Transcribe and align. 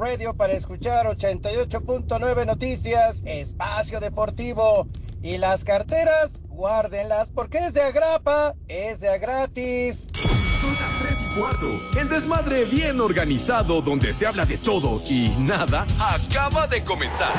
iHeartRadio 0.00 0.34
para 0.34 0.54
escuchar 0.54 1.06
88.9 1.06 2.46
Noticias, 2.46 3.22
Espacio 3.24 4.00
Deportivo. 4.00 4.88
Y 5.22 5.36
las 5.36 5.64
carteras, 5.64 6.40
guárdenlas 6.48 7.30
porque 7.30 7.58
es 7.58 7.74
de 7.74 7.82
agrapa, 7.82 8.54
es 8.68 9.00
de 9.00 9.18
gratis. 9.18 10.08
Son 10.14 10.74
las 10.74 10.98
3 11.02 11.18
y 11.20 11.38
cuarto. 11.38 11.98
El 11.98 12.08
desmadre 12.08 12.64
bien 12.64 13.00
organizado 13.00 13.82
donde 13.82 14.12
se 14.14 14.26
habla 14.26 14.46
de 14.46 14.56
todo 14.56 15.02
y 15.06 15.28
nada 15.38 15.86
acaba 15.98 16.66
de 16.66 16.82
comenzar. 16.82 17.32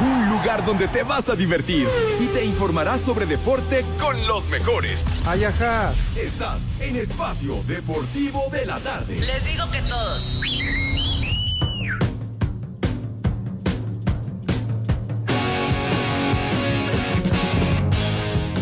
Un 0.00 0.30
lugar 0.30 0.64
donde 0.64 0.88
te 0.88 1.02
vas 1.02 1.28
a 1.28 1.36
divertir 1.36 1.86
y 2.18 2.26
te 2.28 2.44
informarás 2.44 3.02
sobre 3.02 3.26
deporte 3.26 3.84
con 4.00 4.26
los 4.26 4.48
mejores. 4.48 5.06
Ay, 5.26 5.44
ajá. 5.44 5.92
Estás 6.16 6.72
en 6.80 6.96
Espacio 6.96 7.62
Deportivo 7.66 8.44
de 8.50 8.66
la 8.66 8.78
Tarde. 8.80 9.16
Les 9.16 9.44
digo 9.44 9.70
que 9.70 9.80
todos. 9.82 10.40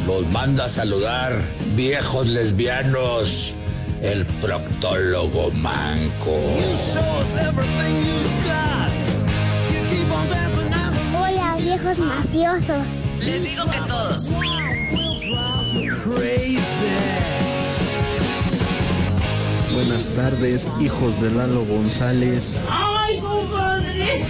Los 0.07 0.29
manda 0.31 0.65
a 0.65 0.69
saludar, 0.69 1.41
viejos 1.75 2.27
lesbianos, 2.27 3.55
el 4.03 4.27
proctólogo 4.43 5.51
manco. 5.53 6.37
Hola, 11.19 11.57
viejos 11.59 11.99
mafiosos. 11.99 12.87
Les 13.21 13.43
digo 13.43 13.65
que 13.71 13.79
todos. 13.89 14.35
Buenas 19.85 20.15
tardes, 20.15 20.71
hijos 20.81 21.21
de 21.21 21.29
Lalo 21.33 21.65
González. 21.65 22.63
¡Ay, 22.71 23.19
compadre! 23.19 24.25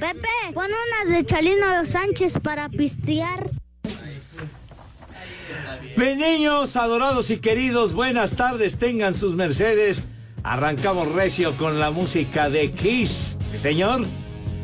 Pepe, 0.00 0.28
pon 0.54 0.64
unas 0.64 1.14
de 1.14 1.26
Chalino 1.26 1.84
Sánchez 1.84 2.38
para 2.42 2.70
pistear. 2.70 3.50
Mis 5.96 6.16
niños 6.16 6.76
adorados 6.76 7.28
y 7.28 7.40
queridos, 7.40 7.92
buenas 7.92 8.36
tardes, 8.36 8.78
tengan 8.78 9.14
sus 9.14 9.34
mercedes. 9.34 10.04
Arrancamos 10.42 11.12
recio 11.12 11.54
con 11.58 11.78
la 11.78 11.90
música 11.90 12.48
de 12.48 12.70
Kiss, 12.72 13.36
señor. 13.54 14.06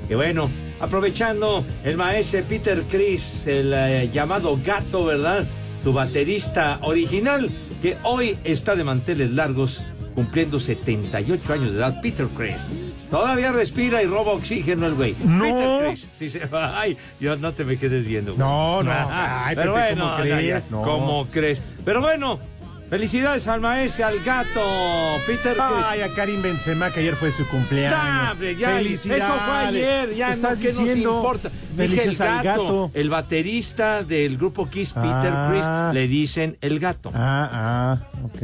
Y 0.08 0.14
bueno, 0.14 0.48
aprovechando 0.81 1.65
el 1.85 1.97
maestro 1.97 2.43
Peter 2.49 2.83
Chris, 2.91 3.47
el 3.47 3.73
eh, 3.75 4.11
llamado 4.13 4.59
gato, 4.65 5.05
¿verdad? 5.05 5.45
Su 5.83 5.93
baterista 5.93 6.79
original, 6.83 7.51
que 7.83 7.97
hoy 8.03 8.37
está 8.45 8.75
de 8.75 8.85
manteles 8.85 9.31
largos, 9.31 9.85
cumpliendo 10.15 10.59
78 10.59 11.53
años 11.53 11.73
de 11.73 11.79
edad. 11.79 12.01
Peter 12.01 12.27
Chris. 12.36 12.73
Todavía 13.11 13.53
respira 13.53 14.03
y 14.03 14.07
roba 14.07 14.33
oxígeno 14.33 14.86
el 14.86 14.95
güey. 14.95 15.15
No. 15.25 15.42
Peter 15.45 15.89
Chris. 15.89 16.09
Dice, 16.19 16.41
ay, 16.53 16.97
yo 17.20 17.36
no 17.36 17.53
te 17.53 17.65
me 17.65 17.77
quedes 17.77 18.05
viendo. 18.05 18.35
güey. 18.35 18.41
No, 18.41 18.83
no. 18.83 18.92
Ay, 19.11 19.55
pero 19.55 19.75
Pepe, 19.75 19.95
bueno, 19.95 20.11
¿cómo 20.17 20.23
crees? 20.23 20.70
No. 20.70 20.83
¿cómo 20.83 21.27
crees? 21.31 21.63
Pero 21.85 22.01
bueno, 22.01 22.41
felicidades 22.89 23.48
al 23.48 23.61
maestro, 23.61 24.07
al 24.07 24.23
gato, 24.23 25.17
Peter 25.27 25.52
Chris. 25.55 25.85
Ay, 25.86 26.01
a 26.02 26.08
Karim 26.14 26.41
Benzema, 26.42 26.91
que 26.91 27.01
ayer 27.01 27.14
fue 27.17 27.33
su 27.33 27.47
cumpleaños. 27.48 28.33
Hombre, 28.33 28.57
ya, 28.57 28.69
Felicidades. 28.77 29.23
eso 29.24 29.33
fue 29.35 29.55
ayer, 29.57 30.14
ya 30.14 30.30
Estás 30.30 30.57
no, 30.57 30.63
¿qué 30.63 30.69
nos 30.73 30.79
diciendo? 30.79 31.17
importa? 31.17 31.51
Dije 31.77 32.05
el 32.05 32.17
gato, 32.17 32.42
gato. 32.42 32.91
el 32.95 33.11
baterista 33.11 34.02
del 34.02 34.36
grupo 34.36 34.69
Kiss, 34.70 34.92
Peter 34.92 35.33
Ah. 35.35 35.48
Chris, 35.51 35.95
le 35.95 36.08
dicen 36.08 36.57
el 36.61 36.79
gato. 36.79 37.11
Ah, 37.14 37.51
ah, 37.52 37.98
ok. 38.24 38.41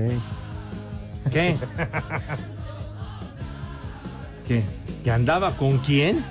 ¿Qué? 1.33 1.57
¿Qué? 4.49 4.65
¿Que 5.05 5.11
andaba 5.11 5.53
con 5.57 5.79
quién? 5.79 6.25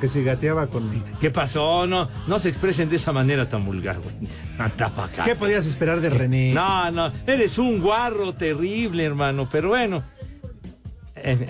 Que 0.00 0.08
se 0.08 0.22
gateaba 0.22 0.66
con. 0.66 0.88
¿Qué 1.20 1.30
pasó? 1.30 1.86
No, 1.86 2.08
no 2.26 2.38
se 2.38 2.48
expresen 2.48 2.88
de 2.88 2.96
esa 2.96 3.12
manera 3.12 3.48
tan 3.48 3.64
vulgar, 3.64 3.98
güey. 4.00 4.14
¿Qué 5.24 5.34
podías 5.34 5.66
esperar 5.66 6.00
de 6.00 6.10
René? 6.10 6.52
No, 6.54 6.90
no, 6.90 7.12
eres 7.26 7.58
un 7.58 7.80
guarro 7.80 8.32
terrible, 8.34 9.04
hermano, 9.04 9.48
pero 9.50 9.68
bueno. 9.68 10.02
Eh, 11.16 11.46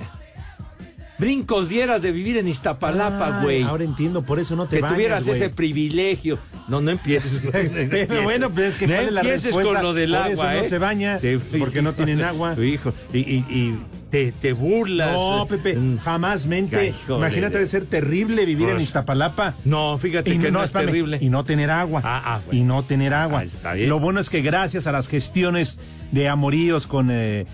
brincos 1.18 1.68
dieras 1.68 2.02
de 2.02 2.12
vivir 2.12 2.36
en 2.36 2.48
Iztapalapa, 2.48 3.40
güey. 3.42 3.62
Ahora 3.62 3.84
entiendo, 3.84 4.22
por 4.22 4.38
eso 4.40 4.56
no 4.56 4.66
te 4.66 4.76
que 4.76 4.82
bañas, 4.82 4.94
tuvieras 4.94 5.28
ese 5.28 5.48
privilegio. 5.50 6.38
No, 6.68 6.80
no 6.80 6.90
empieces. 6.90 7.42
no 7.44 7.50
Pero 7.52 8.22
bueno, 8.22 8.50
pues 8.50 8.70
es 8.70 8.74
que 8.76 8.86
no 8.86 8.94
¿cuál 8.94 9.06
es 9.06 9.12
la 9.12 9.20
empieces 9.20 9.44
respuesta? 9.44 9.72
con 9.74 9.82
lo 9.82 9.94
del 9.94 10.10
Por 10.10 10.18
agua, 10.18 10.32
eso 10.32 10.60
no 10.60 10.64
¿eh? 10.64 10.68
se 10.68 10.78
baña, 10.78 11.18
porque 11.58 11.82
no 11.82 11.92
tienen 11.92 12.20
agua. 12.24 12.56
Hijo, 12.62 12.92
y, 13.12 13.18
y, 13.18 13.36
y 13.48 13.78
te, 14.14 14.30
te 14.30 14.52
burlas. 14.52 15.12
No, 15.12 15.44
Pepe, 15.48 15.74
Mm. 15.74 15.98
jamás 15.98 16.46
mente. 16.46 16.94
Imagínate, 17.08 17.54
debe 17.54 17.66
ser 17.66 17.84
terrible 17.84 18.44
vivir 18.44 18.68
en 18.68 18.80
Iztapalapa. 18.80 19.56
No, 19.64 19.98
fíjate 19.98 20.32
Y 20.32 20.38
que 20.38 20.52
no, 20.52 20.60
es 20.60 20.66
espérame, 20.66 20.86
terrible. 20.86 21.18
Y 21.20 21.30
no 21.30 21.42
tener 21.42 21.68
agua. 21.68 22.00
Ah, 22.04 22.22
ah, 22.24 22.40
bueno. 22.46 22.60
Y 22.60 22.62
no 22.62 22.84
tener 22.84 23.12
agua. 23.12 23.40
Ah, 23.40 23.42
está 23.42 23.72
bien. 23.72 23.88
Lo 23.88 23.98
bueno 23.98 24.20
es 24.20 24.30
que 24.30 24.40
gracias 24.40 24.86
a 24.86 24.92
las 24.92 25.08
gestiones 25.08 25.80
de 26.12 26.28
amoríos 26.28 26.86
con 26.86 27.08
eh, 27.10 27.44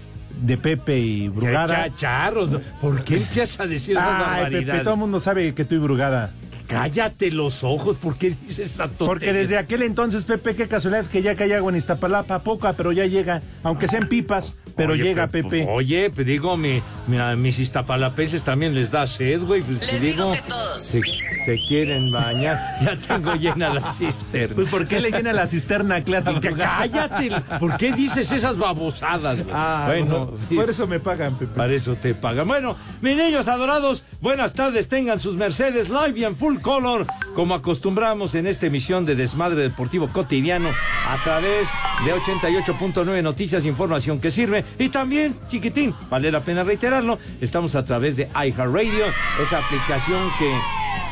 de 0.43 0.57
Pepe 0.59 0.99
y 0.99 1.29
Brugada. 1.29 1.87
chacharros. 1.89 2.51
¿no? 2.51 2.61
¿Por 2.83 3.05
qué 3.05 3.17
empiezas 3.17 3.61
a 3.61 3.67
decir 3.67 3.97
Ay, 3.99 4.53
Pepe, 4.53 4.81
todo 4.81 4.95
el 4.95 5.01
mundo 5.01 5.19
sabe 5.19 5.55
que 5.55 5.65
tú 5.65 5.77
y 5.77 5.79
Brugada. 5.79 6.31
Cállate 6.71 7.31
los 7.31 7.65
ojos. 7.65 7.97
¿Por 7.97 8.17
qué 8.17 8.31
dices 8.47 8.59
esa 8.75 8.85
tontería? 8.85 9.07
Porque 9.07 9.33
desde 9.33 9.59
aquel 9.59 9.83
entonces, 9.83 10.25
Pepe, 10.25 10.55
qué 10.55 10.69
casualidad 10.69 11.07
que 11.07 11.23
ya 11.23 11.35
cae 11.35 11.55
agua 11.55 11.71
en 11.73 11.77
Iztapalapa, 11.79 12.41
poca, 12.43 12.73
pero 12.75 12.93
ya 12.93 13.07
llega, 13.07 13.43
aunque 13.63 13.89
sean 13.89 14.09
pipas, 14.09 14.55
pero 14.77 14.93
Oye, 14.95 15.03
llega, 15.03 15.27
pe- 15.27 15.43
Pepe. 15.43 15.67
Oye, 15.69 16.11
pues 16.11 16.27
digo, 16.27 16.57
mi, 16.57 16.81
mi- 17.07 17.19
a 17.19 17.35
mis 17.37 17.59
iztapalapenses 17.59 18.43
también 18.45 18.75
les 18.75 18.91
da 18.93 19.07
sed, 19.07 19.41
güey. 19.43 19.63
Pues, 19.63 19.81
Les 19.81 19.91
te 19.91 20.01
digo 20.01 20.31
que 20.33 20.39
todos. 20.49 20.83
Se, 20.83 21.01
se 21.03 21.57
quieren 21.69 22.11
bañar. 22.13 22.59
Ya 22.81 22.97
tengo 22.97 23.35
llena 23.35 23.75
la 23.75 23.93
cisterna. 23.93 24.55
Pues 24.55 24.69
¿por 24.69 24.87
qué 24.89 25.01
le 25.01 25.11
llena 25.11 25.33
la 25.35 25.47
cisterna 25.47 25.97
a 25.97 26.05
Clara 26.05 26.41
Ya 26.41 26.51
Cállate. 26.51 27.31
¿Por 27.59 27.77
qué 27.77 27.93
dices 27.93 28.33
esas 28.33 28.57
babosadas, 28.57 29.37
güey? 29.43 29.51
Ah, 29.53 29.85
bueno, 29.89 30.27
bueno, 30.27 30.57
por 30.63 30.71
eso 30.71 30.87
me 30.87 30.99
pagan, 31.01 31.35
Pepe. 31.37 31.53
Para 31.55 31.73
eso 31.75 31.95
te 31.97 32.15
pagan. 32.15 32.49
Bueno, 32.49 32.77
mis 33.03 33.17
niños 33.17 33.49
adorados, 33.49 34.05
buenas 34.23 34.55
tardes. 34.55 34.89
Tengan 34.89 35.19
sus 35.19 35.37
Mercedes 35.37 35.91
live 35.91 36.19
y 36.19 36.25
en 36.25 36.37
full 36.37 36.57
color, 36.61 37.07
como 37.35 37.55
acostumbramos 37.55 38.35
en 38.35 38.47
esta 38.47 38.67
emisión 38.67 39.05
de 39.05 39.15
Desmadre 39.15 39.63
Deportivo 39.63 40.09
Cotidiano, 40.09 40.71
a 41.09 41.23
través 41.23 41.69
de 42.05 42.15
88.9 42.15 43.23
Noticias, 43.23 43.65
información 43.65 44.21
que 44.21 44.31
sirve. 44.31 44.65
Y 44.79 44.89
también, 44.89 45.35
chiquitín, 45.49 45.95
vale 46.09 46.31
la 46.31 46.41
pena 46.41 46.63
reiterarlo, 46.63 47.19
estamos 47.41 47.75
a 47.75 47.85
través 47.85 48.17
de 48.17 48.29
iHeartRadio, 48.35 49.07
esa 49.43 49.59
aplicación 49.59 50.31
que 50.39 50.53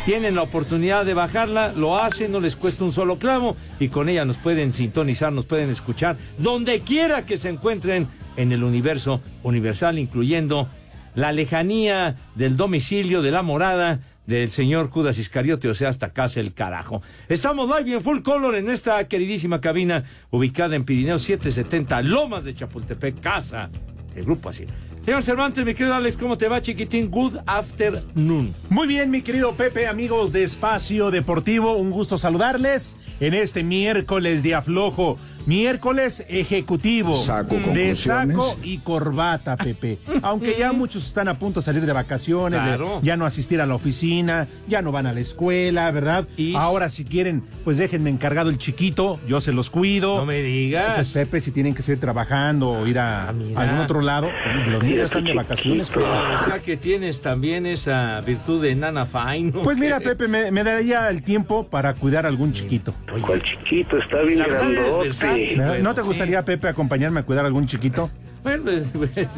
tienen 0.05 0.37
la 0.37 0.43
oportunidad 0.43 1.05
de 1.05 1.15
bajarla, 1.15 1.73
lo 1.73 1.99
hacen, 1.99 2.33
no 2.33 2.41
les 2.41 2.57
cuesta 2.57 2.85
un 2.85 2.93
solo 2.93 3.19
clavo 3.19 3.57
y 3.79 3.89
con 3.89 4.09
ella 4.09 4.25
nos 4.25 4.39
pueden 4.39 4.73
sintonizar, 4.73 5.33
nos 5.33 5.45
pueden 5.45 5.71
escuchar 5.71 6.17
donde 6.39 6.81
quiera 6.81 7.27
que 7.27 7.37
se 7.37 7.51
encuentren 7.51 8.07
en 8.37 8.53
el 8.53 8.65
universo 8.65 9.21
universal, 9.43 9.99
incluyendo 9.99 10.69
la 11.15 11.33
lejanía 11.33 12.17
del 12.37 12.57
domicilio 12.57 13.23
de 13.23 13.33
la 13.33 13.43
morada 13.43 14.01
del 14.29 14.51
señor 14.51 14.91
Judas 14.91 15.19
Iscariote, 15.19 15.71
o 15.71 15.75
sea, 15.75 15.89
hasta 15.89 16.13
casa 16.13 16.39
el 16.39 16.53
carajo. 16.53 17.03
Estamos 17.31 17.67
live 17.67 17.95
en 17.97 18.03
full 18.03 18.21
color 18.21 18.57
en 18.57 18.69
esta 18.69 19.09
queridísima 19.09 19.61
cabina 19.61 20.05
ubicada 20.31 20.77
en 20.77 20.85
Pirineo 20.85 21.19
770, 21.19 22.03
Lomas 22.03 22.45
de 22.45 22.55
Chapultepec, 22.55 23.21
casa 23.21 23.71
del 24.15 24.27
Grupo 24.27 24.51
Así. 24.51 24.67
Señor 25.05 25.23
Cervantes, 25.23 25.65
mi 25.65 25.75
querido 25.75 25.95
Alex, 25.95 26.19
¿cómo 26.19 26.37
te 26.37 26.49
va, 26.49 26.61
chiquitín? 26.61 27.11
Good 27.11 27.39
afternoon. 27.47 28.53
Muy 28.69 28.87
bien, 28.87 29.11
mi 29.11 29.23
querido 29.23 29.55
Pepe, 29.55 29.87
amigos 29.87 30.33
de 30.33 30.43
Espacio 30.43 31.11
Deportivo, 31.11 31.77
un 31.77 31.91
gusto 31.91 32.19
saludarles 32.19 32.99
en 33.19 33.33
este 33.33 33.65
miércoles 33.65 34.43
de 34.43 34.55
aflojo, 34.55 35.19
miércoles 35.47 36.25
ejecutivo 36.29 37.15
Saco 37.15 37.57
de 37.73 37.95
saco 37.95 38.55
y 38.63 38.79
corbata, 38.79 39.57
Pepe. 39.57 39.99
Aunque 40.23 40.57
ya 40.59 40.73
muchos 40.73 41.07
están 41.07 41.29
a 41.29 41.39
punto 41.39 41.61
de 41.61 41.65
salir 41.65 41.87
de 41.87 41.93
vacaciones, 41.95 42.61
de 42.63 42.69
Claro. 42.69 43.01
ya 43.03 43.17
no 43.17 43.25
asistir 43.25 43.63
a 43.63 43.67
la 43.67 43.75
oficina, 43.77 44.47
ya 44.69 44.83
no 44.83 44.93
van 44.93 45.07
a 45.07 45.15
la 45.15 45.21
escuela, 45.21 45.91
¿verdad? 45.91 46.29
Y- 46.37 46.55
Ahora 46.55 46.91
si 46.91 47.05
quieren, 47.05 47.43
pues 47.65 47.79
déjenme 47.79 48.11
encargado 48.11 48.51
el 48.51 48.59
chiquito, 48.59 49.19
yo 49.27 49.41
se 49.41 49.53
los 49.53 49.71
cuido. 49.71 50.17
No 50.17 50.27
me 50.27 50.43
digas. 50.43 50.97
Pues 50.97 51.09
Pepe, 51.09 51.41
si 51.41 51.51
tienen 51.51 51.75
que 51.75 51.81
seguir 51.81 51.99
trabajando 51.99 52.71
o 52.73 52.87
ir 52.87 52.99
a 52.99 53.29
Ah, 53.29 53.35
algún 53.57 53.79
otro 53.79 54.03
lado, 54.03 54.29
los 54.67 54.83
niños 54.99 55.11
están 55.11 55.25
de 55.25 55.33
vacaciones. 55.35 55.89
Pepe. 55.91 56.05
O 56.05 56.39
sea 56.45 56.59
que 56.61 56.77
tienes 56.77 57.21
también 57.21 57.67
esa 57.67 58.21
virtud 58.21 58.63
de 58.63 58.75
nana 58.75 59.07
fine. 59.07 59.51
¿no? 59.53 59.63
Pues 59.63 59.77
mira, 59.79 60.01
Pepe, 60.09 60.29
me, 60.29 60.51
me 60.51 60.65
daría 60.65 61.09
el 61.09 61.23
tiempo 61.23 61.67
para 61.69 61.95
cuidar 61.95 62.27
a 62.27 62.29
algún 62.29 62.53
chiquito. 62.53 62.93
¿Cuál 63.27 63.43
chiquito? 63.43 63.99
Está 63.99 64.23
bien 64.23 64.41
grandote. 64.47 65.57
¿No- 65.57 65.67
bueno, 65.67 65.83
¿No 65.85 65.95
te 65.95 66.01
sí. 66.03 66.07
gustaría, 66.07 66.43
Pepe, 66.45 66.69
acompañarme 66.69 67.21
a 67.21 67.23
cuidar 67.23 67.45
a 67.45 67.49
algún 67.49 67.67
chiquito? 67.67 68.11
Bueno, 68.43 68.63
pues, 68.65 68.89
pues, 68.95 69.29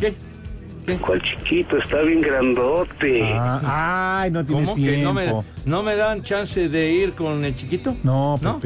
¿qué? 0.00 0.14
¿Cuál 0.98 1.20
chiquito? 1.22 1.76
Está 1.76 2.00
bien 2.00 2.22
grandote. 2.22 3.22
Ah, 3.34 4.20
ay, 4.22 4.30
no 4.30 4.44
tienes 4.46 4.70
¿Cómo 4.70 4.82
que 4.82 4.96
no 5.02 5.12
me, 5.12 5.22
tiempo. 5.24 5.44
no 5.66 5.82
me 5.82 5.96
dan 5.96 6.22
chance 6.22 6.68
de 6.70 6.90
ir 6.92 7.12
con 7.12 7.44
el 7.44 7.54
chiquito? 7.54 7.94
No, 8.02 8.36
¿No? 8.40 8.58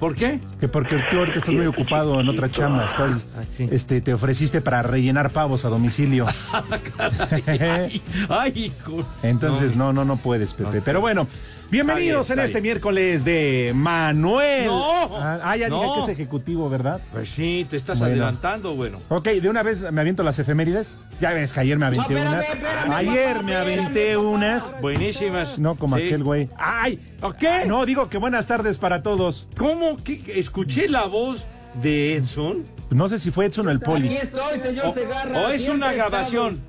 ¿Por 0.00 0.14
qué? 0.14 0.40
Que 0.60 0.68
porque 0.68 1.02
tú 1.10 1.18
ahorita 1.18 1.38
estás 1.38 1.54
muy 1.54 1.66
ocupado 1.66 2.20
en 2.20 2.28
otra 2.28 2.50
chamba. 2.50 2.84
Estás, 2.84 3.26
Ah, 3.36 3.42
sí. 3.56 3.66
este, 3.70 4.00
te 4.00 4.12
ofreciste 4.12 4.60
para 4.60 4.82
rellenar 4.82 5.30
pavos 5.30 5.64
a 5.64 5.68
domicilio. 5.68 6.26
Ay, 6.98 8.02
ay, 8.28 8.52
hijo. 8.54 9.04
Entonces, 9.22 9.74
no, 9.76 9.92
no, 9.92 10.04
no 10.04 10.16
puedes, 10.16 10.52
Pepe. 10.54 10.82
Pero 10.82 11.00
bueno, 11.00 11.26
bienvenidos 11.70 12.28
bien, 12.28 12.38
en 12.38 12.44
este 12.44 12.60
bien. 12.60 12.62
miércoles 12.74 13.24
de 13.24 13.72
Manuel. 13.74 14.66
No. 14.66 15.16
Ah, 15.16 15.40
ah, 15.42 15.56
ya 15.56 15.66
dije 15.66 15.80
No. 15.80 15.94
que 15.94 16.00
es 16.02 16.08
ejecutivo, 16.08 16.68
¿verdad? 16.68 17.00
Pues 17.12 17.28
sí, 17.28 17.66
te 17.68 17.76
estás 17.76 17.98
Bueno. 17.98 18.12
adelantando, 18.14 18.74
bueno. 18.74 18.98
Ok, 19.08 19.28
de 19.28 19.48
una 19.48 19.62
vez 19.62 19.90
me 19.92 20.00
aviento 20.00 20.22
las 20.22 20.38
efemérides. 20.38 20.98
Ya 21.20 21.32
ves 21.32 21.52
que 21.52 21.60
ayer 21.60 21.78
me 21.78 21.86
aventé 21.86 22.14
No, 22.14 22.18
espérame, 22.18 22.32
unas. 22.34 22.48
espérame, 22.48 22.92
ayer 22.92 23.32
papá, 23.34 23.42
me 23.42 23.56
aventé 23.56 24.14
papá. 24.14 24.26
unas. 24.26 24.80
Buenísimas. 24.80 25.58
No 25.58 25.76
como 25.76 25.96
Sí. 25.96 26.04
aquel 26.06 26.22
güey. 26.24 26.48
¡Ay! 26.56 26.98
¿Qué? 27.38 27.64
No, 27.66 27.84
digo 27.86 28.08
que 28.08 28.18
buenas 28.18 28.46
tardes 28.46 28.78
para 28.78 29.02
todos. 29.02 29.48
¿Cómo? 29.56 29.96
que 29.96 30.22
Escuché 30.38 30.88
la 30.88 31.06
voz 31.06 31.44
de 31.82 32.16
Edson. 32.16 32.64
No 32.90 33.08
sé 33.08 33.18
si 33.18 33.30
fue 33.30 33.46
Edson 33.46 33.66
o 33.66 33.70
el 33.70 33.78
Aquí 33.78 33.84
Poli. 33.84 34.16
estoy, 34.16 34.60
señor 34.60 34.86
O, 34.86 34.94
Segarra. 34.94 35.40
o 35.40 35.48
es 35.50 35.68
una 35.68 35.92
grabación. 35.92 36.60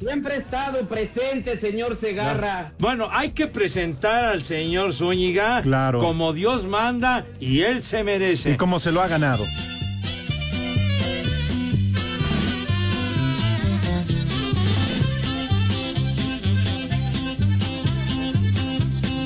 Siempre 0.00 0.34
he 0.34 0.38
estado 0.38 0.86
presente, 0.88 1.60
señor 1.60 1.94
Segarra. 1.94 2.72
Bueno, 2.78 3.08
hay 3.12 3.32
que 3.32 3.46
presentar 3.46 4.24
al 4.24 4.42
señor 4.42 4.94
Zúñiga 4.94 5.60
Claro. 5.60 5.98
como 5.98 6.32
Dios 6.32 6.66
manda 6.66 7.26
y 7.38 7.60
él 7.60 7.82
se 7.82 8.02
merece. 8.02 8.52
Y 8.52 8.56
como 8.56 8.78
se 8.78 8.92
lo 8.92 9.02
ha 9.02 9.08
ganado. 9.08 9.44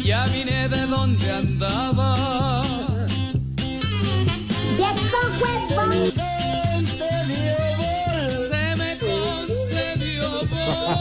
Ya 0.05 0.25
vine 0.27 0.69
de 0.69 0.87
donde 0.87 1.31
andaba. 1.31 2.15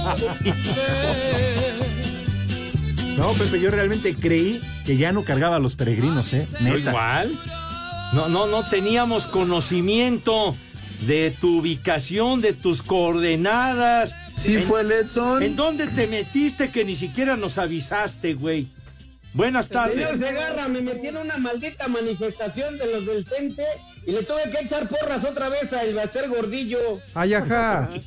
No, 3.17 3.31
Pepe, 3.33 3.59
yo 3.59 3.69
realmente 3.69 4.15
creí 4.15 4.59
que 4.85 4.97
ya 4.97 5.11
no 5.11 5.23
cargaba 5.23 5.57
a 5.57 5.59
los 5.59 5.75
peregrinos, 5.75 6.33
¿eh? 6.33 6.45
¿No 6.61 6.73
Neta. 6.73 6.89
igual? 6.89 7.31
No, 8.13 8.27
no, 8.27 8.47
no 8.47 8.67
teníamos 8.67 9.27
conocimiento 9.27 10.55
de 11.01 11.31
tu 11.39 11.59
ubicación, 11.59 12.41
de 12.41 12.53
tus 12.53 12.81
coordenadas. 12.81 14.15
Sí 14.35 14.55
¿En- 14.55 14.63
fue 14.63 14.81
el 14.81 14.91
Edson. 14.91 15.43
¿En 15.43 15.55
dónde 15.55 15.85
te 15.87 16.07
metiste 16.07 16.69
que 16.71 16.83
ni 16.85 16.95
siquiera 16.95 17.37
nos 17.37 17.59
avisaste, 17.59 18.33
güey? 18.33 18.67
Buenas 19.33 19.67
Señor 19.67 19.89
tardes. 19.91 20.19
Segarra, 20.19 20.67
me 20.67 20.81
metí 20.81 21.07
en 21.07 21.17
una 21.17 21.37
maldita 21.37 21.87
manifestación 21.87 22.77
de 22.79 22.87
los 22.91 23.05
del 23.05 23.25
CENTE 23.27 23.65
y 24.07 24.11
le 24.11 24.23
tuve 24.23 24.49
que 24.51 24.65
echar 24.65 24.87
porras 24.87 25.23
otra 25.23 25.49
vez 25.49 25.71
a 25.73 25.83
Elbaster 25.83 26.29
Gordillo. 26.29 26.99
Ay, 27.13 27.35
ajá. 27.35 27.89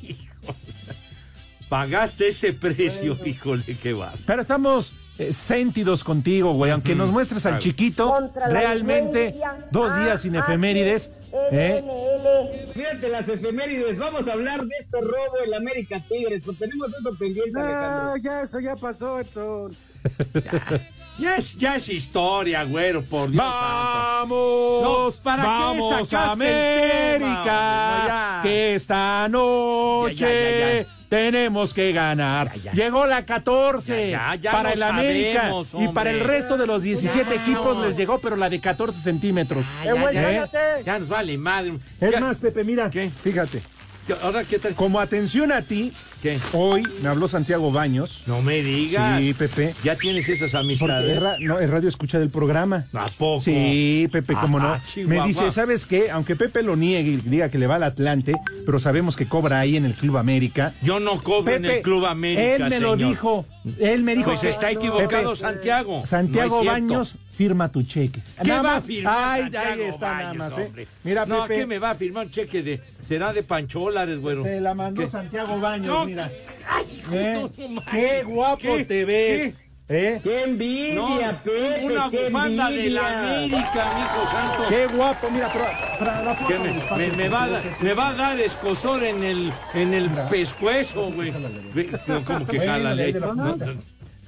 Pagaste 1.69 2.29
ese 2.29 2.53
precio, 2.53 3.17
híjole, 3.25 3.63
qué 3.81 3.93
va. 3.93 4.13
Pero 4.25 4.41
estamos 4.41 4.93
eh, 5.19 5.33
sentidos 5.33 6.03
contigo, 6.03 6.53
güey. 6.53 6.71
Aunque 6.71 6.95
nos 6.95 7.09
muestres 7.11 7.45
al 7.45 7.59
chiquito, 7.59 8.31
realmente 8.49 9.35
dos 9.71 9.93
días 10.01 10.21
sin 10.21 10.35
efemérides. 10.35 11.11
¿eh? 11.51 11.83
Fíjate 12.73 13.09
las 13.09 13.27
efemérides, 13.27 13.97
vamos 13.97 14.27
a 14.27 14.33
hablar 14.33 14.61
de 14.65 14.75
este 14.79 15.01
robo 15.01 15.43
en 15.43 15.51
la 15.51 15.57
América 15.57 15.99
Tigres, 16.07 16.43
pues 16.45 16.57
tenemos 16.57 16.87
eso 16.87 17.13
pendiente, 17.15 17.59
Alejandro. 17.59 18.17
ya, 18.17 18.41
eso 18.43 18.59
ya 18.59 18.75
pasó, 18.75 19.19
Edson. 19.19 19.75
Ya 21.19 21.35
es, 21.35 21.57
ya 21.57 21.75
es 21.77 21.89
historia, 21.89 22.63
güero, 22.63 23.03
por 23.03 23.31
Dios. 23.31 23.41
santo. 23.43 24.81
Vamos, 24.83 25.17
No, 25.17 25.23
¿para 25.23 25.41
qué 25.41 25.47
vamos 25.49 25.89
sacaste 25.89 26.15
a 26.15 26.19
el 26.21 26.27
tema, 26.29 26.31
América, 26.31 27.89
hombre? 27.89 28.03
No, 28.03 28.07
ya. 28.07 28.39
que 28.43 28.75
esta 28.75 29.27
noche 29.27 30.15
Ya, 30.15 30.29
ya, 30.29 30.49
ya, 30.51 30.81
ya. 30.83 30.96
Tenemos 31.09 31.73
que 31.73 31.91
ganar. 31.93 32.53
Ya, 32.55 32.63
ya. 32.63 32.71
Llegó 32.73 33.05
la 33.05 33.25
14 33.25 34.09
Ya, 34.11 34.35
ya, 34.35 34.35
ya 34.35 34.51
para 34.51 34.73
el 34.73 34.83
América 34.83 35.41
sabemos, 35.41 35.67
y 35.79 35.87
para 35.89 36.11
el 36.11 36.19
resto 36.21 36.57
de 36.57 36.67
los 36.67 36.81
17 36.83 37.35
Ya. 37.35 37.41
equipos 37.41 37.77
les 37.85 37.95
llegó, 37.97 38.19
pero 38.19 38.35
la 38.35 38.49
de 38.49 38.59
14 38.59 38.99
centímetros. 39.01 39.65
Ya, 39.83 39.95
ya, 40.11 40.11
ya, 40.11 40.43
¿Eh? 40.45 40.83
ya 40.85 40.99
nos 40.99 41.09
vale 41.09 41.37
madre. 41.37 41.73
Es 41.99 42.11
Ya- 42.11 42.19
más, 42.19 42.37
Pepe, 42.37 42.63
mira, 42.63 42.89
¿Qué? 42.89 43.09
fíjate, 43.09 43.59
¿qué- 43.59 43.76
Ahora, 44.21 44.43
¿qué 44.43 44.57
tal? 44.59 44.73
como 44.75 44.99
atención 44.99 45.51
a 45.51 45.61
ti, 45.61 45.91
¿Qué? 46.21 46.37
hoy 46.53 46.83
me 47.03 47.09
habló 47.09 47.27
Santiago 47.27 47.71
Baños. 47.71 48.23
No 48.25 48.41
me 48.41 48.61
digas. 48.63 49.19
Sí, 49.21 49.33
Pepe. 49.33 49.73
Ya 49.83 49.95
tienes 49.97 50.27
esas 50.29 50.55
amistades. 50.55 51.17
es, 51.17 51.21
ra- 51.21 51.35
no, 51.41 51.59
es 51.59 51.69
radio 51.69 51.89
escucha 51.89 52.17
del 52.19 52.29
programa. 52.29 52.85
¿A 52.93 53.05
poco? 53.17 53.41
Sí, 53.41 54.07
Pepe, 54.11 54.33
cómo 54.39 54.59
no. 54.59 54.69
Ah, 54.69 54.81
Me 55.05 55.21
dice, 55.25 55.51
¿sabes 55.51 55.85
qué? 55.85 56.09
Aunque 56.11 56.35
Pepe 56.35 56.63
lo 56.63 56.75
niegue 56.75 57.11
y 57.11 57.15
diga 57.17 57.49
que 57.49 57.57
le 57.57 57.67
va 57.67 57.75
al 57.75 57.83
Atlante, 57.83 58.33
pero 58.65 58.79
sabemos 58.79 59.15
que 59.15 59.27
cobra 59.27 59.59
ahí 59.59 59.75
en 59.77 59.85
el 59.85 59.93
Club 59.93 60.17
América. 60.17 60.73
Yo 60.81 60.99
no 60.99 61.21
cobro 61.21 61.53
en 61.53 61.65
el 61.65 61.81
Club 61.81 62.05
América, 62.05 62.55
Él 62.65 62.69
me 62.69 62.79
lo 62.79 62.95
dijo. 62.95 63.45
Él 63.79 64.03
me 64.03 64.15
dijo. 64.15 64.29
Pues 64.29 64.41
que- 64.41 64.49
está 64.49 64.71
equivocado 64.71 65.31
Pepe, 65.33 65.35
Santiago. 65.41 66.03
Santiago 66.05 66.63
No. 66.63 66.71
Baños 66.71 67.15
firma 67.37 67.71
tu 67.71 67.83
cheque. 67.83 68.19
¿Qué 68.41 68.47
Nada 68.49 68.61
va 68.63 68.71
a 68.71 68.75
más. 68.75 68.83
firmar 68.83 69.13
Ay, 69.17 69.41
Santiago 69.43 69.67
ahí 69.73 69.81
está 69.89 70.07
nada 70.07 70.23
Baños, 70.23 70.37
más, 70.37 70.57
¿eh? 70.57 70.65
hombre? 70.65 70.87
Mira, 71.03 71.25
no, 71.25 71.41
Pepe. 71.43 71.53
¿qué 71.59 71.67
me 71.67 71.79
va 71.79 71.89
a 71.91 71.95
firmar 71.95 72.25
un 72.25 72.31
cheque 72.31 72.63
de... 72.63 72.81
Será 73.07 73.31
de 73.31 73.43
pancholares, 73.43 74.19
güero? 74.19 74.43
Te 74.43 74.59
la 74.59 74.73
mandó 74.73 75.01
¿Qué? 75.01 75.07
Santiago 75.07 75.59
Baños, 75.59 75.87
No. 75.87 76.05
mira. 76.05 76.31
Ay, 76.67 76.85
hijo, 76.97 77.13
¿Eh? 77.13 77.47
Qué 77.91 78.23
guapo 78.23 78.57
¿Qué? 78.61 78.85
te 78.85 79.05
ves. 79.05 79.53
¿Eh? 79.89 80.19
¡Qué 80.21 80.43
envidia, 80.43 80.95
No, 80.95 81.43
Pepe! 81.45 81.85
una 81.85 82.09
qué 82.09 82.25
bufanda 82.25 82.69
de 82.69 82.75
envidia! 82.77 83.01
la 83.01 83.19
América, 83.35 83.93
mijo 83.95 84.31
santo. 84.31 84.63
Qué 84.67 84.87
guapo, 84.87 85.29
mira, 85.31 85.49
pero, 85.53 85.65
pero 85.97 86.23
la 86.25 86.35
foto 86.35 86.47
¿Qué 86.49 86.59
me, 86.59 86.77
espacio 86.77 86.97
me- 87.07 87.15
me 87.15 87.29
va 87.29 87.43
a, 87.45 87.61
me 87.81 87.93
va 87.93 88.07
a 88.09 88.13
dar 88.13 88.39
escosor 88.41 89.03
en 89.05 89.23
el, 89.23 89.53
en 89.73 89.93
el 89.93 90.09
pescuezo, 90.29 91.09
güey. 91.13 91.31
¿Cómo 91.31 92.45
que 92.45 92.57
Bueno, 92.57 92.71
jálale? 92.73 93.13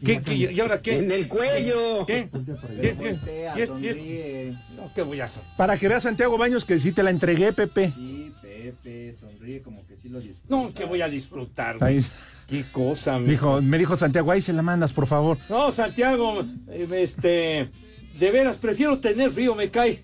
¿Qué, 0.03 0.21
qué, 0.21 0.33
y 0.35 0.59
ahora 0.59 0.81
qué? 0.81 0.97
En 0.99 1.11
el 1.11 1.27
cuello. 1.27 2.05
¿Qué? 2.05 2.29
¿Qué? 2.31 2.95
¿Qué? 2.95 3.19
¿Qué 3.55 3.63
es- 3.63 3.71
qué 3.71 3.89
es? 4.49 4.55
No, 4.75 4.91
¿qué 4.93 5.01
voy 5.01 5.19
a 5.19 5.25
hacer? 5.25 5.43
Para 5.57 5.77
que 5.77 5.87
veas 5.87 6.03
Santiago 6.03 6.37
Baños 6.37 6.65
que 6.65 6.77
sí 6.77 6.91
te 6.91 7.03
la 7.03 7.09
entregué, 7.09 7.51
Pepe. 7.53 7.91
Sí, 7.95 8.31
Pepe, 8.41 9.13
sonríe 9.19 9.61
como 9.61 9.85
que 9.87 9.97
sí 9.97 10.09
lo 10.09 10.19
disfruta. 10.19 10.47
No, 10.55 10.73
que 10.73 10.85
voy 10.85 11.01
a 11.01 11.09
disfrutar. 11.09 11.77
güey. 11.77 11.91
Ahí 11.93 11.97
está. 11.97 12.15
Qué 12.47 12.63
cosa, 12.71 13.19
mi. 13.19 13.29
Dijo, 13.29 13.61
me 13.61 13.77
dijo 13.77 13.95
Santiago, 13.95 14.31
ahí 14.31 14.41
se 14.41 14.53
la 14.53 14.61
mandas, 14.63 14.91
por 14.91 15.05
favor. 15.05 15.37
No, 15.49 15.71
Santiago, 15.71 16.43
eh, 16.69 16.87
este. 16.93 17.69
De 18.19 18.31
veras, 18.31 18.57
prefiero 18.57 18.99
tener 18.99 19.31
frío, 19.31 19.55
me 19.55 19.69
cae. 19.71 20.01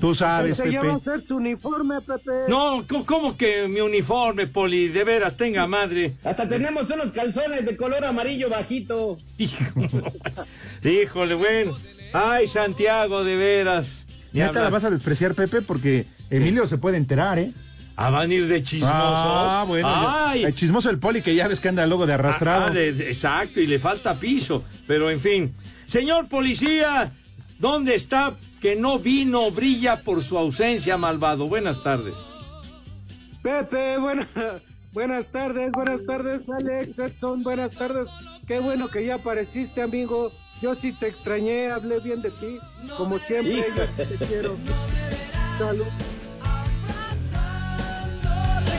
Tú 0.00 0.14
sabes, 0.14 0.56
ya 0.56 0.82
va 0.82 0.94
a 0.94 0.98
Pepe. 0.98 1.10
ser 1.18 1.26
su 1.26 1.36
uniforme, 1.36 2.00
Pepe. 2.00 2.30
No, 2.48 2.84
¿cómo- 2.88 3.04
¿cómo 3.04 3.36
que 3.36 3.68
mi 3.68 3.80
uniforme, 3.80 4.46
Poli? 4.46 4.88
De 4.88 5.04
veras, 5.04 5.36
tenga 5.36 5.66
madre. 5.66 6.14
Hasta 6.24 6.48
tenemos 6.48 6.88
unos 6.88 7.12
calzones 7.12 7.66
de 7.66 7.76
color 7.76 8.04
amarillo 8.04 8.48
bajito. 8.48 9.18
Hijo. 9.36 9.62
Híjole, 10.84 11.34
bueno. 11.34 11.72
Ay, 12.12 12.46
Santiago, 12.46 13.24
de 13.24 13.36
veras. 13.36 14.06
Ni 14.32 14.40
Ya 14.40 14.50
te 14.50 14.60
la 14.60 14.70
vas 14.70 14.84
a 14.84 14.90
despreciar, 14.90 15.34
Pepe, 15.34 15.62
porque 15.62 16.06
Emilio 16.30 16.66
se 16.66 16.78
puede 16.78 16.96
enterar, 16.96 17.38
¿eh? 17.38 17.52
Ah, 17.96 18.10
van 18.10 18.30
a 18.30 18.34
ir 18.34 18.48
de 18.48 18.62
chismosos. 18.62 18.92
Ah, 18.96 19.64
bueno. 19.68 19.88
Ay. 19.88 20.42
El 20.44 20.54
chismoso 20.54 20.88
del 20.88 20.98
poli 20.98 21.22
que 21.22 21.34
ya 21.34 21.46
ves 21.46 21.60
que 21.60 21.68
anda 21.68 21.86
luego 21.86 22.06
de 22.06 22.14
arrastrado. 22.14 22.66
Ah, 22.66 22.70
de- 22.70 22.92
de- 22.92 23.08
exacto, 23.08 23.60
y 23.60 23.66
le 23.68 23.78
falta 23.78 24.14
piso. 24.14 24.64
Pero 24.88 25.10
en 25.10 25.20
fin. 25.20 25.54
Señor 25.88 26.28
policía, 26.28 27.12
¿dónde 27.64 27.94
está 27.94 28.34
que 28.60 28.76
no 28.76 28.98
vino, 28.98 29.50
brilla 29.50 29.96
por 30.02 30.22
su 30.22 30.36
ausencia, 30.36 30.98
malvado? 30.98 31.48
Buenas 31.48 31.82
tardes. 31.82 32.14
Pepe, 33.42 33.96
buena- 33.96 34.28
buenas 34.92 35.28
tardes, 35.28 35.72
buenas 35.72 36.04
tardes, 36.04 36.42
Alex, 36.46 36.98
Edson, 36.98 37.42
buenas 37.42 37.70
tardes. 37.74 38.06
Qué 38.46 38.60
bueno 38.60 38.88
que 38.88 39.06
ya 39.06 39.14
apareciste, 39.14 39.80
amigo. 39.80 40.30
Yo 40.60 40.74
sí 40.74 40.92
te 40.92 41.08
extrañé, 41.08 41.70
hablé 41.70 42.00
bien 42.00 42.20
de 42.20 42.30
ti. 42.32 42.58
Como 42.98 43.18
siempre, 43.18 43.56
yo 43.56 43.86
sí 43.86 44.14
te 44.18 44.26
quiero. 44.26 44.58
Salud. 45.58 45.86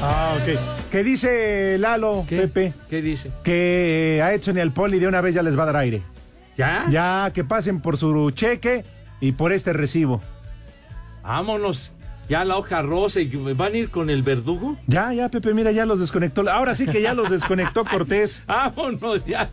Ah, 0.03 0.37
ok. 0.39 0.59
¿Qué 0.91 1.03
dice 1.03 1.77
Lalo, 1.79 2.23
Pepe? 2.29 2.71
¿Qué 2.87 3.01
dice? 3.01 3.31
Que 3.43 4.21
a 4.23 4.31
Edson 4.35 4.57
y 4.57 4.61
al 4.61 4.71
Poli 4.71 4.99
de 4.99 5.07
una 5.07 5.21
vez 5.21 5.33
ya 5.33 5.41
les 5.41 5.57
va 5.57 5.63
a 5.63 5.65
dar 5.65 5.77
aire. 5.77 6.03
¿Ya? 6.57 6.85
Ya, 6.89 7.31
que 7.33 7.43
pasen 7.43 7.81
por 7.81 7.97
su 7.97 8.31
cheque 8.31 8.83
y 9.19 9.33
por 9.33 9.51
este 9.51 9.73
recibo. 9.73 10.21
Vámonos. 11.23 11.91
Ya 12.27 12.43
la 12.43 12.57
hoja 12.57 12.81
rosa 12.81 13.19
y 13.21 13.27
van 13.53 13.73
a 13.73 13.77
ir 13.77 13.89
con 13.89 14.09
el 14.09 14.23
verdugo. 14.23 14.75
Ya, 14.87 15.13
ya, 15.13 15.29
Pepe, 15.29 15.53
mira, 15.53 15.71
ya 15.71 15.85
los 15.85 15.99
desconectó. 15.99 16.49
Ahora 16.49 16.73
sí 16.73 16.87
que 16.87 17.01
ya 17.01 17.13
los 17.13 17.29
desconectó 17.29 17.85
Cortés. 17.91 18.43
Vámonos 18.47 19.23
ya. 19.25 19.47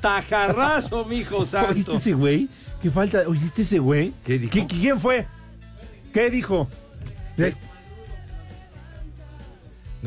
Tajarrazo, 0.00 1.04
mijo 1.04 1.44
santo. 1.44 1.72
¿Oíste 1.72 1.96
ese 1.96 2.12
güey? 2.14 2.48
¿Qué 2.80 2.90
falta? 2.90 3.22
¿Oíste 3.26 3.62
ese 3.62 3.78
güey? 3.80 4.12
¿Qué 4.24 4.38
dijo? 4.38 4.52
¿Qui- 4.54 4.66
¿Quién 4.66 4.98
fue? 5.00 5.26
¿Qué 6.14 6.30
dijo? 6.30 6.68
De- 7.36 7.54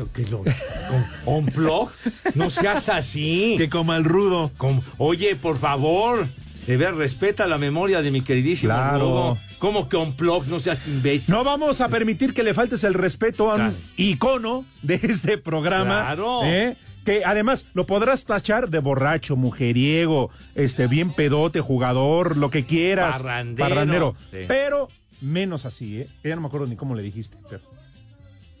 No, 0.00 0.12
que 0.12 0.24
lo. 0.30 0.38
con- 0.44 1.34
¿Unplug? 1.34 1.90
No 2.34 2.48
seas 2.50 2.88
así. 2.88 3.54
Que 3.58 3.68
como 3.68 3.94
el 3.94 4.04
rudo. 4.04 4.50
Como- 4.56 4.82
oye, 4.98 5.36
por 5.36 5.58
favor. 5.58 6.26
De 6.66 6.76
ver, 6.76 6.94
respeta 6.94 7.46
la 7.46 7.58
memoria 7.58 8.00
de 8.02 8.10
mi 8.10 8.20
queridísimo 8.22 8.72
Claro. 8.72 8.98
Rudo. 8.98 9.38
¿Cómo 9.58 9.88
que 9.88 9.96
unplug? 9.96 10.46
No 10.46 10.60
seas 10.60 10.86
imbécil. 10.86 11.34
No 11.34 11.44
vamos 11.44 11.80
a 11.80 11.88
permitir 11.88 12.32
que 12.32 12.42
le 12.42 12.54
faltes 12.54 12.84
el 12.84 12.94
respeto 12.94 13.50
a 13.50 13.54
un 13.54 13.60
Claro. 13.60 13.74
icono 13.96 14.64
de 14.82 14.94
este 15.02 15.36
programa. 15.38 16.02
Claro. 16.06 16.40
¿eh? 16.44 16.76
Que 17.04 17.24
además 17.24 17.64
lo 17.74 17.86
podrás 17.86 18.24
tachar 18.24 18.68
de 18.70 18.78
borracho, 18.78 19.34
mujeriego, 19.36 20.30
este, 20.54 20.86
bien 20.86 21.12
pedote, 21.12 21.60
jugador, 21.60 22.36
lo 22.36 22.50
que 22.50 22.64
quieras. 22.66 23.20
Parrandero. 23.22 24.14
Sí. 24.30 24.38
Pero 24.46 24.88
menos 25.22 25.64
así, 25.66 26.00
¿eh? 26.02 26.08
Ya 26.24 26.34
no 26.36 26.42
me 26.42 26.46
acuerdo 26.46 26.66
ni 26.66 26.76
cómo 26.76 26.94
le 26.94 27.02
dijiste. 27.02 27.36
pero- 27.48 27.62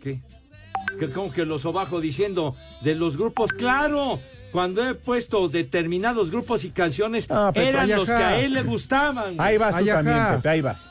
¿Qué? 0.02 0.20
Que 0.98 1.08
como 1.10 1.32
que 1.32 1.44
los 1.44 1.64
obajo 1.64 2.00
diciendo 2.00 2.54
de 2.82 2.94
los 2.94 3.16
grupos, 3.16 3.52
claro, 3.52 4.18
cuando 4.52 4.86
he 4.88 4.94
puesto 4.94 5.48
determinados 5.48 6.30
grupos 6.30 6.64
y 6.64 6.70
canciones, 6.70 7.26
Ah, 7.30 7.50
Pepe, 7.54 7.68
eran 7.68 7.88
los 7.90 8.08
ajá. 8.10 8.18
que 8.18 8.24
a 8.24 8.40
él 8.40 8.52
le 8.54 8.62
gustaban. 8.62 9.34
Ahí 9.38 9.56
vas 9.56 9.78
tú 9.78 9.84
también, 9.86 10.16
ajá. 10.16 10.36
Pepe, 10.36 10.48
ahí 10.48 10.60
vas. 10.60 10.90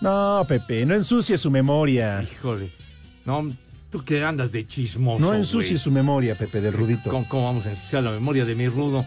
No, 0.00 0.44
Pepe, 0.46 0.86
no 0.86 0.94
ensucies 0.94 1.40
su 1.40 1.50
memoria. 1.50 2.22
Híjole. 2.22 2.70
No, 3.24 3.46
tú 3.90 4.04
que 4.04 4.22
andas 4.22 4.52
de 4.52 4.66
chismoso. 4.66 5.20
No 5.20 5.28
güey. 5.28 5.40
ensucies 5.40 5.80
su 5.80 5.90
memoria, 5.90 6.34
Pepe, 6.36 6.60
del 6.60 6.72
Rudito. 6.72 7.10
¿Cómo, 7.10 7.26
cómo 7.28 7.46
vamos 7.46 7.66
a 7.66 7.70
ensuciar 7.70 8.02
la 8.04 8.12
memoria 8.12 8.44
de 8.44 8.54
mi 8.54 8.68
rudo? 8.68 9.04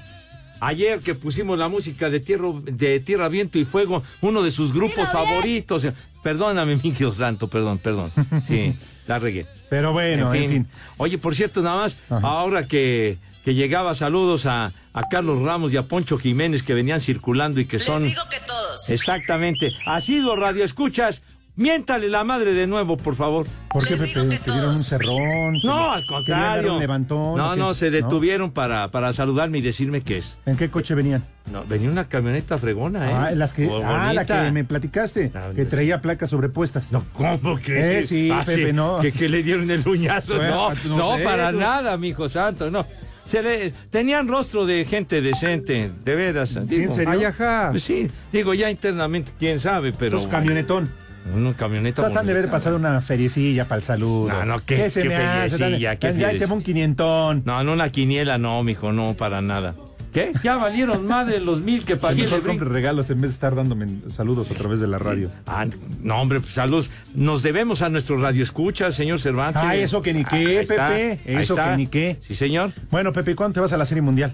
Ayer 0.63 1.00
que 1.00 1.15
pusimos 1.15 1.57
la 1.57 1.69
música 1.69 2.10
de 2.12 2.19
Tierra, 2.19 2.50
de 2.63 3.00
Tierra, 3.00 3.29
Viento 3.29 3.57
y 3.57 3.65
Fuego, 3.65 4.03
uno 4.21 4.43
de 4.43 4.51
sus 4.51 4.74
grupos 4.74 5.07
favoritos. 5.10 5.88
Perdóname, 6.24 6.75
mi 6.84 6.92
querido 6.92 7.13
santo, 7.13 7.48
perdón, 7.48 7.78
perdón. 7.80 8.12
Sí, 8.46 8.75
la 9.08 9.20
regué. 9.20 9.46
Pero 9.70 9.94
bueno, 9.94 10.34
en 10.34 10.50
fin. 10.50 10.68
Oye, 10.98 11.18
por 11.18 11.36
cierto, 11.36 11.62
nada 11.62 11.78
más, 11.78 11.98
ahora 12.10 12.68
que, 12.68 13.18
que 13.44 13.54
llegaba 13.54 13.96
saludos 13.96 14.46
a, 14.46 14.72
a 14.94 15.10
Carlos 15.10 15.42
Ramos 15.42 15.74
y 15.74 15.78
a 15.78 15.84
Poncho 15.84 16.18
Jiménez 16.18 16.63
que 16.63 16.74
venían 16.74 17.01
circulando 17.01 17.60
y 17.60 17.66
que 17.66 17.80
son... 17.80 18.04
Les 18.04 18.12
digo 18.12 18.24
que 18.30 18.40
todos. 18.46 18.90
Exactamente. 18.90 19.72
Así 19.86 20.20
lo 20.22 20.36
radio 20.36 20.63
escuchas. 20.63 21.24
Miéntale 21.58 22.08
la 22.10 22.24
madre 22.24 22.53
de 22.53 22.65
nuevo, 22.65 22.96
por 22.98 23.15
favor. 23.15 23.46
¿Por 23.70 23.86
qué, 23.86 23.96
Pepe? 23.98 24.38
¿Te 24.38 24.51
dieron 24.51 24.72
un 24.72 24.84
cerrón? 24.84 25.53
No, 25.63 25.91
al 25.91 26.01
¿Querían 26.01 26.01
dar 26.01 26.05
contrario. 26.15 26.79
levantón? 26.79 27.38
No, 27.38 27.50
¿O 27.50 27.53
qué? 27.53 27.60
no, 27.60 27.74
se 27.74 27.91
detuvieron 27.91 28.51
para, 28.51 28.89
para 28.89 29.12
saludarme 29.13 29.58
y 29.58 29.62
decirme 29.62 30.01
que 30.01 30.17
es. 30.17 30.39
¿En 30.46 30.55
qué 30.55 30.70
coche 30.70 30.96
venían? 30.96 31.24
No, 31.51 31.65
venía 31.65 31.89
una 31.89 32.08
camioneta 32.08 32.58
fregona, 32.58 33.10
¿eh? 33.12 33.13
Ah, 33.13 33.31
las 33.36 33.53
que, 33.53 33.70
ah, 33.84 34.12
la 34.13 34.25
que 34.25 34.51
me 34.51 34.63
platicaste, 34.63 35.31
Ah, 35.36 35.50
que 35.55 35.65
sí. 35.65 35.70
traía 35.70 36.00
placas 36.01 36.29
sobrepuestas. 36.29 36.91
No, 36.93 37.03
¿cómo 37.13 37.60
crees? 37.62 38.05
Eh, 38.05 38.08
sí, 38.08 38.31
Pepe, 38.46 38.72
no. 38.74 39.00
Que, 39.00 39.12
que 39.12 39.27
le 39.27 39.43
dieron 39.43 39.70
el 39.70 39.86
uñazo. 39.88 40.36
Bueno, 40.38 40.74
no, 40.86 40.89
no 40.89 40.98
no, 40.98 41.17
sé, 41.17 41.24
para 41.24 41.51
tú. 41.51 41.60
nada, 41.60 41.98
mijo 41.98 42.29
santo, 42.29 42.72
no. 42.72 42.88
Se 43.25 43.41
le, 43.41 43.72
tenían 43.89 44.27
rostro 44.27 44.65
de 44.65 44.84
gente 44.86 45.22
decente, 45.22 45.91
de 46.03 46.15
veras. 46.15 46.67
digo. 46.67 46.84
en 46.84 46.91
serio? 46.91 47.10
Ay, 47.12 47.24
ajá. 47.25 47.67
Pues 47.72 47.84
sí, 47.84 48.10
digo, 48.34 48.53
ya 48.53 48.70
internamente, 48.70 49.31
quién 49.38 49.60
sabe, 49.60 49.93
pero. 49.93 50.17
Los 50.17 50.27
camionetón. 50.27 50.89
Una 51.36 51.54
camioneta. 51.54 52.01
Tratan 52.04 52.25
de 52.25 52.32
haber 52.34 52.50
pasado 52.50 52.75
una 52.75 53.00
feriecilla 53.01 53.68
para 53.68 53.78
el 53.80 53.84
saludo. 53.84 54.30
No, 54.30 54.46
no, 54.46 54.60
qué- 54.66 54.90
se 54.90 55.04
qué 55.04 55.10
me 55.10 55.16
hace? 55.16 55.58
feriecilla, 55.58 55.96
qué 55.98 56.08
Ya 56.08 56.13
feriecilla. 56.28 56.54
un 56.54 56.63
quinientón. 56.63 57.44
No, 57.46 57.63
no, 57.63 57.74
una 57.74 57.90
quiniela, 57.92 58.38
no, 58.38 58.63
mijo, 58.63 58.92
no, 58.92 59.13
para 59.13 59.42
nada. 59.42 59.75
¿Qué? 60.12 60.34
Ya 60.44 60.58
valieron 60.58 61.08
más 61.08 61.25
de 61.25 61.40
los 61.40 61.62
mil 61.62 61.86
que 61.86 61.96
pagué. 61.96 62.24
mejor 62.24 62.42
compre 62.44 62.68
regalos 62.68 63.10
en 63.12 63.22
vez 63.22 63.30
de 63.32 63.34
estar 63.36 63.56
dándome 63.56 63.88
saludos 64.08 64.51
a 64.51 64.56
través 64.56 64.82
de 64.82 64.88
la 64.88 65.00
radio. 65.00 65.30
Ah, 65.48 65.66
no, 66.04 66.22
hombre, 66.22 66.42
pues 66.42 66.54
salud. 66.54 66.86
Nos 67.16 67.44
debemos 67.44 67.82
a 67.82 67.88
nuestro 67.88 68.20
radio 68.20 68.44
escucha, 68.44 68.92
señor 68.92 69.22
Cervantes. 69.22 69.62
Ah, 69.66 69.75
eso 69.78 70.01
que 70.01 70.13
ni 70.13 70.25
qué, 70.25 70.36
Ahí 70.36 70.56
está, 70.58 70.90
Pepe, 70.90 71.20
ahí 71.30 71.36
eso 71.42 71.54
está. 71.54 71.72
que 71.72 71.78
ni 71.78 71.88
qué. 71.88 72.18
Sí, 72.28 72.36
señor. 72.36 72.74
Bueno, 72.90 73.13
Pepe, 73.13 73.36
¿cuándo 73.38 73.54
te 73.54 73.60
vas 73.62 73.72
a 73.72 73.78
la 73.78 73.86
Serie 73.86 74.01
Mundial? 74.01 74.34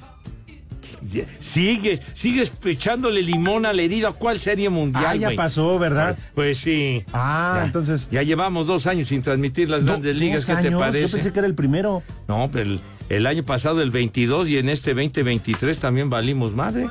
Sigues, 1.40 2.02
sigues 2.14 2.52
echándole 2.66 3.22
limón 3.22 3.66
a 3.66 3.74
la 3.74 3.82
herida. 3.82 4.12
¿Cuál 4.12 4.40
serie 4.40 4.70
mundial? 4.70 5.06
Ah, 5.08 5.16
ya 5.16 5.32
pasó, 5.36 5.80
¿verdad? 5.80 6.18
Pues 6.36 6.60
sí. 6.60 7.04
Ah, 7.14 7.56
Ya. 7.60 7.66
entonces... 7.66 8.10
Ya 8.12 8.24
llevamos 8.24 8.68
dos 8.68 8.88
años 8.88 9.08
sin 9.08 9.22
transmitir 9.22 9.70
las 9.70 9.86
grandes 9.86 10.16
ligas. 10.16 10.46
¿Qué 10.46 10.54
te 10.56 10.68
años, 10.68 10.80
parece? 10.80 11.08
Yo 11.08 11.12
pensé 11.14 11.32
que 11.34 11.40
era 11.40 11.48
el 11.48 11.56
primero. 11.56 12.04
No, 12.28 12.50
pero 12.52 12.70
el, 12.72 12.82
el 13.10 13.26
año 13.28 13.44
pasado, 13.44 13.82
el 13.82 13.92
22, 13.92 14.50
y 14.50 14.58
en 14.58 14.70
este 14.70 14.94
2023 14.94 15.80
también 15.80 16.10
valimos 16.10 16.54
madre. 16.54 16.88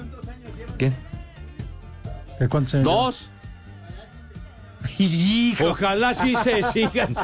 ¿Qué? 0.79 0.93
¿De 2.41 2.49
¿Cuántos 2.49 2.75
años? 2.75 2.85
¿Dos? 2.85 3.31
Ojalá 5.65 6.15
sí 6.15 6.35
se 6.37 6.63
sigan. 6.73 7.15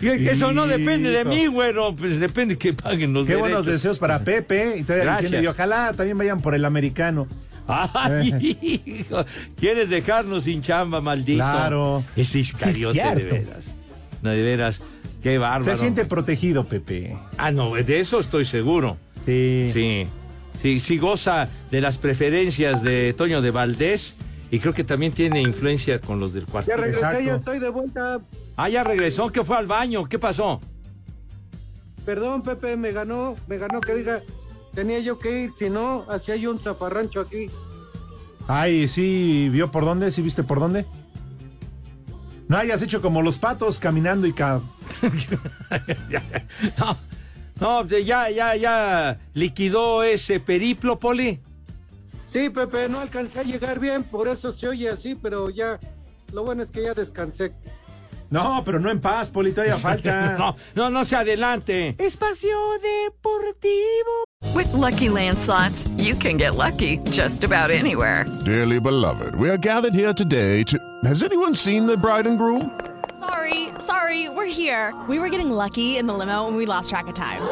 Eso 0.00 0.52
no 0.52 0.66
depende 0.66 1.10
de 1.10 1.24
mí, 1.24 1.46
güero. 1.46 1.94
Pues 1.94 2.20
depende 2.20 2.58
que 2.58 2.72
paguen 2.72 3.12
los 3.12 3.26
Qué 3.26 3.36
buenos 3.36 3.66
deseos 3.66 3.98
para 3.98 4.20
Pepe. 4.20 4.78
Y, 4.78 4.82
todavía 4.82 5.04
Gracias. 5.04 5.30
diciendo, 5.30 5.44
y 5.44 5.48
ojalá 5.48 5.92
también 5.92 6.18
vayan 6.18 6.40
por 6.40 6.54
el 6.54 6.64
americano. 6.64 7.26
Ay, 7.66 8.58
hijo, 8.84 9.24
¿Quieres 9.56 9.90
dejarnos 9.90 10.44
sin 10.44 10.60
chamba, 10.60 11.00
maldito? 11.00 11.38
Claro. 11.44 12.04
Ese 12.16 12.40
iscariote, 12.40 13.00
Sí, 13.00 13.14
de 13.16 13.24
veras. 13.24 13.74
No, 14.22 14.30
de 14.30 14.42
veras. 14.42 14.82
Qué 15.22 15.38
bárbaro. 15.38 15.64
Se 15.64 15.76
siente 15.76 16.04
protegido, 16.04 16.64
Pepe. 16.64 17.16
Ah, 17.38 17.52
no, 17.52 17.74
de 17.74 18.00
eso 18.00 18.18
estoy 18.18 18.44
seguro. 18.44 18.96
Sí. 19.24 19.70
Sí. 19.72 20.06
Sí, 20.60 20.80
sí 20.80 20.98
goza 20.98 21.48
de 21.70 21.80
las 21.80 21.98
preferencias 21.98 22.82
de 22.82 23.14
Toño 23.14 23.40
de 23.40 23.50
Valdés 23.50 24.16
y 24.50 24.58
creo 24.58 24.74
que 24.74 24.84
también 24.84 25.12
tiene 25.12 25.40
influencia 25.40 26.00
con 26.00 26.18
los 26.18 26.32
del 26.32 26.44
cuarto. 26.44 26.70
Ya 26.70 26.76
regresé, 26.76 27.00
Exacto. 27.00 27.24
ya 27.24 27.34
estoy 27.34 27.58
de 27.60 27.68
vuelta. 27.68 28.20
Ah, 28.56 28.68
ya 28.68 28.82
regresó, 28.82 29.30
que 29.30 29.44
fue 29.44 29.56
al 29.56 29.66
baño. 29.66 30.06
¿Qué 30.06 30.18
pasó? 30.18 30.60
Perdón, 32.04 32.42
Pepe, 32.42 32.76
me 32.76 32.90
ganó, 32.92 33.36
me 33.46 33.58
ganó 33.58 33.80
que 33.80 33.94
diga, 33.94 34.20
tenía 34.74 34.98
yo 34.98 35.18
que 35.18 35.44
ir, 35.44 35.50
si 35.52 35.70
no, 35.70 36.04
hacía 36.08 36.34
yo 36.36 36.50
un 36.50 36.58
zafarrancho 36.58 37.20
aquí. 37.20 37.46
Ay, 38.48 38.88
sí, 38.88 39.48
¿vio 39.52 39.70
por 39.70 39.84
dónde? 39.84 40.10
¿Sí 40.10 40.22
viste 40.22 40.42
por 40.42 40.58
dónde? 40.58 40.84
No 42.48 42.56
hayas 42.56 42.82
hecho 42.82 43.00
como 43.00 43.22
los 43.22 43.38
patos 43.38 43.78
caminando 43.78 44.26
y 44.26 44.32
ca... 44.32 44.60
no, 46.78 46.96
no, 47.60 47.86
ya, 47.86 48.28
ya, 48.30 48.56
ya 48.56 49.20
liquidó 49.34 50.02
ese 50.02 50.40
periplo, 50.40 50.98
Poli. 50.98 51.38
Sí, 52.30 52.48
Pepe, 52.48 52.88
no 52.88 53.00
alcancé 53.00 53.40
a 53.40 53.42
llegar 53.42 53.80
bien, 53.80 54.04
por 54.04 54.28
eso 54.28 54.52
se 54.52 54.68
oye 54.68 54.88
así, 54.88 55.16
pero 55.16 55.50
ya, 55.50 55.80
lo 56.32 56.44
bueno 56.44 56.62
es 56.62 56.70
que 56.70 56.80
ya 56.84 56.94
descansé. 56.94 57.52
No, 58.30 58.62
pero 58.64 58.78
no 58.78 58.88
en 58.88 59.00
paz, 59.00 59.28
Poli, 59.30 59.50
todavía 59.50 59.74
falta. 59.82 60.38
no, 60.38 60.54
no, 60.76 60.90
no 60.90 61.04
se 61.04 61.16
adelante. 61.16 61.96
Espacio 61.98 62.56
Deportivo. 62.80 64.24
With 64.54 64.72
Lucky 64.74 65.08
Land 65.08 65.40
slots, 65.40 65.88
you 65.98 66.14
can 66.14 66.36
get 66.36 66.54
lucky 66.54 66.98
just 67.10 67.42
about 67.42 67.72
anywhere. 67.72 68.24
Dearly 68.44 68.78
beloved, 68.78 69.34
we 69.34 69.50
are 69.50 69.58
gathered 69.58 69.92
here 69.94 70.12
today 70.14 70.62
to. 70.68 70.78
Has 71.04 71.24
anyone 71.24 71.52
seen 71.56 71.84
the 71.86 71.96
bride 71.96 72.28
and 72.28 72.38
groom? 72.38 72.70
Sorry, 73.18 73.70
sorry, 73.80 74.28
we're 74.28 74.46
here. 74.46 74.94
We 75.08 75.18
were 75.18 75.30
getting 75.30 75.50
lucky 75.50 75.96
in 75.98 76.06
the 76.06 76.14
limo 76.14 76.46
and 76.46 76.56
we 76.56 76.64
lost 76.64 76.90
track 76.90 77.08
of 77.08 77.14
time. 77.14 77.42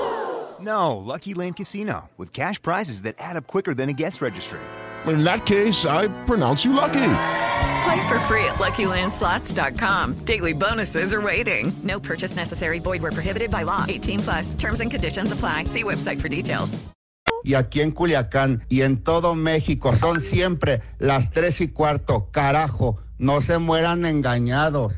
No, 0.61 0.97
Lucky 0.97 1.35
Land 1.35 1.57
Casino, 1.57 2.11
with 2.17 2.33
cash 2.33 2.61
prizes 2.61 3.03
that 3.03 3.15
add 3.19 3.37
up 3.37 3.47
quicker 3.47 3.75
than 3.75 3.88
a 3.88 3.93
guest 3.93 4.21
registry. 4.21 4.61
In 5.07 5.23
that 5.25 5.47
case, 5.47 5.87
I 5.87 6.09
pronounce 6.25 6.65
you 6.65 6.73
lucky. 6.73 7.11
Play 7.85 8.09
for 8.09 8.19
free 8.27 8.45
at 8.45 8.57
LuckyLandSlots.com. 8.59 10.25
Daily 10.25 10.53
bonuses 10.53 11.12
are 11.15 11.21
waiting. 11.21 11.73
No 11.85 12.00
purchase 12.00 12.35
necessary. 12.37 12.81
Void 12.81 13.03
where 13.03 13.12
prohibited 13.12 13.50
by 13.50 13.62
law. 13.62 13.85
18 13.88 14.19
plus. 14.21 14.55
Terms 14.55 14.81
and 14.81 14.91
conditions 14.91 15.33
apply. 15.33 15.65
See 15.65 15.85
website 15.85 16.21
for 16.21 16.29
details. 16.29 16.79
y 17.45 17.55
aquí 17.55 17.81
en 17.81 17.93
Culiacán 17.93 18.65
y 18.69 18.83
en 18.83 19.03
todo 19.03 19.35
México 19.35 19.95
son 19.95 20.21
siempre 20.21 20.83
las 20.99 21.31
tres 21.31 21.61
y 21.61 21.69
cuarto. 21.69 22.29
Carajo, 22.33 22.99
no 23.19 23.41
se 23.41 23.59
mueran 23.59 24.05
engañados. 24.05 24.93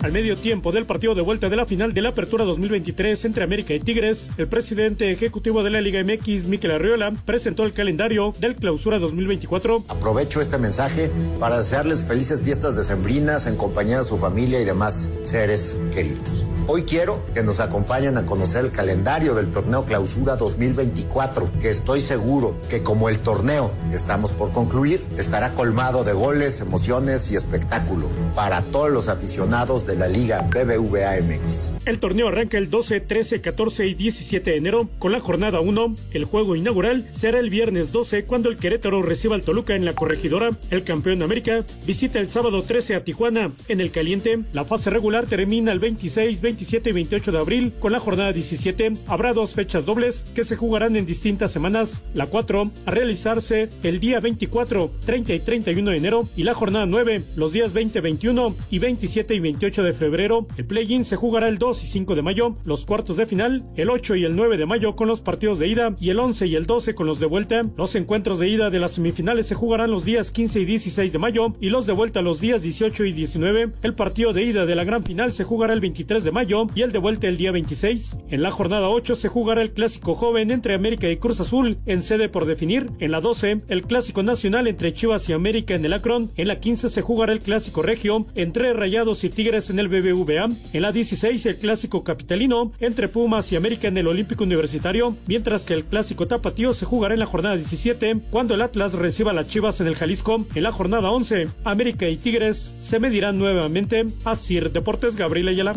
Al 0.00 0.12
medio 0.12 0.36
tiempo 0.36 0.70
del 0.70 0.86
partido 0.86 1.16
de 1.16 1.22
vuelta 1.22 1.48
de 1.48 1.56
la 1.56 1.66
final 1.66 1.92
de 1.92 2.02
la 2.02 2.10
Apertura 2.10 2.44
2023 2.44 3.24
entre 3.24 3.42
América 3.42 3.74
y 3.74 3.80
Tigres, 3.80 4.30
el 4.38 4.46
presidente 4.46 5.10
ejecutivo 5.10 5.64
de 5.64 5.70
la 5.70 5.80
Liga 5.80 6.00
MX, 6.04 6.46
Miquel 6.46 6.70
Arriola, 6.70 7.12
presentó 7.24 7.64
el 7.64 7.72
calendario 7.72 8.32
del 8.38 8.54
Clausura 8.54 9.00
2024. 9.00 9.84
Aprovecho 9.88 10.40
este 10.40 10.56
mensaje 10.56 11.10
para 11.40 11.58
desearles 11.58 12.04
felices 12.04 12.42
fiestas 12.42 12.76
decembrinas 12.76 13.48
en 13.48 13.56
compañía 13.56 13.98
de 13.98 14.04
su 14.04 14.16
familia 14.18 14.60
y 14.60 14.64
demás 14.64 15.12
seres 15.24 15.76
queridos. 15.92 16.46
Hoy 16.68 16.84
quiero 16.84 17.20
que 17.34 17.42
nos 17.42 17.58
acompañen 17.58 18.18
a 18.18 18.26
conocer 18.26 18.66
el 18.66 18.70
calendario 18.70 19.34
del 19.34 19.48
torneo 19.48 19.84
Clausura 19.84 20.36
2024, 20.36 21.50
que 21.60 21.70
estoy 21.70 22.00
seguro 22.00 22.54
que 22.70 22.84
como 22.84 23.08
el 23.08 23.18
torneo 23.18 23.72
que 23.90 23.96
estamos 23.96 24.30
por 24.30 24.52
concluir, 24.52 25.02
estará 25.16 25.54
colmado 25.54 26.04
de 26.04 26.12
goles, 26.12 26.60
emociones 26.60 27.32
y 27.32 27.36
espectáculo 27.36 28.06
para 28.36 28.62
todos 28.62 28.90
los 28.90 29.08
aficionados 29.08 29.87
de 29.88 29.96
la 29.96 30.06
Liga 30.06 30.42
BBVA 30.42 31.16
MX. 31.20 31.74
El 31.84 31.98
torneo 31.98 32.28
arranca 32.28 32.58
el 32.58 32.70
12, 32.70 33.00
13, 33.00 33.40
14 33.40 33.86
y 33.86 33.94
17 33.94 34.50
de 34.50 34.56
enero 34.56 34.88
con 35.00 35.10
la 35.10 35.18
jornada 35.18 35.60
1. 35.60 35.96
El 36.12 36.24
juego 36.24 36.54
inaugural 36.54 37.08
será 37.12 37.40
el 37.40 37.50
viernes 37.50 37.90
12 37.90 38.24
cuando 38.24 38.50
el 38.50 38.58
Querétaro 38.58 39.02
reciba 39.02 39.34
al 39.34 39.42
Toluca 39.42 39.74
en 39.74 39.84
la 39.84 39.94
corregidora. 39.94 40.50
El 40.70 40.84
campeón 40.84 41.18
de 41.18 41.24
América 41.24 41.64
visita 41.86 42.20
el 42.20 42.28
sábado 42.28 42.62
13 42.62 42.94
a 42.94 43.04
Tijuana. 43.04 43.50
En 43.68 43.80
el 43.80 43.90
caliente, 43.90 44.38
la 44.52 44.64
fase 44.64 44.90
regular 44.90 45.26
termina 45.26 45.72
el 45.72 45.78
26, 45.78 46.40
27 46.40 46.90
y 46.90 46.92
28 46.92 47.32
de 47.32 47.38
abril 47.38 47.72
con 47.80 47.92
la 47.92 48.00
jornada 48.00 48.32
17. 48.32 48.92
Habrá 49.06 49.32
dos 49.32 49.54
fechas 49.54 49.86
dobles 49.86 50.26
que 50.34 50.44
se 50.44 50.56
jugarán 50.56 50.96
en 50.96 51.06
distintas 51.06 51.50
semanas. 51.50 52.02
La 52.14 52.26
4 52.26 52.70
a 52.84 52.90
realizarse 52.90 53.70
el 53.82 54.00
día 54.00 54.20
24, 54.20 54.90
30 55.06 55.32
y 55.32 55.40
31 55.40 55.90
de 55.90 55.96
enero 55.96 56.28
y 56.36 56.42
la 56.42 56.54
jornada 56.54 56.86
9 56.86 57.22
los 57.36 57.52
días 57.52 57.72
20, 57.72 58.00
21 58.00 58.54
y 58.70 58.78
27 58.78 59.34
y 59.34 59.40
28 59.40 59.77
de 59.82 59.92
febrero. 59.92 60.46
El 60.56 60.66
play-in 60.66 61.04
se 61.04 61.16
jugará 61.16 61.48
el 61.48 61.58
2 61.58 61.84
y 61.84 61.86
5 61.86 62.14
de 62.14 62.22
mayo, 62.22 62.56
los 62.64 62.84
cuartos 62.84 63.16
de 63.16 63.26
final 63.26 63.48
el 63.76 63.90
8 63.90 64.16
y 64.16 64.24
el 64.24 64.36
9 64.36 64.56
de 64.56 64.66
mayo 64.66 64.96
con 64.96 65.08
los 65.08 65.20
partidos 65.20 65.58
de 65.58 65.68
ida 65.68 65.94
y 66.00 66.10
el 66.10 66.18
11 66.18 66.46
y 66.46 66.56
el 66.56 66.66
12 66.66 66.94
con 66.94 67.06
los 67.06 67.18
de 67.18 67.26
vuelta. 67.26 67.62
Los 67.76 67.94
encuentros 67.94 68.38
de 68.38 68.48
ida 68.48 68.70
de 68.70 68.80
las 68.80 68.92
semifinales 68.92 69.46
se 69.46 69.54
jugarán 69.54 69.90
los 69.90 70.04
días 70.04 70.30
15 70.30 70.60
y 70.60 70.64
16 70.64 71.12
de 71.12 71.18
mayo 71.18 71.54
y 71.60 71.70
los 71.70 71.86
de 71.86 71.92
vuelta 71.92 72.22
los 72.22 72.40
días 72.40 72.62
18 72.62 73.04
y 73.04 73.12
19. 73.12 73.72
El 73.82 73.94
partido 73.94 74.32
de 74.32 74.42
ida 74.42 74.66
de 74.66 74.74
la 74.74 74.84
gran 74.84 75.02
final 75.02 75.32
se 75.32 75.44
jugará 75.44 75.72
el 75.72 75.80
23 75.80 76.24
de 76.24 76.32
mayo 76.32 76.66
y 76.74 76.82
el 76.82 76.92
de 76.92 76.98
vuelta 76.98 77.28
el 77.28 77.36
día 77.36 77.52
26. 77.52 78.16
En 78.30 78.42
la 78.42 78.50
jornada 78.50 78.88
8 78.88 79.14
se 79.14 79.28
jugará 79.28 79.62
el 79.62 79.72
clásico 79.72 80.14
joven 80.14 80.50
entre 80.50 80.74
América 80.74 81.08
y 81.08 81.16
Cruz 81.16 81.40
Azul 81.40 81.78
en 81.86 82.02
sede 82.02 82.28
por 82.28 82.46
definir. 82.46 82.90
En 82.98 83.12
la 83.12 83.20
12 83.20 83.58
el 83.68 83.82
clásico 83.82 84.22
nacional 84.22 84.66
entre 84.66 84.92
Chivas 84.92 85.28
y 85.28 85.32
América 85.32 85.74
en 85.74 85.84
el 85.84 85.92
Akron. 85.92 86.30
En 86.36 86.48
la 86.48 86.60
15 86.60 86.90
se 86.90 87.02
jugará 87.02 87.32
el 87.32 87.40
clásico 87.40 87.82
regio 87.82 88.26
entre 88.34 88.72
Rayados 88.72 89.24
y 89.24 89.28
Tigres 89.28 89.67
en 89.70 89.78
el 89.78 89.88
BBVA. 89.88 90.48
En 90.72 90.82
la 90.82 90.92
16 90.92 91.46
el 91.46 91.56
clásico 91.56 92.04
capitalino 92.04 92.72
entre 92.80 93.08
Pumas 93.08 93.50
y 93.52 93.56
América 93.56 93.88
en 93.88 93.98
el 93.98 94.06
Olímpico 94.06 94.44
Universitario, 94.44 95.16
mientras 95.26 95.64
que 95.64 95.74
el 95.74 95.84
clásico 95.84 96.26
tapatío 96.26 96.72
se 96.72 96.86
jugará 96.86 97.14
en 97.14 97.20
la 97.20 97.26
jornada 97.26 97.56
17 97.56 98.18
cuando 98.30 98.54
el 98.54 98.62
Atlas 98.62 98.94
reciba 98.94 99.30
a 99.30 99.34
las 99.34 99.48
Chivas 99.48 99.80
en 99.80 99.86
el 99.86 99.96
Jalisco. 99.96 100.46
En 100.54 100.62
la 100.62 100.72
jornada 100.72 101.10
11 101.10 101.48
América 101.64 102.08
y 102.08 102.16
Tigres 102.16 102.72
se 102.80 102.98
medirán 102.98 103.38
nuevamente 103.38 104.06
a 104.24 104.34
Sir 104.34 104.70
Deportes 104.72 105.16
Gabriel 105.16 105.48
Ayala. 105.48 105.74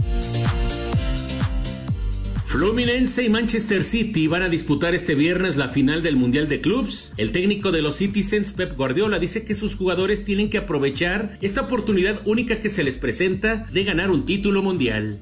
Fluminense 2.51 3.23
y 3.23 3.29
Manchester 3.29 3.85
City 3.85 4.27
van 4.27 4.43
a 4.43 4.49
disputar 4.49 4.93
este 4.93 5.15
viernes 5.15 5.55
la 5.55 5.69
final 5.69 6.03
del 6.03 6.17
Mundial 6.17 6.49
de 6.49 6.59
Clubs. 6.59 7.13
El 7.15 7.31
técnico 7.31 7.71
de 7.71 7.81
los 7.81 7.95
Citizens, 7.95 8.51
Pep 8.51 8.75
Guardiola, 8.75 9.19
dice 9.19 9.45
que 9.45 9.55
sus 9.55 9.77
jugadores 9.77 10.25
tienen 10.25 10.49
que 10.49 10.57
aprovechar 10.57 11.37
esta 11.39 11.61
oportunidad 11.61 12.19
única 12.25 12.59
que 12.59 12.67
se 12.67 12.83
les 12.83 12.97
presenta 12.97 13.65
de 13.71 13.85
ganar 13.85 14.11
un 14.11 14.25
título 14.25 14.61
mundial. 14.61 15.17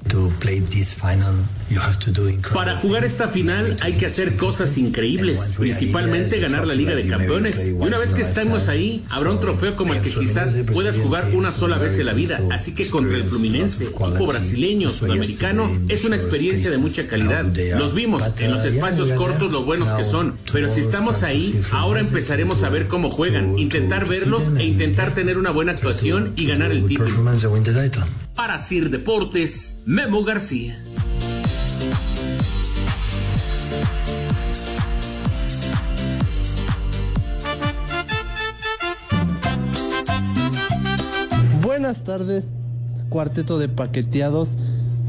Para 2.52 2.76
jugar 2.76 3.04
esta 3.04 3.28
final 3.28 3.76
hay 3.80 3.92
que 3.92 4.06
hacer 4.06 4.34
cosas 4.34 4.76
increíbles, 4.76 5.54
principalmente 5.56 6.40
ganar 6.40 6.66
la 6.66 6.74
Liga 6.74 6.96
de 6.96 7.06
Campeones. 7.06 7.68
Y 7.68 7.70
una 7.70 7.96
vez 7.96 8.12
que 8.12 8.22
estamos 8.22 8.66
ahí, 8.66 9.04
habrá 9.08 9.30
un 9.30 9.40
trofeo 9.40 9.76
como 9.76 9.94
el 9.94 10.00
que 10.00 10.10
quizás 10.10 10.56
puedas 10.72 10.98
jugar 10.98 11.30
una 11.32 11.52
sola 11.52 11.78
vez 11.78 11.96
en 11.96 12.06
la 12.06 12.12
vida. 12.12 12.40
Así 12.50 12.74
que 12.74 12.86
contra 12.86 13.16
el 13.16 13.22
Fluminense, 13.22 13.84
equipo 13.84 14.26
brasileño, 14.26 14.90
sudamericano, 14.90 15.70
es 15.88 16.04
una 16.04 16.16
experiencia 16.16 16.72
de 16.72 16.78
mucha 16.78 17.06
calidad. 17.06 17.19
Los 17.78 17.94
vimos 17.94 18.30
en 18.38 18.50
los 18.50 18.64
espacios 18.64 19.12
cortos 19.12 19.52
lo 19.52 19.64
buenos 19.64 19.92
que 19.92 20.04
son, 20.04 20.34
pero 20.52 20.68
si 20.68 20.80
estamos 20.80 21.22
ahí, 21.22 21.60
ahora 21.72 22.00
empezaremos 22.00 22.62
a 22.62 22.68
ver 22.70 22.88
cómo 22.88 23.10
juegan, 23.10 23.58
intentar 23.58 24.08
verlos 24.08 24.52
e 24.58 24.64
intentar 24.64 25.14
tener 25.14 25.38
una 25.38 25.50
buena 25.50 25.72
actuación 25.72 26.32
y 26.36 26.46
ganar 26.46 26.70
el 26.72 26.86
título. 26.86 27.08
Para 28.34 28.58
Sir 28.58 28.90
Deportes, 28.90 29.80
Memo 29.86 30.24
García. 30.24 30.78
Buenas 41.62 42.04
tardes, 42.04 42.48
cuarteto 43.08 43.58
de 43.58 43.68
paqueteados. 43.68 44.56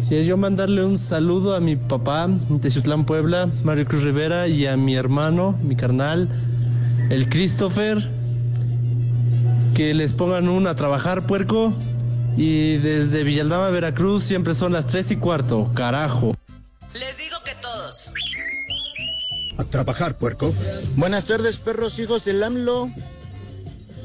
Quisiera 0.01 0.23
yo 0.23 0.35
mandarle 0.35 0.83
un 0.83 0.97
saludo 0.97 1.53
a 1.53 1.59
mi 1.59 1.75
papá 1.75 2.25
en 2.25 2.59
Teciutlán, 2.59 3.05
Puebla, 3.05 3.51
Mario 3.63 3.85
Cruz 3.85 4.01
Rivera, 4.01 4.47
y 4.47 4.65
a 4.65 4.75
mi 4.75 4.95
hermano, 4.95 5.55
mi 5.61 5.75
carnal, 5.75 6.27
el 7.11 7.29
Christopher. 7.29 8.09
Que 9.75 9.93
les 9.93 10.13
pongan 10.13 10.49
un 10.49 10.65
a 10.65 10.73
trabajar, 10.73 11.27
puerco. 11.27 11.75
Y 12.35 12.77
desde 12.77 13.23
Villaldama, 13.23 13.69
Veracruz, 13.69 14.23
siempre 14.23 14.55
son 14.55 14.73
las 14.73 14.87
3 14.87 15.11
y 15.11 15.15
cuarto. 15.17 15.71
Carajo. 15.75 16.33
Les 16.95 17.17
digo 17.19 17.37
que 17.45 17.53
todos. 17.61 18.09
A 19.59 19.63
trabajar, 19.65 20.17
puerco. 20.17 20.51
Buenas 20.95 21.25
tardes, 21.25 21.59
perros 21.59 21.99
hijos 21.99 22.25
del 22.25 22.41
AMLO. 22.41 22.89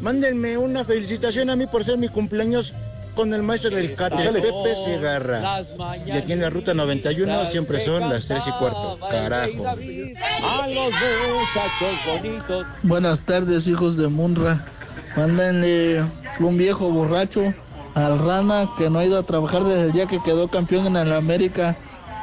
Mándenme 0.03 0.59
una 0.59 0.85
felicitación 0.85 1.49
a 1.49 1.57
mí 1.57 1.67
por 1.67 1.85
ser 1.85 1.97
mi 1.97 2.11
cumpleaños 2.11 2.75
con 3.17 3.33
el 3.33 3.43
maestro 3.43 3.71
del 3.71 3.95
cate, 3.95 4.31
Pepe 4.31 4.77
Segarra. 4.77 5.63
Y 6.05 6.11
aquí 6.13 6.33
en 6.33 6.43
la 6.43 6.51
ruta 6.51 6.75
91 6.75 7.47
siempre 7.47 7.81
son 7.81 8.09
las 8.09 8.27
3 8.27 8.47
y 8.47 8.51
cuarto. 8.53 8.99
Carajo. 9.11 9.67
A 9.67 10.69
los 10.69 10.93
muchachos 10.95 12.23
bonitos. 12.23 12.67
Buenas 12.83 13.21
tardes, 13.23 13.67
hijos 13.67 13.97
de 13.97 14.07
Munra. 14.09 14.65
Mándenle 15.17 16.05
un 16.39 16.59
viejo 16.59 16.91
borracho 16.91 17.55
al 17.95 18.19
Rana 18.19 18.69
que 18.77 18.91
no 18.91 18.99
ha 18.99 19.05
ido 19.07 19.19
a 19.19 19.23
trabajar 19.23 19.65
desde 19.65 19.87
el 19.87 19.93
día 19.93 20.07
que 20.07 20.23
quedó 20.23 20.49
campeón 20.49 20.87
en 20.87 20.97
el 20.97 21.13
América. 21.13 21.75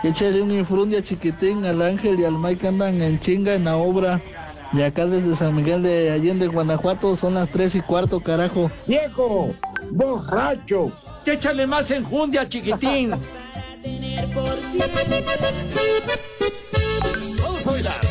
Échale 0.03 0.41
un 0.41 0.51
infrundia 0.51 1.01
chiquitín 1.01 1.65
al 1.65 1.81
Ángel 1.81 2.19
y 2.19 2.25
al 2.25 2.33
Mike 2.33 2.61
que 2.61 2.67
andan 2.67 3.01
en 3.01 3.19
chinga 3.19 3.55
en 3.55 3.65
la 3.65 3.77
obra. 3.77 4.21
Y 4.73 4.81
acá 4.81 5.05
desde 5.05 5.35
San 5.35 5.55
Miguel 5.55 5.83
de 5.83 6.09
Allende, 6.11 6.47
Guanajuato, 6.47 7.15
son 7.15 7.35
las 7.35 7.49
3 7.49 7.75
y 7.75 7.81
cuarto, 7.81 8.19
carajo. 8.19 8.71
¡Viejo! 8.87 9.53
¡Borracho! 9.91 10.91
Échale 11.25 11.67
más 11.67 11.91
enjundia, 11.91 12.49
chiquitín. 12.49 13.11
Vamos 17.41 17.67
a 17.67 17.71
bailar. 17.71 18.01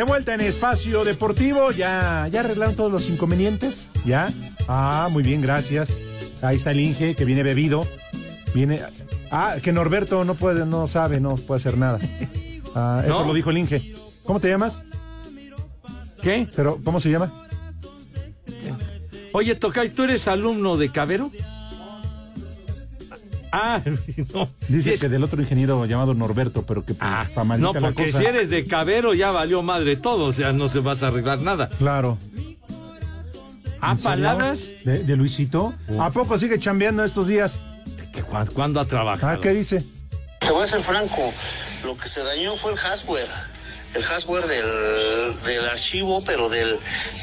De 0.00 0.04
vuelta 0.04 0.32
en 0.32 0.40
Espacio 0.40 1.04
Deportivo, 1.04 1.72
ya, 1.72 2.26
ya 2.32 2.40
arreglaron 2.40 2.74
todos 2.74 2.90
los 2.90 3.10
inconvenientes, 3.10 3.90
¿ya? 4.06 4.30
Ah, 4.66 5.08
muy 5.10 5.22
bien, 5.22 5.42
gracias. 5.42 5.98
Ahí 6.40 6.56
está 6.56 6.70
el 6.70 6.80
Inge, 6.80 7.14
que 7.14 7.26
viene 7.26 7.42
bebido. 7.42 7.82
Viene. 8.54 8.80
Ah, 9.30 9.56
que 9.62 9.74
Norberto 9.74 10.24
no 10.24 10.36
puede, 10.36 10.64
no 10.64 10.88
sabe, 10.88 11.20
no 11.20 11.34
puede 11.34 11.58
hacer 11.58 11.76
nada. 11.76 11.98
Ah, 12.74 13.02
eso 13.06 13.20
¿No? 13.20 13.26
lo 13.26 13.34
dijo 13.34 13.50
el 13.50 13.58
Inge. 13.58 13.82
¿Cómo 14.24 14.40
te 14.40 14.48
llamas? 14.48 14.86
¿Qué? 16.22 16.48
Pero, 16.56 16.80
¿cómo 16.82 16.98
se 16.98 17.10
llama? 17.10 17.30
Oye, 19.34 19.54
Tocay, 19.54 19.90
¿tú 19.90 20.04
eres 20.04 20.28
alumno 20.28 20.78
de 20.78 20.90
Cabero? 20.90 21.30
Ah, 23.52 23.80
no. 24.34 24.48
Dice 24.68 24.82
Sí 24.82 24.90
es- 24.90 25.00
que 25.00 25.08
del 25.08 25.24
otro 25.24 25.40
ingeniero 25.42 25.84
llamado 25.86 26.14
Norberto, 26.14 26.64
pero 26.66 26.84
que 26.84 26.94
ah, 27.00 27.26
pa' 27.34 27.44
maldita 27.44 27.72
No, 27.72 27.80
la 27.80 27.88
porque 27.88 28.06
cosa. 28.06 28.18
si 28.18 28.24
eres 28.26 28.48
de 28.50 28.64
Cabero 28.66 29.12
ya 29.14 29.30
valió 29.32 29.62
madre 29.62 29.96
todo, 29.96 30.24
o 30.26 30.32
sea, 30.32 30.52
no 30.52 30.68
se 30.68 30.80
vas 30.80 31.02
a 31.02 31.08
arreglar 31.08 31.42
nada. 31.42 31.68
Claro. 31.78 32.16
¿Ah, 33.80 33.96
palabras? 34.02 34.68
¿De, 34.84 35.04
de 35.04 35.16
Luisito? 35.16 35.72
¿A 35.98 36.10
poco 36.10 36.38
sigue 36.38 36.58
chambeando 36.58 37.04
estos 37.04 37.26
días? 37.26 37.60
¿Cuándo, 38.28 38.52
¿Cuándo 38.52 38.80
ha 38.80 38.84
trabajado? 38.84 39.38
Ah, 39.38 39.40
¿qué 39.40 39.50
dice? 39.54 39.82
Te 40.38 40.50
voy 40.50 40.64
a 40.64 40.66
ser 40.66 40.80
franco, 40.80 41.32
lo 41.84 41.96
que 41.96 42.08
se 42.08 42.22
dañó 42.22 42.54
fue 42.56 42.72
el 42.72 42.78
hardware. 42.78 43.28
El 43.94 44.02
hardware 44.04 44.46
del, 44.46 45.42
del 45.44 45.64
archivo, 45.68 46.22
pero 46.24 46.48
del, 46.48 46.78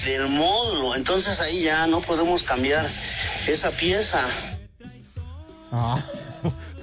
del 0.05 0.27
módulo. 0.29 0.95
Entonces 0.95 1.39
ahí 1.39 1.63
ya 1.63 1.87
no 1.87 2.01
podemos 2.01 2.43
cambiar 2.43 2.85
esa 3.47 3.69
pieza. 3.71 4.19
Ah. 5.71 5.99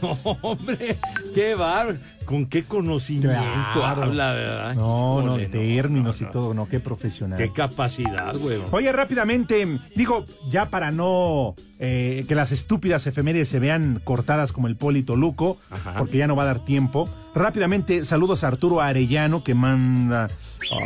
No, 0.02 0.18
hombre, 0.42 0.98
qué 1.34 1.54
bar. 1.54 1.94
con 2.26 2.44
qué 2.46 2.64
conocimiento 2.64 3.30
Claro. 3.72 4.02
habla, 4.02 4.32
¿verdad? 4.32 4.74
No, 4.74 5.22
no, 5.22 5.36
términos 5.38 6.20
no, 6.20 6.28
y 6.28 6.30
todo, 6.30 6.52
no, 6.52 6.68
qué 6.68 6.78
profesional. 6.80 7.38
Qué 7.38 7.50
capacidad, 7.52 8.36
güey. 8.36 8.58
Oye, 8.72 8.92
rápidamente, 8.92 9.66
digo, 9.94 10.24
ya 10.50 10.66
para 10.68 10.90
no 10.90 11.54
eh, 11.78 12.24
que 12.28 12.34
las 12.34 12.52
estúpidas 12.52 13.06
efemérides 13.06 13.48
se 13.48 13.60
vean 13.60 14.00
cortadas 14.04 14.52
como 14.52 14.66
el 14.66 14.76
Polito 14.76 15.16
Luco, 15.16 15.56
porque 15.96 16.18
ya 16.18 16.26
no 16.26 16.36
va 16.36 16.42
a 16.42 16.46
dar 16.46 16.64
tiempo. 16.64 17.08
Rápidamente, 17.34 18.04
saludos 18.04 18.44
a 18.44 18.48
Arturo 18.48 18.82
Arellano 18.82 19.42
que 19.42 19.54
manda. 19.54 20.28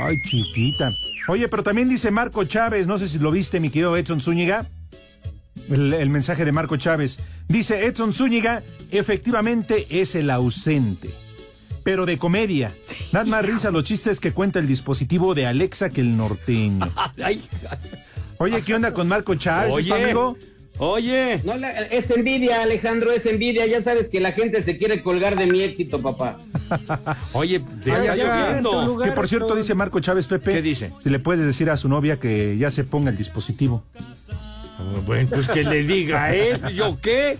Ay, 0.04 0.14
chiquita. 0.28 0.90
Oye, 1.28 1.48
pero 1.48 1.62
también 1.64 1.88
dice 1.88 2.10
Marco 2.12 2.44
Chávez, 2.44 2.86
no 2.86 2.98
sé 2.98 3.08
si 3.08 3.18
lo 3.18 3.32
viste, 3.32 3.58
mi 3.58 3.70
querido 3.70 3.96
Edson 3.96 4.20
Zúñiga. 4.20 4.64
El, 5.70 5.92
el 5.92 6.08
mensaje 6.10 6.44
de 6.44 6.52
Marco 6.52 6.76
Chávez. 6.76 7.18
Dice 7.48 7.86
Edson 7.86 8.12
Zúñiga, 8.12 8.62
efectivamente 8.90 9.86
es 9.90 10.14
el 10.14 10.30
ausente. 10.30 11.08
Pero 11.84 12.06
de 12.06 12.18
comedia. 12.18 12.70
Dan 13.12 13.30
más 13.30 13.44
risa 13.46 13.70
los 13.70 13.84
chistes 13.84 14.20
que 14.20 14.32
cuenta 14.32 14.58
el 14.58 14.66
dispositivo 14.66 15.34
de 15.34 15.46
Alexa 15.46 15.88
que 15.90 16.00
el 16.02 16.16
norteño. 16.16 16.86
Oye, 18.38 18.62
¿qué 18.62 18.74
onda 18.74 18.92
con 18.92 19.08
Marco 19.08 19.34
Chávez, 19.34 19.72
Oye. 19.74 19.82
¿Es 19.82 19.88
tu 19.88 19.94
amigo? 20.04 20.36
Oye. 20.80 21.40
No, 21.44 21.56
la- 21.56 21.72
es 21.72 22.08
envidia, 22.10 22.62
Alejandro, 22.62 23.10
es 23.10 23.26
envidia. 23.26 23.66
Ya 23.66 23.82
sabes 23.82 24.08
que 24.08 24.20
la 24.20 24.30
gente 24.32 24.62
se 24.62 24.78
quiere 24.78 25.02
colgar 25.02 25.36
de 25.36 25.46
mi 25.46 25.62
éxito, 25.62 26.00
papá. 26.00 26.38
Oye, 27.32 27.58
te 27.82 27.90
Ay, 27.92 28.06
está 28.08 28.16
lloviendo. 28.16 28.98
Que 29.02 29.10
por 29.12 29.28
cierto 29.28 29.56
dice 29.56 29.74
Marco 29.74 29.98
Chávez 29.98 30.28
Pepe. 30.28 30.52
¿Qué 30.52 30.62
dice? 30.62 30.92
Si 31.02 31.08
le 31.08 31.18
puedes 31.18 31.44
decir 31.44 31.68
a 31.70 31.76
su 31.76 31.88
novia 31.88 32.20
que 32.20 32.56
ya 32.58 32.70
se 32.70 32.84
ponga 32.84 33.10
el 33.10 33.16
dispositivo. 33.16 33.84
Bueno, 35.06 35.28
pues 35.30 35.48
que 35.48 35.64
le 35.64 35.82
diga 35.82 36.24
a 36.24 36.34
él. 36.34 36.60
¿Yo 36.74 36.98
qué? 37.00 37.38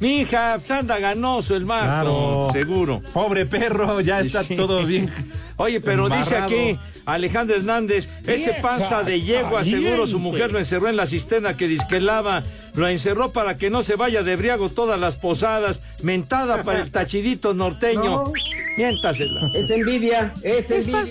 Mi 0.00 0.20
hija, 0.22 0.56
pues 0.58 0.70
anda 0.72 0.98
ganoso 0.98 1.56
el 1.56 1.64
Marco, 1.64 1.86
Claro. 1.86 2.48
seguro. 2.52 3.00
Pobre 3.14 3.46
perro, 3.46 4.00
ya 4.00 4.20
está 4.20 4.42
Sí. 4.42 4.56
todo 4.56 4.84
bien. 4.84 5.10
Oye, 5.58 5.80
pero 5.80 6.08
dice 6.10 6.36
aquí 6.36 6.78
Alejandro 7.06 7.56
Hernández, 7.56 8.08
ese 8.26 8.52
panza 8.60 9.02
de 9.04 9.22
yegua, 9.22 9.64
seguro 9.64 10.06
su 10.06 10.18
mujer 10.18 10.52
lo 10.52 10.58
encerró 10.58 10.88
en 10.88 10.96
la 10.96 11.06
cisterna 11.06 11.56
que 11.56 11.66
disquelaba, 11.68 12.42
lo 12.74 12.88
encerró 12.88 13.32
para 13.32 13.56
que 13.56 13.70
no 13.70 13.82
se 13.82 13.96
vaya 13.96 14.22
de 14.22 14.36
briago 14.36 14.68
todas 14.68 15.00
las 15.00 15.16
posadas, 15.16 15.80
mentada 16.02 16.62
para 16.62 16.80
el 16.82 16.90
tachidito 16.90 17.54
norteño. 17.54 18.04
No. 18.04 18.32
Miéntasela. 18.76 19.40
Es 19.54 19.70
envidia, 19.70 20.32
es 20.42 20.70
envidia. 20.70 21.02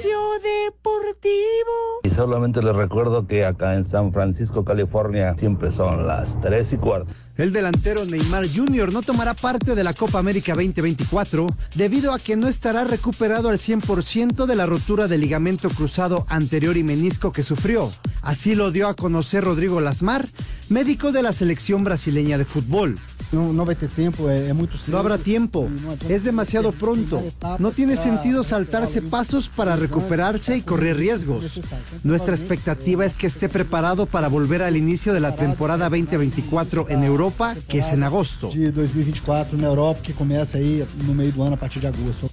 Y 2.03 2.09
solamente 2.09 2.61
les 2.61 2.75
recuerdo 2.75 3.27
que 3.27 3.45
acá 3.45 3.75
en 3.75 3.83
San 3.83 4.13
Francisco, 4.13 4.63
California, 4.63 5.35
siempre 5.37 5.71
son 5.71 6.05
las 6.05 6.39
3 6.41 6.73
y 6.73 6.77
cuarto. 6.77 7.11
El 7.37 7.51
delantero 7.51 8.05
Neymar 8.05 8.45
Jr. 8.47 8.93
no 8.93 9.01
tomará 9.01 9.33
parte 9.33 9.75
de 9.75 9.83
la 9.83 9.93
Copa 9.93 10.19
América 10.19 10.53
2024 10.53 11.47
debido 11.75 12.13
a 12.13 12.19
que 12.19 12.37
no 12.37 12.47
estará 12.47 12.85
recuperado 12.85 13.49
al 13.49 13.57
100% 13.57 14.45
de 14.45 14.55
la 14.55 14.65
rotura 14.65 15.07
del 15.07 15.19
ligamento 15.19 15.69
cruzado 15.69 16.25
anterior 16.29 16.77
y 16.77 16.83
menisco 16.83 17.33
que 17.33 17.43
sufrió. 17.43 17.91
Así 18.21 18.55
lo 18.55 18.71
dio 18.71 18.87
a 18.87 18.95
conocer 18.95 19.43
Rodrigo 19.43 19.81
Lasmar, 19.81 20.25
médico 20.69 21.11
de 21.11 21.23
la 21.23 21.33
selección 21.33 21.83
brasileña 21.83 22.37
de 22.37 22.45
fútbol. 22.45 22.95
No, 23.31 23.51
no 23.51 23.63
habrá 23.63 25.17
tiempo, 25.17 25.67
es 26.07 26.23
demasiado 26.23 26.71
pronto. 26.71 27.21
No 27.59 27.71
tiene 27.71 27.97
sentido 27.97 28.43
saltarse 28.43 29.01
pasos 29.01 29.49
para 29.49 29.75
recuperarse 29.75 30.57
y 30.57 30.61
correr 30.61 30.97
riesgos. 30.97 31.59
Nuestra 32.03 32.35
expectativa 32.35 33.05
es 33.05 33.17
que 33.17 33.27
esté 33.27 33.49
preparado 33.49 34.05
para 34.05 34.27
volver 34.27 34.61
al 34.61 34.77
inicio 34.77 35.13
de 35.13 35.19
la 35.19 35.35
temporada 35.35 35.89
2024 35.89 36.89
en 36.89 37.03
Europa, 37.03 37.24
que 37.67 37.79
es 37.79 37.91
en 37.91 38.03
agosto. 38.03 38.49
De 38.49 38.71
2024 38.71 39.57
na 39.57 39.67
Europa, 39.67 40.01
que 40.01 40.13
começa 40.13 40.57
aí 40.57 40.85
no 41.05 41.13
meio 41.13 41.31
do 41.31 41.43
ano, 41.43 41.55
a 41.55 41.57
partir 41.57 41.81
de 41.81 41.87
agosto. 41.87 42.29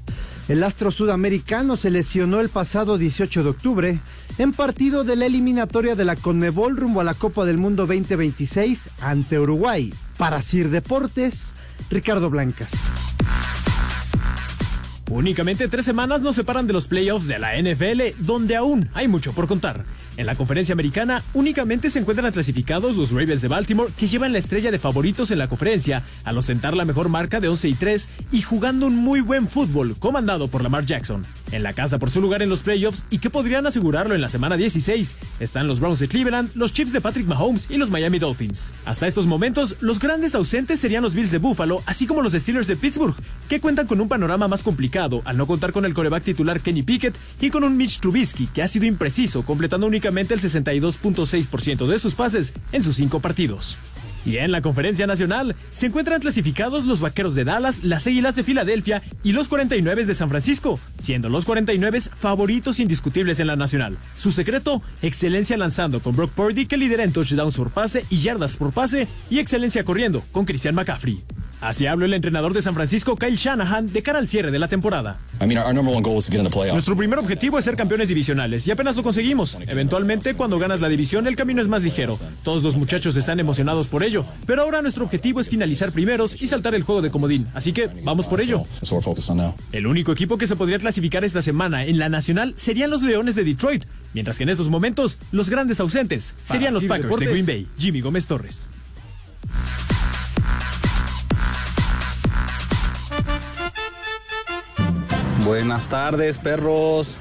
El 0.48 0.62
astro 0.64 0.90
sudamericano 0.90 1.76
se 1.76 1.90
lesionó 1.90 2.40
el 2.40 2.48
pasado 2.48 2.98
18 2.98 3.42
de 3.44 3.48
octubre 3.48 3.98
en 4.38 4.52
partido 4.52 5.04
de 5.04 5.16
la 5.16 5.26
eliminatoria 5.26 5.94
de 5.94 6.04
la 6.04 6.16
Conmebol 6.16 6.76
rumbo 6.76 7.00
a 7.00 7.04
la 7.04 7.14
Copa 7.14 7.44
del 7.44 7.58
Mundo 7.58 7.86
2026 7.86 8.90
ante 9.00 9.38
Uruguay. 9.38 9.92
Para 10.18 10.42
Sir 10.42 10.70
Deportes, 10.70 11.54
Ricardo 11.90 12.30
Blancas. 12.30 12.72
Únicamente 15.10 15.68
tres 15.68 15.84
semanas 15.84 16.22
nos 16.22 16.36
separan 16.36 16.66
de 16.66 16.72
los 16.72 16.86
playoffs 16.86 17.26
de 17.26 17.38
la 17.38 17.60
NFL, 17.60 18.24
donde 18.24 18.56
aún 18.56 18.88
hay 18.94 19.08
mucho 19.08 19.32
por 19.32 19.46
contar. 19.46 19.84
En 20.16 20.26
la 20.26 20.34
conferencia 20.34 20.72
americana 20.72 21.22
únicamente 21.34 21.90
se 21.90 21.98
encuentran 21.98 22.32
clasificados 22.32 22.96
los 22.96 23.10
Ravens 23.10 23.42
de 23.42 23.48
Baltimore, 23.48 23.92
que 23.96 24.06
llevan 24.06 24.32
la 24.32 24.38
estrella 24.38 24.70
de 24.70 24.78
favoritos 24.78 25.30
en 25.30 25.38
la 25.38 25.48
conferencia, 25.48 26.04
al 26.24 26.38
ostentar 26.38 26.76
la 26.76 26.84
mejor 26.84 27.08
marca 27.08 27.40
de 27.40 27.48
11 27.48 27.68
y 27.68 27.74
3 27.74 28.08
y 28.32 28.42
jugando 28.42 28.86
un 28.86 28.96
muy 28.96 29.20
buen 29.20 29.48
fútbol, 29.48 29.96
comandado 29.98 30.48
por 30.48 30.62
Lamar 30.62 30.86
Jackson. 30.86 31.22
En 31.52 31.62
la 31.62 31.74
casa 31.74 31.98
por 31.98 32.10
su 32.10 32.20
lugar 32.22 32.42
en 32.42 32.48
los 32.48 32.62
playoffs 32.62 33.04
y 33.10 33.18
que 33.18 33.28
podrían 33.28 33.66
asegurarlo 33.66 34.14
en 34.14 34.22
la 34.22 34.30
semana 34.30 34.56
16, 34.56 35.16
están 35.38 35.66
los 35.68 35.80
Browns 35.80 35.98
de 35.98 36.08
Cleveland, 36.08 36.50
los 36.54 36.72
Chiefs 36.72 36.94
de 36.94 37.02
Patrick 37.02 37.26
Mahomes 37.26 37.70
y 37.70 37.76
los 37.76 37.90
Miami 37.90 38.18
Dolphins. 38.18 38.72
Hasta 38.86 39.06
estos 39.06 39.26
momentos, 39.26 39.76
los 39.80 40.00
grandes 40.00 40.34
ausentes 40.34 40.80
serían 40.80 41.02
los 41.02 41.14
Bills 41.14 41.30
de 41.30 41.38
Buffalo, 41.38 41.82
así 41.84 42.06
como 42.06 42.22
los 42.22 42.32
Steelers 42.32 42.66
de 42.66 42.76
Pittsburgh, 42.76 43.14
que 43.50 43.60
cuentan 43.60 43.86
con 43.86 44.00
un 44.00 44.08
panorama 44.08 44.48
más 44.48 44.62
complicado 44.62 45.20
al 45.26 45.36
no 45.36 45.46
contar 45.46 45.72
con 45.72 45.84
el 45.84 45.92
coreback 45.92 46.24
titular 46.24 46.60
Kenny 46.60 46.82
Pickett 46.82 47.16
y 47.40 47.50
con 47.50 47.64
un 47.64 47.76
Mitch 47.76 48.00
Trubisky 48.00 48.46
que 48.46 48.62
ha 48.62 48.68
sido 48.68 48.86
impreciso, 48.86 49.42
completando 49.42 49.86
únicamente 49.86 50.32
el 50.32 50.40
62.6% 50.40 51.86
de 51.86 51.98
sus 51.98 52.14
pases 52.14 52.54
en 52.72 52.82
sus 52.82 52.96
cinco 52.96 53.20
partidos. 53.20 53.76
Y 54.24 54.36
en 54.36 54.52
la 54.52 54.62
conferencia 54.62 55.06
nacional 55.06 55.56
se 55.72 55.86
encuentran 55.86 56.20
clasificados 56.20 56.84
los 56.84 57.00
Vaqueros 57.00 57.34
de 57.34 57.44
Dallas, 57.44 57.82
las 57.82 58.06
Águilas 58.06 58.36
de 58.36 58.44
Filadelfia 58.44 59.02
y 59.24 59.32
los 59.32 59.48
49 59.48 60.04
de 60.04 60.14
San 60.14 60.28
Francisco, 60.28 60.78
siendo 60.98 61.28
los 61.28 61.44
49 61.44 62.00
favoritos 62.00 62.80
indiscutibles 62.80 63.40
en 63.40 63.48
la 63.48 63.56
nacional. 63.56 63.96
Su 64.16 64.30
secreto, 64.30 64.82
excelencia 65.02 65.56
lanzando 65.56 66.00
con 66.00 66.16
Brock 66.16 66.32
Purdy 66.32 66.66
que 66.66 66.76
lidera 66.76 67.04
en 67.04 67.12
touchdowns 67.12 67.56
por 67.56 67.70
pase 67.70 68.04
y 68.10 68.18
yardas 68.18 68.56
por 68.56 68.72
pase 68.72 69.08
y 69.30 69.38
excelencia 69.38 69.84
corriendo 69.84 70.22
con 70.32 70.44
Christian 70.44 70.74
McCaffrey. 70.74 71.20
Así 71.62 71.86
habló 71.86 72.06
el 72.06 72.12
entrenador 72.12 72.54
de 72.54 72.60
San 72.60 72.74
Francisco, 72.74 73.14
Kyle 73.14 73.36
Shanahan, 73.36 73.86
de 73.92 74.02
cara 74.02 74.18
al 74.18 74.26
cierre 74.26 74.50
de 74.50 74.58
la 74.58 74.66
temporada. 74.66 75.18
Nuestro 76.72 76.96
primer 76.96 77.20
objetivo 77.20 77.56
es 77.56 77.64
ser 77.64 77.76
campeones 77.76 78.08
divisionales 78.08 78.66
y 78.66 78.72
apenas 78.72 78.96
lo 78.96 79.04
conseguimos. 79.04 79.56
Eventualmente, 79.68 80.34
cuando 80.34 80.58
ganas 80.58 80.80
la 80.80 80.88
división, 80.88 81.28
el 81.28 81.36
camino 81.36 81.62
es 81.62 81.68
más 81.68 81.84
ligero. 81.84 82.18
Todos 82.42 82.64
los 82.64 82.74
muchachos 82.74 83.16
están 83.16 83.38
emocionados 83.38 83.86
por 83.86 84.02
ello, 84.02 84.24
pero 84.44 84.62
ahora 84.62 84.82
nuestro 84.82 85.04
objetivo 85.04 85.38
es 85.38 85.48
finalizar 85.48 85.92
primeros 85.92 86.42
y 86.42 86.48
saltar 86.48 86.74
el 86.74 86.82
juego 86.82 87.00
de 87.00 87.12
comodín. 87.12 87.46
Así 87.54 87.72
que 87.72 87.88
vamos 88.02 88.26
por 88.26 88.40
ello. 88.40 88.64
El 89.70 89.86
único 89.86 90.10
equipo 90.10 90.38
que 90.38 90.48
se 90.48 90.56
podría 90.56 90.80
clasificar 90.80 91.24
esta 91.24 91.42
semana 91.42 91.84
en 91.84 91.96
la 92.00 92.08
nacional 92.08 92.54
serían 92.56 92.90
los 92.90 93.02
Leones 93.02 93.36
de 93.36 93.44
Detroit, 93.44 93.84
mientras 94.14 94.36
que 94.36 94.42
en 94.42 94.48
estos 94.48 94.68
momentos 94.68 95.18
los 95.30 95.48
grandes 95.48 95.78
ausentes 95.78 96.34
serían 96.42 96.74
los 96.74 96.84
Packers 96.86 97.18
de. 97.20 97.26
Green 97.26 97.46
Bay. 97.46 97.68
Jimmy 97.78 98.00
Gómez 98.00 98.26
Torres. 98.26 98.68
Buenas 105.52 105.86
tardes, 105.86 106.38
perros. 106.38 107.18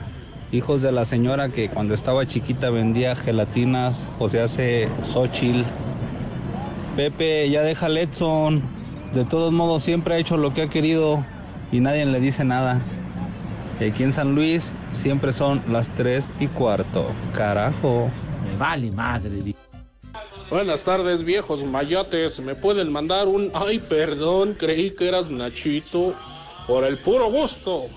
Hijos 0.54 0.82
de 0.82 0.94
la 0.94 1.04
señora 1.04 1.50
que 1.50 1.68
cuando 1.68 1.94
estaba 1.94 2.26
chiquita 2.26 2.70
vendía 2.70 3.14
gelatinas, 3.14 4.08
o 4.20 4.30
se 4.30 4.40
hace 4.40 4.88
Xochitl. 5.04 5.64
Pepe, 6.96 7.50
ya 7.50 7.62
deja 7.62 7.88
al 7.88 7.98
Edson. 7.98 8.64
De 9.14 9.26
todos 9.26 9.52
modos, 9.52 9.84
siempre 9.84 10.14
ha 10.16 10.18
hecho 10.18 10.38
lo 10.38 10.54
que 10.54 10.62
ha 10.62 10.68
querido 10.70 11.26
y 11.74 11.82
nadie 11.82 12.06
le 12.06 12.22
dice 12.22 12.46
nada. 12.46 12.80
Y 13.82 13.90
aquí 13.90 14.04
en 14.04 14.14
San 14.14 14.34
Luis 14.34 14.76
siempre 14.94 15.34
son 15.34 15.62
las 15.70 15.90
3 15.96 16.30
y 16.40 16.48
cuarto. 16.48 17.12
Carajo. 17.36 18.10
Me 18.50 18.56
vale 18.58 18.92
madre. 18.92 19.42
di- 19.42 19.56
Buenas 20.50 20.84
tardes, 20.84 21.26
viejos 21.26 21.66
mayates. 21.66 22.40
¿Me 22.40 22.56
pueden 22.56 22.94
mandar 22.94 23.28
un 23.28 23.52
ay, 23.54 23.80
perdón, 23.80 24.56
creí 24.58 24.92
que 24.92 25.10
eras 25.10 25.30
Nachito? 25.32 26.14
Por 26.66 26.86
el 26.86 26.98
puro 26.98 27.30
gusto. 27.30 27.88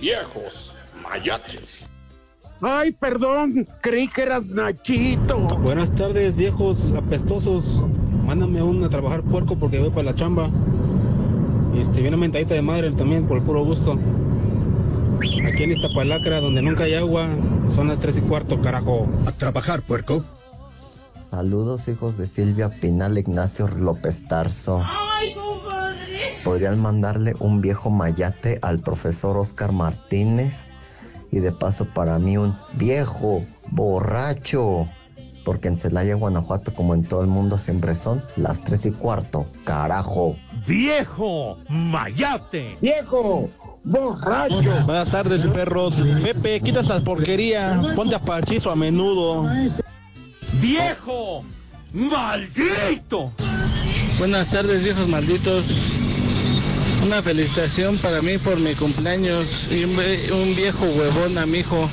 Viejos 0.00 0.74
mayates. 1.02 1.84
Ay, 2.60 2.92
perdón, 2.92 3.68
creí 3.80 4.08
que 4.08 4.22
eras 4.22 4.44
Nachito. 4.46 5.38
Buenas 5.58 5.94
tardes, 5.94 6.34
viejos 6.34 6.80
apestosos. 6.96 7.82
Mándame 8.24 8.62
uno 8.62 8.86
a 8.86 8.90
trabajar 8.90 9.22
puerco 9.22 9.56
porque 9.56 9.78
voy 9.78 9.90
para 9.90 10.04
la 10.04 10.14
chamba. 10.14 10.50
Este, 11.76 12.00
viene 12.00 12.08
una 12.08 12.16
mentadita 12.18 12.54
de 12.54 12.62
madre 12.62 12.90
también 12.92 13.26
por 13.26 13.38
el 13.38 13.42
puro 13.44 13.64
gusto. 13.64 13.96
Aquí 15.46 15.62
en 15.62 15.72
esta 15.72 15.88
palacra 15.94 16.40
donde 16.40 16.62
nunca 16.62 16.84
hay 16.84 16.94
agua, 16.94 17.28
son 17.74 17.88
las 17.88 18.00
3 18.00 18.18
y 18.18 18.20
cuarto, 18.22 18.60
carajo. 18.60 19.08
A 19.26 19.32
trabajar, 19.32 19.82
puerco. 19.82 20.24
Saludos 21.30 21.86
hijos 21.88 22.16
de 22.16 22.26
Silvia 22.26 22.68
Pinal 22.68 23.18
Ignacio 23.18 23.68
López 23.68 24.26
Tarso. 24.26 24.82
Podrían 26.48 26.80
mandarle 26.80 27.34
un 27.40 27.60
viejo 27.60 27.90
mayate 27.90 28.58
al 28.62 28.78
profesor 28.78 29.36
Oscar 29.36 29.70
Martínez 29.70 30.70
y 31.30 31.40
de 31.40 31.52
paso 31.52 31.84
para 31.92 32.18
mí 32.18 32.38
un 32.38 32.56
viejo 32.72 33.44
borracho. 33.70 34.88
Porque 35.44 35.68
en 35.68 35.76
Celaya, 35.76 36.14
Guanajuato, 36.14 36.72
como 36.72 36.94
en 36.94 37.02
todo 37.02 37.20
el 37.20 37.26
mundo, 37.26 37.58
siempre 37.58 37.94
son 37.94 38.22
las 38.36 38.64
tres 38.64 38.86
y 38.86 38.92
cuarto. 38.92 39.44
Carajo. 39.64 40.36
¡Viejo! 40.66 41.58
¡Mayate! 41.68 42.78
Viejo, 42.80 43.50
borracho. 43.84 44.72
Buenas 44.86 45.10
tardes, 45.10 45.44
perros. 45.48 46.02
Pepe, 46.22 46.62
quita 46.62 46.80
esa 46.80 46.98
porquería. 47.02 47.78
Ponte 47.94 48.14
a 48.14 48.20
parchizo 48.20 48.70
a 48.70 48.74
menudo. 48.74 49.46
¡Viejo! 50.62 51.44
¡Maldito! 51.92 53.34
Buenas 54.18 54.48
tardes, 54.48 54.82
viejos 54.82 55.08
malditos. 55.08 55.92
Una 57.02 57.22
felicitación 57.22 57.96
para 57.98 58.22
mí 58.22 58.38
por 58.38 58.58
mi 58.58 58.74
cumpleaños 58.74 59.70
y 59.72 59.84
un, 59.84 60.54
viejo 60.56 60.84
huevón 60.84 61.38
a 61.38 61.46
mi 61.46 61.58
hijo 61.58 61.88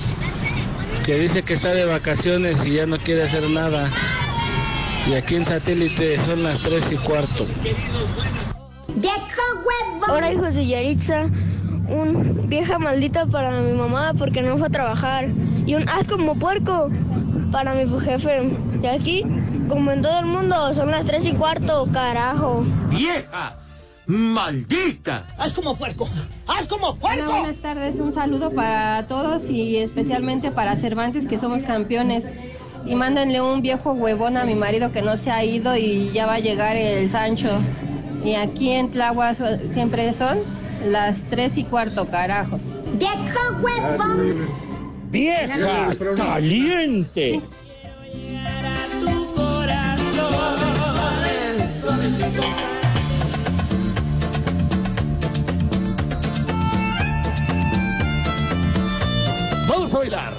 que 1.06 1.20
dice 1.20 1.44
que 1.44 1.54
está 1.54 1.74
de 1.74 1.86
vacaciones 1.86 2.66
y 2.66 2.74
ya 2.74 2.86
no 2.86 2.98
quiere 2.98 3.24
hacer 3.24 3.50
nada. 3.50 3.88
Y 5.10 5.14
aquí 5.14 5.36
en 5.36 5.46
satélite 5.46 6.20
son 6.20 6.44
las 6.44 6.60
3 6.60 6.94
y 6.94 6.96
cuarto. 6.98 7.46
Hola 10.10 10.32
hijos 10.32 10.56
de 10.56 10.66
Yaritza, 10.66 11.26
un 11.88 12.50
vieja 12.50 12.80
maldita 12.80 13.26
para 13.28 13.62
mi 13.62 13.74
mamá 13.74 14.14
porque 14.18 14.42
no 14.42 14.58
fue 14.58 14.68
a 14.68 14.72
trabajar 14.72 15.30
y 15.66 15.76
un 15.76 15.88
as 15.88 16.08
como 16.08 16.36
puerco 16.36 16.90
para 17.52 17.74
mi 17.76 17.88
jefe. 18.02 18.52
Y 18.82 18.88
aquí, 18.88 19.24
como 19.70 19.92
en 19.92 20.02
todo 20.02 20.20
el 20.20 20.26
mundo, 20.26 20.74
son 20.74 20.92
las 20.92 21.06
tres 21.06 21.26
y 21.26 21.34
cuarto, 21.34 21.88
carajo. 21.92 22.66
¡Vieja! 22.90 23.65
¡Maldita! 24.08 25.26
¡Haz 25.38 25.54
como 25.54 25.76
puerco! 25.76 26.08
¡Haz 26.48 26.68
como 26.68 26.96
puerco! 26.96 27.24
Hola, 27.26 27.40
buenas 27.40 27.58
tardes, 27.58 28.00
un 28.00 28.14
saludo 28.14 28.52
para 28.52 29.08
todos 29.08 29.50
y 29.50 29.78
especialmente 29.78 30.52
para 30.52 30.76
Cervantes 30.76 31.26
que 31.26 31.40
somos 31.40 31.64
campeones. 31.64 32.32
Y 32.86 32.94
mándenle 32.94 33.42
un 33.42 33.64
viejo 33.64 33.94
huevón 33.94 34.38
a 34.38 34.46
mi 34.46 34.54
marido 34.54 34.92
que 34.92 35.02
no 35.02 35.18
se 35.18 35.32
ha 35.32 35.44
ido 35.44 35.76
y 35.76 36.12
ya 36.14 36.28
va 36.28 36.36
a 36.36 36.40
llegar 36.40 36.78
el 36.78 37.10
Sancho. 37.10 37.50
Y 38.24 38.36
aquí 38.36 38.72
en 38.72 38.92
Tláhuac 38.92 39.34
so- 39.36 39.72
siempre 39.72 40.14
son 40.14 40.38
las 40.92 41.24
tres 41.24 41.58
y 41.58 41.64
cuarto, 41.64 42.06
carajos. 42.06 42.76
¡Viejo 43.00 43.16
huevón! 43.64 44.48
¡Vieja 45.10 45.96
caliente! 46.16 47.42
Vamos 59.86 59.98
a 59.98 60.00
bailar. 60.00 60.34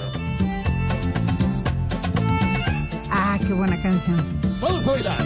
Ah, 3.09 3.39
qué 3.39 3.53
buena 3.53 3.81
canción. 3.81 4.17
Vamos 4.59 4.85
a 4.85 4.91
bailar. 4.91 5.25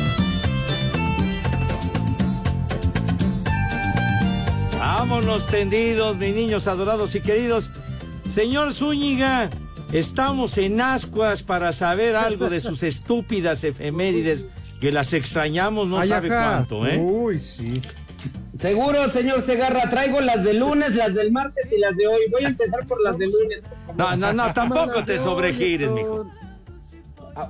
Vámonos 4.77 5.47
tendidos, 5.47 6.17
mis 6.17 6.35
niños 6.35 6.67
adorados 6.67 7.15
y 7.15 7.21
queridos. 7.21 7.71
Señor 8.35 8.75
Zúñiga, 8.75 9.49
estamos 9.91 10.59
en 10.59 10.79
ascuas 10.81 11.41
para 11.41 11.73
saber 11.73 12.15
algo 12.15 12.47
de 12.51 12.59
sus 12.59 12.83
estúpidas 12.83 13.63
efemérides, 13.63 14.45
que 14.79 14.91
las 14.91 15.13
extrañamos 15.13 15.87
no 15.87 15.99
Ay, 15.99 16.09
sabe 16.09 16.27
ajá. 16.29 16.57
cuánto, 16.67 16.85
¿eh? 16.85 16.99
Uy, 16.99 17.39
sí. 17.39 17.81
Seguro, 18.61 19.09
señor 19.09 19.43
Segarra, 19.43 19.89
traigo 19.89 20.21
las 20.21 20.43
de 20.43 20.53
lunes, 20.53 20.93
las 20.93 21.15
del 21.15 21.31
martes 21.31 21.67
y 21.75 21.79
las 21.79 21.97
de 21.97 22.05
hoy. 22.05 22.19
Voy 22.31 22.45
a 22.45 22.49
empezar 22.49 22.85
por 22.85 23.01
las 23.03 23.17
de 23.17 23.25
lunes. 23.25 23.61
No, 23.97 24.15
no, 24.15 24.31
no, 24.33 24.53
tampoco 24.53 25.03
te 25.03 25.17
sobregires, 25.17 25.89
mijo. 25.89 26.29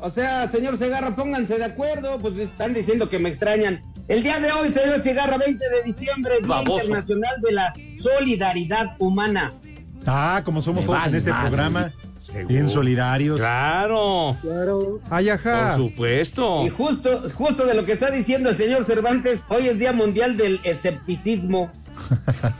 O 0.02 0.10
sea, 0.10 0.47
señor 0.47 0.78
Segarra, 0.78 1.13
pónganse 1.13 1.58
de 1.58 1.65
acuerdo, 1.65 2.17
pues 2.19 2.38
están 2.38 2.74
diciendo 2.74 3.10
que 3.10 3.19
me 3.19 3.28
extrañan. 3.28 3.84
El 4.08 4.24
día 4.24 4.39
de 4.39 4.54
hoy, 4.54 4.69
señor 4.71 5.04
Segarra, 5.04 5.38
20 5.38 5.69
de 5.69 5.84
diciembre, 5.84 6.38
Día 6.39 6.47
Baboso. 6.47 6.86
Internacional 6.86 7.41
de 7.41 7.52
la 7.52 7.74
Solidaridad 8.00 8.95
Humana. 9.00 9.52
Ah, 10.06 10.41
como 10.45 10.62
somos 10.62 10.84
Me 10.84 10.88
todos 10.88 11.00
vale 11.00 11.10
en 11.12 11.15
este 11.17 11.32
madre. 11.32 11.47
programa. 11.50 11.93
Bien 12.48 12.70
solidarios. 12.70 13.39
Claro. 13.39 14.38
Claro. 14.41 15.00
Ay, 15.10 15.30
ajá. 15.30 15.74
Por 15.76 15.89
supuesto. 15.89 16.65
Y 16.65 16.70
justo, 16.70 17.24
justo 17.34 17.65
de 17.65 17.74
lo 17.74 17.86
que 17.86 17.94
está 17.94 18.10
diciendo 18.10 18.50
el 18.50 18.58
señor 18.58 18.86
Cervantes, 18.86 19.41
hoy 19.50 19.67
es 19.67 19.78
Día 19.78 19.94
Mundial 19.94 20.38
del 20.38 20.60
Escepticismo. 20.63 21.70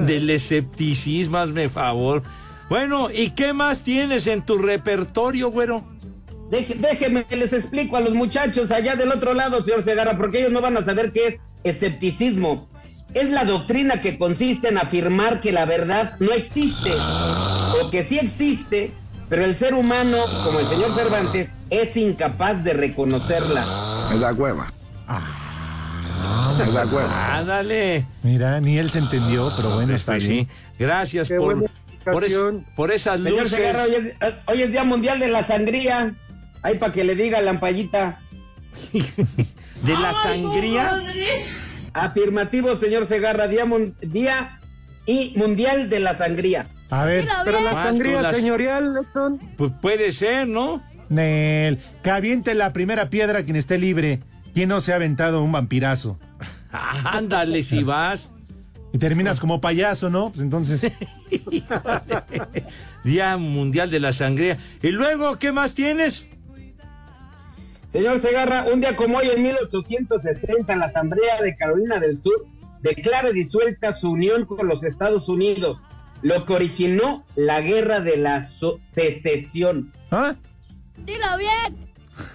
Del 0.00 0.30
escepticismo, 0.30 1.38
hazme 1.38 1.68
favor. 1.68 2.22
Bueno, 2.68 3.08
¿y 3.10 3.30
qué 3.30 3.52
más 3.52 3.82
tienes 3.82 4.26
en 4.26 4.44
tu 4.44 4.58
repertorio, 4.58 5.50
güero? 5.50 5.84
Deje- 6.50 6.74
déjeme 6.76 7.24
que 7.24 7.36
les 7.36 7.52
explico 7.52 7.96
a 7.96 8.00
los 8.00 8.14
muchachos 8.14 8.70
allá 8.70 8.96
del 8.96 9.10
otro 9.12 9.34
lado, 9.34 9.62
señor 9.62 9.82
Segarra, 9.82 10.16
porque 10.16 10.38
ellos 10.40 10.52
no 10.52 10.60
van 10.60 10.76
a 10.76 10.82
saber 10.82 11.12
qué 11.12 11.26
es 11.26 11.40
escepticismo. 11.64 12.68
Es 13.14 13.30
la 13.30 13.44
doctrina 13.44 14.00
que 14.00 14.18
consiste 14.18 14.68
en 14.68 14.78
afirmar 14.78 15.40
que 15.40 15.52
la 15.52 15.64
verdad 15.66 16.16
no 16.18 16.32
existe, 16.32 16.90
o 17.80 17.88
que 17.90 18.02
sí 18.02 18.18
existe, 18.18 18.90
pero 19.28 19.44
el 19.44 19.54
ser 19.56 19.74
humano, 19.74 20.18
como 20.44 20.58
el 20.60 20.66
señor 20.66 20.92
Cervantes, 20.94 21.50
es 21.70 21.96
incapaz 21.96 22.62
de 22.64 22.72
reconocerla. 22.74 24.08
Es 24.12 24.18
la 24.18 24.34
cueva. 24.34 24.66
Es 26.60 26.72
la 26.72 26.86
cueva. 26.86 27.36
Ándale. 27.36 28.04
Mira, 28.22 28.60
ni 28.60 28.78
él 28.78 28.90
se 28.90 28.98
entendió, 28.98 29.52
pero 29.56 29.74
bueno, 29.74 29.94
está 29.94 30.12
Pues 30.12 30.28
bien. 30.28 30.46
sí. 30.46 30.52
Gracias 30.78 31.28
Qué 31.28 31.36
por, 31.36 31.64
por, 32.04 32.24
es- 32.24 32.36
por 32.76 32.90
esas 32.90 33.20
Señor 33.20 33.32
luces. 33.42 33.50
Segarra, 33.50 33.84
hoy 33.84 33.94
es, 33.94 34.14
hoy 34.46 34.62
es 34.62 34.70
Día 34.72 34.84
Mundial 34.84 35.18
de 35.20 35.28
la 35.28 35.44
Sangría. 35.44 36.14
Ahí 36.62 36.78
para 36.78 36.92
que 36.92 37.04
le 37.04 37.14
diga 37.14 37.40
lampallita. 37.42 38.18
¿De 38.92 39.92
la 39.92 40.12
sangría? 40.14 41.00
Afirmativo, 41.94 42.76
señor 42.76 43.06
Segarra, 43.06 43.46
día, 43.46 44.60
y 45.06 45.32
mundial 45.36 45.88
de 45.88 46.00
la 46.00 46.14
sangría. 46.16 46.66
A 46.90 47.04
ver. 47.04 47.26
Pero 47.44 47.60
la 47.60 47.72
las- 48.22 48.36
señorial, 48.36 48.96
Edson. 49.02 49.38
Pues 49.56 49.72
puede 49.80 50.12
ser, 50.12 50.46
¿no? 50.46 50.82
Nel, 51.08 51.78
que 52.02 52.10
aviente 52.10 52.54
la 52.54 52.72
primera 52.72 53.10
piedra 53.10 53.42
quien 53.42 53.56
esté 53.56 53.78
libre. 53.78 54.20
¿Quién 54.54 54.68
no 54.68 54.80
se 54.80 54.92
ha 54.92 54.96
aventado 54.96 55.42
un 55.42 55.52
vampirazo? 55.52 56.18
Ándale, 57.04 57.62
si 57.62 57.82
vas. 57.82 58.28
Y 58.92 58.98
terminas 58.98 59.40
como 59.40 59.60
payaso, 59.60 60.08
¿no? 60.10 60.30
Pues 60.30 60.40
entonces. 60.42 60.92
Día 63.04 63.36
Mundial 63.36 63.90
de 63.90 64.00
la 64.00 64.12
Sangría. 64.12 64.58
¿Y 64.82 64.88
luego 64.88 65.38
qué 65.38 65.52
más 65.52 65.74
tienes? 65.74 66.26
Señor 67.94 68.20
Segarra, 68.20 68.64
un 68.72 68.80
día 68.80 68.96
como 68.96 69.18
hoy, 69.18 69.28
en 69.34 69.40
1870, 69.42 70.74
la 70.76 70.86
Asamblea 70.86 71.40
de 71.40 71.54
Carolina 71.56 72.00
del 72.00 72.20
Sur 72.20 72.44
declara 72.82 73.30
disuelta 73.30 73.92
su 73.92 74.10
unión 74.10 74.44
con 74.46 74.66
los 74.66 74.82
Estados 74.82 75.28
Unidos, 75.28 75.78
lo 76.20 76.44
que 76.44 76.54
originó 76.54 77.24
la 77.36 77.60
guerra 77.60 78.00
de 78.00 78.16
la 78.16 78.44
so- 78.46 78.80
secesión. 78.96 79.92
¿Ah? 80.10 80.34
Dilo 81.06 81.38
bien. 81.38 81.86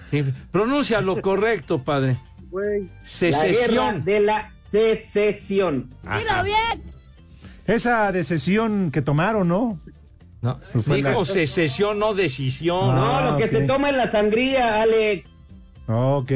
Sí, 0.09 0.23
Pronuncia 0.51 1.01
lo 1.01 1.21
correcto, 1.21 1.83
padre. 1.83 2.17
La 2.51 2.61
guerra 2.61 2.87
Secesión. 3.03 4.05
de 4.05 4.19
la 4.21 4.51
secesión. 4.71 5.89
Dilo 6.03 6.43
bien. 6.45 6.83
Esa 7.67 8.11
decisión 8.13 8.91
que 8.91 9.01
tomaron, 9.01 9.49
¿no? 9.49 9.79
No, 10.41 10.57
Pues 10.71 10.85
dijo 10.85 11.19
la- 11.19 11.25
secesión, 11.25 11.99
no 11.99 12.13
decisión. 12.13 12.91
Ah, 12.97 13.19
no, 13.25 13.31
lo 13.31 13.37
que 13.37 13.43
ok. 13.43 13.49
se 13.51 13.61
toma 13.65 13.89
es 13.89 13.97
la 13.97 14.09
sangría, 14.09 14.81
Alex. 14.81 15.28
Ok. 15.89 16.31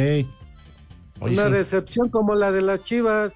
Una 1.20 1.50
decepción 1.50 2.10
como 2.10 2.34
la 2.34 2.52
de 2.52 2.62
las 2.62 2.82
chivas. 2.84 3.34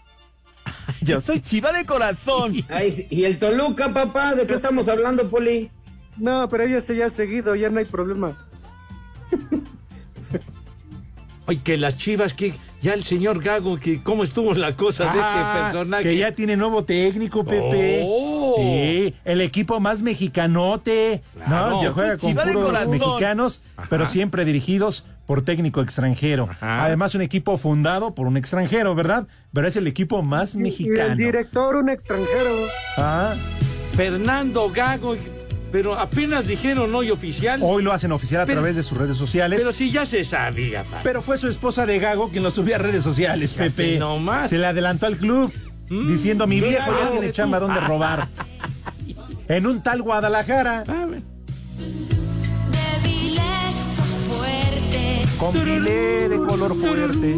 Yo 1.02 1.22
soy 1.22 1.40
chiva 1.40 1.72
de 1.72 1.86
corazón. 1.86 2.54
Ay, 2.70 3.08
y 3.10 3.24
el 3.26 3.38
Toluca, 3.40 3.94
papá, 3.94 4.34
¿de 4.36 4.48
qué 4.48 4.56
estamos 4.56 4.88
hablando, 4.90 5.30
Poli? 5.30 5.70
No, 6.18 6.50
pero 6.50 6.64
ella 6.64 6.82
se 6.82 6.96
ya 6.96 7.06
ha 7.06 7.10
seguido, 7.12 7.56
ya 7.56 7.70
no 7.70 7.78
hay 7.80 7.86
problema. 7.86 8.36
Ay, 11.46 11.58
que 11.58 11.78
las 11.78 11.98
chivas, 11.98 12.34
que 12.34 12.54
ya 12.82 12.94
el 12.94 13.04
señor 13.06 13.42
Gago, 13.42 13.80
que 13.80 14.02
cómo 14.04 14.24
estuvo 14.24 14.54
la 14.56 14.76
cosa 14.76 15.06
de 15.14 15.20
Ah, 15.22 15.62
este 15.62 15.62
personaje. 15.64 16.04
Que 16.04 16.18
ya 16.18 16.34
tiene 16.34 16.58
nuevo 16.58 16.84
técnico, 16.84 17.46
Pepe. 17.46 18.02
Oh. 18.04 18.56
Sí, 18.58 19.14
el 19.24 19.40
equipo 19.42 19.80
más 19.80 20.02
mexicanote. 20.02 21.22
Claro. 21.36 21.70
No, 21.70 21.84
ya 21.84 21.94
juega 21.94 22.18
con 22.18 22.30
chiva 22.30 22.44
de 22.46 22.54
puros 22.54 22.88
mexicanos, 22.88 23.62
pero 23.90 24.06
siempre 24.06 24.44
dirigidos 24.44 25.06
por 25.28 25.44
técnico 25.44 25.82
extranjero. 25.82 26.50
Además, 26.62 27.14
un 27.14 27.22
equipo 27.22 27.58
fundado 27.58 28.16
por 28.16 28.26
un 28.26 28.38
extranjero, 28.38 28.96
¿verdad? 28.96 29.28
Pero 29.54 29.68
es 29.68 29.76
el 29.76 29.86
equipo 29.86 30.24
más 30.24 30.56
Y 30.56 30.60
mexicano. 30.60 31.12
el 31.12 31.18
director, 31.18 31.76
un 31.76 31.90
extranjero. 31.90 32.66
Ah, 32.98 33.36
Fernando 33.96 34.72
Gago, 34.74 35.16
pero 35.72 36.00
apenas 36.00 36.48
dijeron 36.48 36.96
hoy 36.96 37.12
oficial. 37.12 37.60
hoy 37.62 37.84
lo 37.84 37.92
hacen 37.92 38.12
oficial 38.14 38.42
a 38.42 38.46
Pero- 38.46 38.62
través 38.62 38.76
de 38.78 38.84
sus 38.84 38.98
redes 38.98 39.18
sociales. 39.18 39.60
Pero 39.60 39.74
sí 39.74 39.92
ya 39.92 40.06
se 40.06 40.24
sabía, 40.24 40.84
padre. 40.84 41.02
Pero 41.04 41.22
fue 41.22 41.38
su 41.38 41.48
esposa 41.50 41.86
de 41.86 42.00
Gago 42.00 42.30
quien 42.30 42.44
lo 42.44 42.50
subió 42.52 42.76
a 42.76 42.78
redes 42.80 43.04
sociales, 43.04 43.54
Fíjate 43.54 43.72
Pepe. 43.72 44.00
nomás. 44.00 44.50
Se 44.50 44.58
le 44.58 44.66
adelantó 44.66 45.06
al 45.08 45.18
club 45.18 45.52
diciendo 46.08 46.48
mi 46.48 46.60
viejo 46.62 46.92
ya 47.04 47.12
tiene 47.12 47.32
chamba 47.32 47.60
donde 47.60 47.80
robar. 47.82 48.28
En 49.50 49.66
un 49.68 49.84
tal 49.84 50.02
Guadalajara. 50.02 50.84
Con 55.38 55.54
filé 55.54 56.30
de 56.30 56.38
color 56.38 56.76
fuerte. 56.76 57.36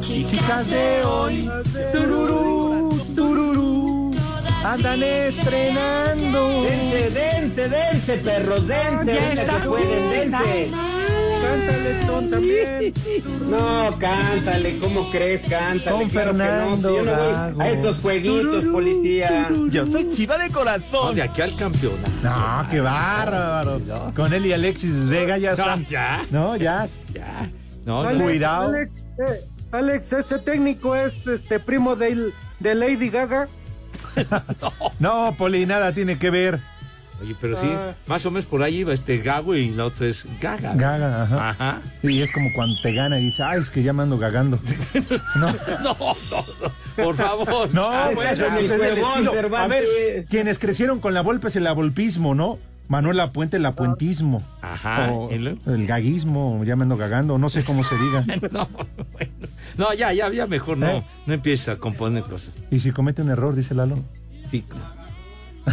Chicas 0.00 0.70
de 0.70 1.04
hoy. 1.04 1.50
Tururú, 1.92 2.88
tururú. 3.14 4.10
Andan 4.64 5.02
estrenando. 5.02 6.62
Dense, 6.62 7.10
dense, 7.10 7.68
dense, 7.68 8.16
perros, 8.18 8.66
dense. 8.66 9.14
Ya 9.14 9.32
está 9.32 9.62
que 9.62 9.68
pueden, 9.68 10.08
dense. 10.08 10.95
Cántale, 11.42 11.94
Ton, 12.06 12.30
también. 12.30 12.94
No, 13.48 13.98
cántale, 13.98 14.78
¿cómo 14.78 15.10
crees? 15.10 15.42
Cántale. 15.48 15.90
Con 15.98 16.08
claro 16.08 16.32
que 16.32 16.38
no, 16.38 16.44
Fernando 16.44 16.96
yo 16.96 17.04
no 17.04 17.12
voy 17.16 17.32
Gago. 17.32 17.60
a 17.62 17.68
estos 17.68 17.98
jueguitos, 17.98 18.64
policía. 18.66 19.48
Yo 19.70 19.86
soy 19.86 20.08
chiva 20.08 20.38
de 20.38 20.50
corazón. 20.50 21.14
de 21.14 21.22
aquí 21.22 21.42
al 21.42 21.54
campeonato. 21.56 22.10
No, 22.22 22.66
qué 22.70 22.80
bárbaro. 22.80 23.80
Con 24.14 24.32
él 24.32 24.46
y 24.46 24.52
Alexis 24.52 25.08
Vega 25.08 25.38
ya 25.38 25.52
están. 25.52 25.82
No, 25.82 25.88
ya. 25.88 26.26
No, 26.30 26.56
ya. 26.56 26.88
Ya. 27.12 27.50
No, 27.84 28.00
Alex, 28.00 28.18
no. 28.18 28.24
Cuidado. 28.24 28.68
Alex, 28.68 29.06
eh, 29.18 29.40
Alex, 29.72 30.12
ese 30.12 30.38
técnico 30.38 30.96
es 30.96 31.26
este 31.26 31.60
primo 31.60 31.94
de, 31.96 32.32
de 32.60 32.74
Lady 32.74 33.10
Gaga. 33.10 33.48
No, 34.98 35.34
Poli, 35.36 35.66
nada 35.66 35.92
tiene 35.92 36.16
que 36.18 36.30
ver. 36.30 36.60
Oye, 37.22 37.34
pero 37.40 37.56
sí, 37.56 37.68
Ah. 37.72 37.94
más 38.06 38.24
o 38.26 38.30
menos 38.30 38.46
por 38.46 38.62
ahí 38.62 38.84
va 38.84 38.92
este 38.92 39.18
Gago 39.18 39.54
y 39.54 39.70
la 39.70 39.86
otra 39.86 40.06
es 40.06 40.24
Gaga. 40.40 40.74
Gaga, 40.74 41.22
ajá. 41.22 41.48
Ajá. 41.50 41.80
Sí, 42.02 42.20
es 42.20 42.30
como 42.32 42.48
cuando 42.54 42.76
te 42.82 42.92
gana 42.92 43.18
y 43.18 43.24
dice, 43.24 43.42
ay, 43.42 43.58
es 43.60 43.70
que 43.70 43.82
ya 43.82 43.92
me 43.92 44.02
ando 44.02 44.18
gagando. 44.18 44.58
No, 45.36 45.50
No, 45.50 45.52
no, 45.82 45.96
no, 46.62 46.72
por 47.04 47.14
favor. 47.16 47.72
no, 47.74 47.84
Ah, 47.90 48.10
pues, 48.14 48.38
bueno, 48.38 48.56
es 48.58 48.70
el 48.70 48.98
estilo. 48.98 49.32
A 49.56 49.66
ver, 49.66 49.84
quienes 50.28 50.58
crecieron 50.58 51.00
con 51.00 51.14
la 51.14 51.22
Volpe 51.22 51.48
es 51.48 51.56
el 51.56 51.66
avolpismo, 51.66 52.34
¿no? 52.34 52.58
Manuel 52.88 53.16
Lapuente, 53.16 53.56
el 53.56 53.66
apuentismo. 53.66 54.40
Ajá. 54.62 55.10
O 55.10 55.28
el 55.30 55.86
gaguismo, 55.86 56.62
ya 56.64 56.76
me 56.76 56.82
ando 56.84 56.96
gagando, 56.96 57.36
no 57.38 57.48
sé 57.48 57.64
cómo 57.64 57.82
se 57.82 57.96
diga. 57.96 58.24
No, 58.52 58.68
bueno. 59.12 59.32
no, 59.76 59.92
ya, 59.94 60.12
ya, 60.12 60.30
ya 60.30 60.46
mejor 60.46 60.78
no, 60.78 60.86
¿Eh? 60.86 61.02
no 61.26 61.32
empieces 61.34 61.68
a 61.70 61.76
componer 61.78 62.22
cosas. 62.22 62.54
Y 62.70 62.78
si 62.78 62.92
comete 62.92 63.22
un 63.22 63.30
error, 63.30 63.54
dice 63.56 63.74
Lalo. 63.74 63.98
Sí. 64.50 64.64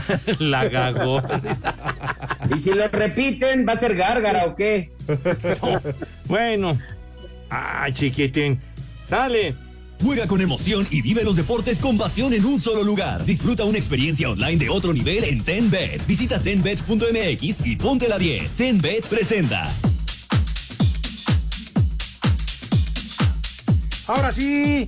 La 0.40 0.68
Gago. 0.68 1.22
Y 2.56 2.60
si 2.60 2.72
lo 2.72 2.88
repiten, 2.88 3.68
¿va 3.68 3.74
a 3.74 3.78
ser 3.78 3.96
gárgara 3.96 4.46
o 4.46 4.56
qué? 4.56 4.92
Bueno. 6.28 6.80
Ah, 7.50 7.88
chiquitín. 7.94 8.60
Sale. 9.08 9.56
Juega 10.02 10.28
con 10.28 10.42
emoción 10.42 10.86
y 10.90 11.02
vive 11.02 11.24
los 11.24 11.36
deportes 11.36 11.80
con 11.80 11.98
pasión 11.98 12.34
en 12.34 12.44
un 12.46 12.60
solo 12.60 12.84
lugar. 12.84 13.24
Disfruta 13.24 13.64
una 13.64 13.78
experiencia 13.78 14.30
online 14.30 14.58
de 14.58 14.70
otro 14.70 14.92
nivel 14.92 15.24
en 15.24 15.42
TenBet. 15.44 16.06
Visita 16.06 16.40
tenbet.mx 16.40 17.66
y 17.66 17.76
ponte 17.78 18.10
la 18.10 18.18
10. 18.18 18.58
TenBet 18.58 19.08
presenta. 19.08 19.72
Ahora 24.08 24.32
sí, 24.34 24.86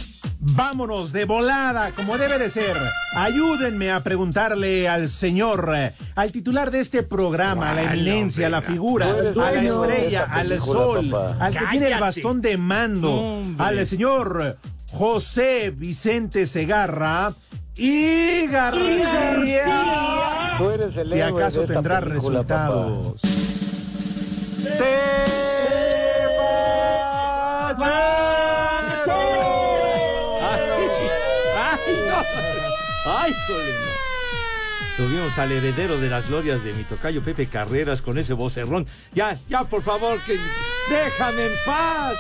vámonos 0.54 1.12
de 1.12 1.26
volada, 1.26 1.92
como 1.92 2.18
debe 2.18 2.38
de 2.38 2.50
ser. 2.50 2.76
Ayúdenme 3.16 3.92
a 3.92 4.04
preguntarle 4.04 4.88
al 4.88 5.08
señor, 5.08 5.74
eh, 5.76 5.94
al 6.16 6.32
titular 6.32 6.72
de 6.72 6.80
este 6.80 7.04
programa, 7.04 7.72
a 7.72 7.74
la 7.74 7.94
eminencia, 7.94 8.48
a 8.48 8.50
la 8.50 8.62
figura, 8.62 9.08
a 9.08 9.52
la 9.52 9.64
estrella, 9.64 10.28
al 10.30 10.60
sol, 10.60 11.14
al 11.40 11.58
que 11.58 11.66
tiene 11.72 11.88
el 11.88 12.00
bastón 12.00 12.42
de 12.42 12.58
mando, 12.58 13.42
al 13.58 13.86
señor 13.86 14.58
José 14.92 15.74
Vicente 15.76 16.46
Segarra 16.46 17.34
y 17.76 18.48
García. 18.48 19.66
¿Y 21.14 21.20
acaso 21.20 21.66
tendrá 21.66 22.00
resultados? 22.00 23.20
¡Ay, 27.78 28.45
¡Ay! 33.18 33.34
Tuvimos 34.98 35.38
al 35.40 35.52
heredero 35.52 36.00
de 36.00 36.10
las 36.10 36.28
glorias 36.28 36.64
de 36.64 36.74
mi 36.74 36.84
tocayo 36.84 37.22
Pepe 37.22 37.48
Carreras 37.48 38.02
con 38.02 38.18
ese 38.18 38.34
vocerrón. 38.34 38.86
Ya, 39.14 39.38
ya, 39.50 39.64
por 39.64 39.82
favor, 39.82 40.20
que 40.22 40.38
déjame 40.90 41.46
en 41.46 41.52
paz. 41.66 42.16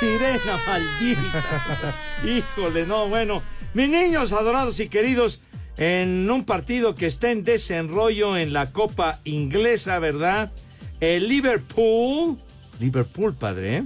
Sirena 0.00 0.58
maldita. 0.66 1.94
Híjole, 2.24 2.86
no, 2.86 3.08
bueno. 3.08 3.42
Mis 3.74 3.88
niños 3.88 4.32
adorados 4.32 4.80
y 4.80 4.88
queridos, 4.88 5.40
en 5.76 6.30
un 6.30 6.44
partido 6.44 6.94
que 6.94 7.06
está 7.06 7.30
en 7.30 7.44
desenrollo 7.44 8.36
en 8.36 8.52
la 8.52 8.72
Copa 8.72 9.20
Inglesa, 9.24 9.98
¿verdad? 9.98 10.50
El 11.00 11.28
Liverpool. 11.28 12.38
Liverpool, 12.80 13.34
padre, 13.34 13.78
¿eh? 13.78 13.84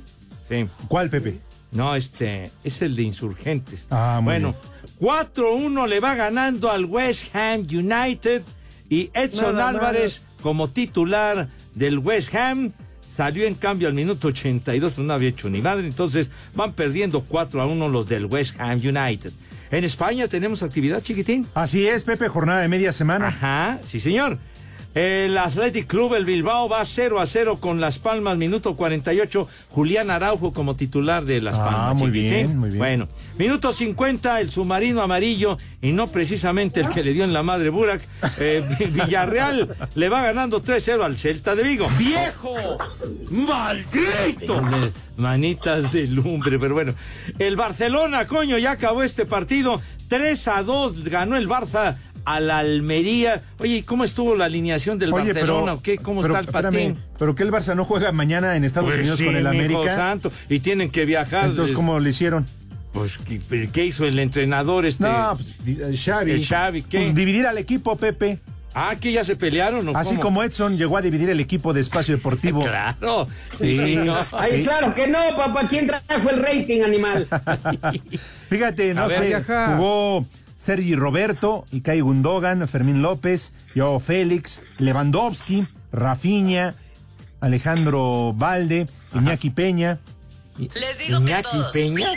Sí. 0.48 0.68
¿Cuál, 0.88 1.10
Pepe? 1.10 1.38
No, 1.72 1.94
este, 1.94 2.50
es 2.64 2.82
el 2.82 2.96
de 2.96 3.02
Insurgentes. 3.02 3.86
Ah, 3.90 4.20
muy 4.22 4.32
bueno, 4.32 4.54
4-1 5.00 5.88
le 5.88 5.98
va 6.00 6.14
ganando 6.14 6.70
al 6.70 6.84
West 6.84 7.34
Ham 7.34 7.66
United 7.70 8.42
y 8.88 9.10
Edson 9.14 9.58
Álvarez 9.58 10.26
como 10.42 10.68
titular 10.68 11.48
del 11.74 11.98
West 11.98 12.34
Ham. 12.34 12.72
Salió 13.16 13.46
en 13.46 13.54
cambio 13.54 13.88
al 13.88 13.94
minuto 13.94 14.28
82, 14.28 14.92
pues 14.92 15.06
no 15.06 15.12
había 15.12 15.30
hecho 15.30 15.48
ni 15.50 15.60
madre, 15.60 15.86
entonces 15.86 16.30
van 16.54 16.74
perdiendo 16.74 17.24
4 17.24 17.60
a 17.60 17.66
1 17.66 17.88
los 17.88 18.06
del 18.08 18.26
West 18.26 18.60
Ham 18.60 18.78
United. 18.78 19.32
En 19.70 19.84
España 19.84 20.26
tenemos 20.26 20.62
actividad, 20.62 21.02
chiquitín. 21.02 21.46
Así 21.54 21.86
es, 21.86 22.02
Pepe, 22.02 22.28
jornada 22.28 22.60
de 22.60 22.68
media 22.68 22.92
semana. 22.92 23.28
Ajá, 23.28 23.80
sí 23.86 24.00
señor. 24.00 24.38
El 24.92 25.38
Athletic 25.38 25.86
Club, 25.86 26.14
el 26.14 26.24
Bilbao, 26.24 26.68
va 26.68 26.84
0 26.84 27.20
a 27.20 27.26
0 27.26 27.58
con 27.60 27.80
Las 27.80 27.98
Palmas, 28.00 28.36
minuto 28.36 28.74
48. 28.74 29.46
Julián 29.68 30.10
Araujo 30.10 30.52
como 30.52 30.74
titular 30.74 31.24
de 31.24 31.40
Las 31.40 31.56
Ah, 31.58 31.64
Palmas. 31.64 31.94
muy 31.96 32.08
chiquitín. 32.08 32.30
bien, 32.32 32.58
muy 32.58 32.68
bien. 32.70 32.78
Bueno, 32.78 33.08
minuto 33.38 33.72
50, 33.72 34.40
el 34.40 34.50
submarino 34.50 35.00
amarillo, 35.00 35.56
y 35.80 35.92
no 35.92 36.08
precisamente 36.08 36.80
el 36.80 36.88
que 36.88 37.04
le 37.04 37.12
dio 37.12 37.22
en 37.22 37.32
la 37.32 37.44
madre 37.44 37.70
Burak. 37.70 38.02
eh, 38.40 38.64
Villarreal 38.90 39.76
le 39.94 40.08
va 40.08 40.22
ganando 40.22 40.60
3-0 40.60 41.04
al 41.04 41.16
Celta 41.16 41.54
de 41.54 41.62
Vigo. 41.62 41.88
¡Viejo! 41.96 42.54
¡Maldito! 43.30 44.60
Manitas 45.16 45.92
de 45.92 46.06
lumbre, 46.08 46.58
pero 46.58 46.74
bueno. 46.74 46.94
El 47.38 47.54
Barcelona, 47.54 48.26
coño, 48.26 48.58
ya 48.58 48.72
acabó 48.72 49.02
este 49.04 49.24
partido. 49.24 49.80
3 50.08 50.48
a 50.48 50.62
2 50.64 51.04
ganó 51.04 51.36
el 51.36 51.48
Barça 51.48 51.96
al 52.24 52.50
Almería. 52.50 53.42
Oye, 53.58 53.76
¿y 53.76 53.82
¿cómo 53.82 54.04
estuvo 54.04 54.36
la 54.36 54.46
alineación 54.46 54.98
del 54.98 55.12
Oye, 55.12 55.32
Barcelona? 55.32 55.74
¿O 55.74 55.82
qué? 55.82 55.98
¿Cómo 55.98 56.20
pero, 56.20 56.34
está 56.34 56.40
el 56.40 56.46
espérame, 56.46 56.72
patín? 56.94 57.04
pero 57.18 57.34
que 57.34 57.42
el 57.42 57.50
Barça 57.50 57.74
no 57.74 57.84
juega 57.84 58.12
mañana 58.12 58.56
en 58.56 58.64
Estados 58.64 58.88
Pues 58.88 59.00
Unidos 59.00 59.18
sí, 59.18 59.24
con 59.26 59.36
el 59.36 59.46
América. 59.46 59.94
santo. 59.94 60.32
Y 60.48 60.60
tienen 60.60 60.90
que 60.90 61.04
viajar. 61.04 61.50
Entonces, 61.50 61.74
¿cómo 61.74 61.98
le 62.00 62.10
hicieron? 62.10 62.46
Pues, 62.92 63.18
¿qué, 63.18 63.68
qué 63.72 63.84
hizo 63.86 64.04
el 64.04 64.18
entrenador 64.18 64.84
este? 64.84 65.04
No, 65.04 65.34
pues 65.36 65.58
eh, 65.66 65.96
Xavi. 65.96 66.32
El 66.32 66.46
Xavi, 66.46 66.82
¿qué? 66.82 66.98
Pues, 66.98 67.14
dividir 67.14 67.46
al 67.46 67.58
equipo, 67.58 67.96
Pepe. 67.96 68.38
Ah, 68.72 68.94
que 69.00 69.10
ya 69.12 69.24
se 69.24 69.34
pelearon, 69.34 69.88
¿o 69.88 69.98
Así 69.98 70.10
cómo? 70.10 70.20
como 70.20 70.42
Edson 70.44 70.78
llegó 70.78 70.96
a 70.96 71.02
dividir 71.02 71.28
el 71.30 71.40
equipo 71.40 71.72
de 71.72 71.80
espacio 71.80 72.14
deportivo. 72.16 72.62
Claro. 72.64 73.26
Sí. 73.58 73.96
Ay, 74.32 74.62
claro 74.64 74.94
que 74.94 75.08
no, 75.08 75.18
papá. 75.36 75.66
¿Quién 75.68 75.88
trajo 75.88 76.30
el 76.30 76.40
rating, 76.40 76.82
animal? 76.82 77.26
Fíjate, 78.48 78.94
no 78.94 79.04
A 79.04 79.10
sé, 79.10 79.42
jugó 79.76 80.24
Sergi 80.60 80.94
Roberto, 80.94 81.64
Ikai 81.72 82.00
Gundogan, 82.02 82.68
Fermín 82.68 83.00
López, 83.00 83.54
Joao 83.74 83.98
Félix, 83.98 84.62
Lewandowski, 84.76 85.66
Rafinha, 85.90 86.74
Alejandro 87.40 88.34
Valde, 88.36 88.86
Iñaki 89.14 89.48
Peña. 89.48 90.00
Les 90.58 90.98
digo 90.98 91.18
Iñaki 91.18 91.56
Peña. 91.72 92.08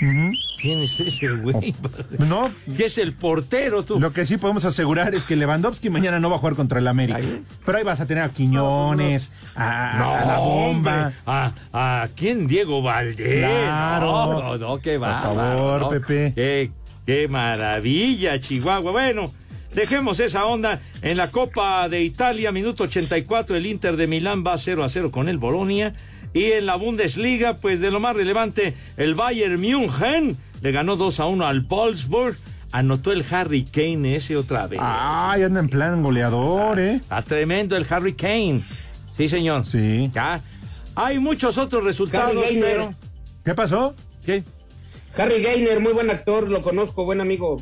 ¿Quién 0.60 0.79
es 0.79 0.99
ese 0.99 1.29
güey? 1.38 1.73
No, 2.19 2.51
¿Qué 2.77 2.86
es 2.86 2.97
el 2.97 3.13
portero 3.13 3.84
tú? 3.84 3.99
lo 3.99 4.12
que 4.12 4.25
sí 4.25 4.38
podemos 4.38 4.65
asegurar 4.65 5.15
es 5.15 5.23
que 5.23 5.36
Lewandowski 5.38 5.89
mañana 5.89 6.19
no 6.19 6.29
va 6.29 6.36
a 6.36 6.39
jugar 6.39 6.56
contra 6.56 6.79
el 6.79 6.88
América. 6.89 7.19
Pero 7.65 7.77
ahí 7.77 7.84
vas 7.86 8.01
a 8.01 8.06
tener 8.06 8.23
a 8.23 8.29
Quiñones, 8.29 9.32
a, 9.56 10.21
a 10.21 10.25
la 10.25 10.38
bomba. 10.39 11.13
¿A, 11.25 11.53
a 11.71 12.08
quién? 12.13 12.47
Diego 12.47 12.82
Valdés. 12.82 13.39
Claro. 13.39 14.12
No, 14.12 14.41
no, 14.41 14.58
no, 14.58 14.77
qué 14.79 14.99
Por 14.99 15.08
bárbaro, 15.08 15.58
favor, 15.58 15.82
¿no? 15.82 15.89
Pepe. 15.89 16.34
Qué, 16.36 16.71
qué 17.06 17.28
maravilla, 17.28 18.39
Chihuahua. 18.39 18.92
Bueno, 18.92 19.32
dejemos 19.74 20.20
esa 20.20 20.46
onda. 20.46 20.82
En 21.02 21.18
la 21.18 21.32
Copa 21.32 21.88
de 21.89 22.04
Italia, 22.04 22.52
minuto 22.52 22.84
84, 22.84 23.56
el 23.56 23.66
Inter 23.66 23.98
de 23.98 24.08
Milán 24.08 24.44
va 24.46 24.58
0 24.58 24.84
a 24.84 24.89
0 24.89 25.12
con 25.12 25.30
el 25.30 25.38
Bolonia. 25.38 25.94
Y 26.34 26.52
en 26.54 26.66
la 26.66 26.76
Bundesliga, 26.76 27.58
pues 27.58 27.80
de 27.80 27.92
lo 27.92 28.00
más 28.00 28.16
relevante, 28.16 28.74
el 28.98 29.13
Bayern 29.13 29.60
München 29.62 30.36
le 30.62 30.72
ganó 30.72 30.96
2 30.96 31.20
a 31.20 31.26
1 31.28 31.46
al 31.46 31.62
Wolfsburg. 31.62 32.38
Anotó 32.72 33.12
el 33.12 33.24
Harry 33.30 33.66
Kane 33.66 34.16
ese 34.16 34.36
otra 34.36 34.65
vez. 34.65 34.80
Ay, 34.82 35.44
anda 35.44 35.60
en 35.60 35.69
plan 35.69 36.02
goleador, 36.02 36.80
¿eh? 36.80 36.96
Está 36.96 37.21
tremendo 37.21 37.77
el 37.77 37.86
Harry 37.88 38.13
Kane. 38.13 38.63
Sí, 39.15 39.30
señor. 39.30 39.63
Sí. 39.63 40.10
Ya. 40.12 40.42
Hay 40.96 41.19
muchos 41.19 41.60
otros 41.60 41.84
resultados, 41.84 42.44
pero. 42.60 42.96
¿Qué 43.46 43.54
pasó? 43.54 43.94
¿Qué? 44.25 44.44
Harry 45.16 45.42
Gainer, 45.44 45.80
muy 45.80 45.94
buen 45.94 46.10
actor, 46.10 46.50
lo 46.50 46.62
conozco, 46.62 47.06
buen 47.06 47.22
amigo. 47.22 47.62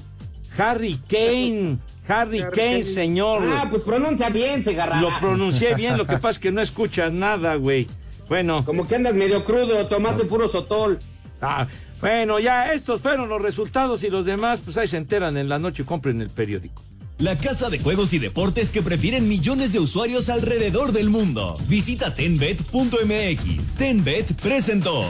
Harry 0.58 1.00
Kane. 1.08 1.78
Harry 2.08 2.44
Kane, 2.54 2.84
señor. 2.84 3.42
Ah, 3.46 3.68
pues 3.70 3.84
pronuncia 3.84 4.30
bien, 4.30 4.64
se 4.64 4.72
agarra. 4.72 5.00
Lo 5.00 5.10
pronuncié 5.20 5.76
bien, 5.76 5.98
lo 5.98 6.06
que 6.06 6.16
pasa 6.16 6.32
es 6.32 6.40
que 6.40 6.52
no 6.52 6.62
escuchas 6.62 7.12
nada, 7.12 7.56
güey. 7.56 7.88
Bueno. 8.28 8.64
Como 8.66 8.88
que 8.88 8.96
andas 8.96 9.14
medio 9.14 9.44
crudo, 9.46 9.88
tomate 9.88 10.26
puro 10.26 10.50
sotol. 10.50 11.00
Ah, 11.42 11.68
bueno, 12.02 12.40
ya 12.40 12.74
estos 12.74 13.02
fueron 13.02 13.30
los 13.30 13.42
resultados 13.42 14.04
y 14.04 14.10
los 14.10 14.26
demás, 14.26 14.62
pues 14.64 14.78
ahí 14.78 14.88
se 14.88 14.98
enteran 14.98 15.38
en 15.38 15.48
la 15.50 15.60
noche 15.60 15.84
y 15.84 15.86
compren 15.86 16.22
el 16.22 16.30
periódico. 16.30 16.84
la 17.20 17.38
casa 17.38 17.70
de 17.70 17.78
juegos 17.80 18.14
y 18.14 18.20
deportes 18.20 18.72
que 18.72 18.82
prefieren 18.82 19.28
millones 19.28 19.72
de 19.74 19.80
usuarios 19.80 20.28
alrededor 20.30 20.92
del 20.92 21.10
mundo. 21.10 21.56
Visita 21.68 22.14
tenbet.mx. 22.16 23.76
Tenbet 23.76 24.34
presentó. 24.42 25.06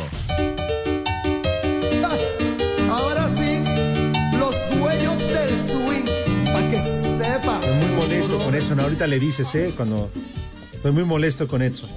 Muy 7.39 7.87
molesto 7.95 8.37
con 8.39 8.55
Edson. 8.55 8.79
Ahorita 8.79 9.07
le 9.07 9.19
dices, 9.19 9.53
¿eh? 9.55 9.73
Cuando. 9.75 10.07
Estoy 10.73 10.91
muy 10.91 11.03
molesto 11.03 11.47
con 11.47 11.61
Edson. 11.61 11.89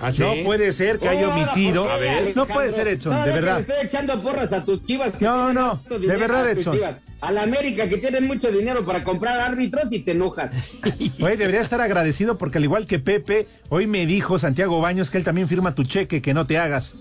¿Ah, 0.00 0.12
sí? 0.12 0.20
No 0.20 0.34
puede 0.44 0.72
ser 0.72 0.98
que 0.98 1.08
haya 1.08 1.28
omitido. 1.28 1.86
¿por 1.86 1.98
qué, 1.98 2.32
No 2.34 2.46
puede 2.46 2.72
ser 2.72 2.88
Edson, 2.88 3.12
No, 3.14 3.24
de 3.24 3.32
verdad. 3.32 3.60
estoy 3.60 3.76
echando 3.82 4.20
porras 4.22 4.52
a 4.52 4.64
tus 4.64 4.84
chivas. 4.84 5.14
que 5.14 5.24
No, 5.24 5.52
no, 5.54 5.80
de 5.88 6.16
verdad, 6.16 6.50
Edson. 6.50 6.78
A 7.20 7.32
la 7.32 7.42
América 7.42 7.88
que 7.88 7.96
tienen 7.96 8.26
mucho 8.26 8.52
dinero 8.52 8.84
para 8.84 9.02
comprar 9.02 9.40
árbitros 9.40 9.86
y 9.90 10.00
te 10.00 10.12
enojas. 10.12 10.50
Oye, 11.20 11.36
debería 11.38 11.62
estar 11.62 11.80
agradecido 11.80 12.36
porque 12.36 12.58
al 12.58 12.64
igual 12.64 12.86
que 12.86 12.98
Pepe, 12.98 13.46
hoy 13.70 13.86
me 13.86 14.04
dijo 14.04 14.38
Santiago 14.38 14.80
Baños 14.82 15.10
que 15.10 15.16
él 15.18 15.24
también 15.24 15.48
firma 15.48 15.74
tu 15.74 15.84
cheque, 15.84 16.20
que 16.20 16.34
no 16.34 16.46
te 16.46 16.58
hagas. 16.58 16.96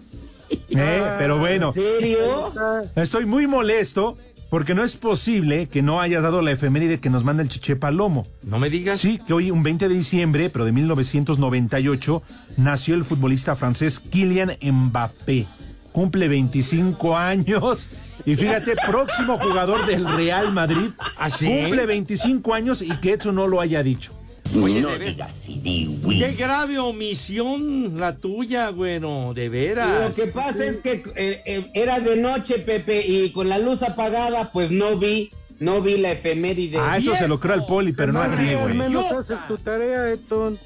¿Eh? 0.70 1.04
Pero 1.18 1.38
bueno. 1.38 1.74
¿En 1.76 1.82
serio? 2.00 2.54
Estoy 2.96 3.26
muy 3.26 3.46
molesto 3.46 4.18
porque 4.50 4.76
no 4.76 4.84
es 4.84 4.96
posible 4.96 5.68
que 5.68 5.82
no 5.82 6.02
hayas 6.02 6.24
dado 6.24 6.42
la 6.42 6.52
efeméride 6.52 7.00
que 7.00 7.10
nos 7.10 7.24
manda 7.24 7.44
el 7.44 7.50
Chiche 7.50 7.76
Palomo. 7.76 8.26
No 8.44 8.60
me 8.60 8.70
digas. 8.70 9.00
Sí, 9.00 9.20
que 9.26 9.34
hoy, 9.34 9.52
un 9.52 9.64
20 9.64 9.88
de 9.88 9.96
diciembre, 9.96 10.50
pero 10.50 10.66
de 10.66 10.72
1998, 10.72 12.24
nació 12.58 12.96
el 12.96 13.04
futbolista 13.04 13.56
francés 13.56 14.00
Kylian 14.00 14.58
Mbappé. 14.62 15.48
Cumple 15.92 16.28
25 16.28 17.18
años. 17.18 17.90
Y 18.26 18.36
fíjate, 18.36 18.76
próximo 18.88 19.38
jugador 19.38 19.86
del 19.86 20.06
Real 20.16 20.54
Madrid. 20.54 20.92
¿Ah, 21.18 21.30
sí? 21.30 21.48
Cumple 21.64 21.86
25 21.86 22.54
años 22.54 22.82
y 22.82 22.90
que 22.98 23.14
eso 23.14 23.32
no 23.32 23.48
lo 23.48 23.62
haya 23.62 23.82
dicho. 23.84 24.14
Oye, 24.54 24.82
de 24.86 24.98
veras. 24.98 25.32
Qué 25.46 26.36
grave 26.38 26.78
omisión 26.80 28.00
la 28.00 28.16
tuya, 28.18 28.70
bueno, 28.70 29.34
de 29.34 29.50
veras. 29.50 30.10
Lo 30.10 30.16
que 30.16 30.28
pasa 30.32 30.64
es 30.66 30.78
que 30.78 31.04
eh, 31.16 31.42
eh, 31.46 31.72
era 31.74 32.00
de 32.00 32.16
noche, 32.16 32.60
Pepe, 32.60 33.06
y 33.06 33.32
con 33.32 33.50
la 33.50 33.58
luz 33.58 33.82
apagada, 33.84 34.52
pues 34.52 34.72
no 34.72 34.98
vi, 34.98 35.30
no 35.60 35.82
vi 35.82 35.98
la 35.98 36.12
efeméride. 36.12 36.78
Ah, 36.80 36.98
eso 36.98 37.16
se 37.16 37.28
lo 37.28 37.40
creo 37.40 37.56
al 37.56 37.66
poli, 37.66 37.92
pero 37.94 38.14
no 38.14 38.22
a 38.22 38.36
ti, 38.36 38.50
Al 38.50 38.62
güey. 38.62 38.74
menos 38.76 39.12
haces 39.12 39.40
tu 39.48 39.58
tarea, 39.58 40.12
Edson. 40.12 40.58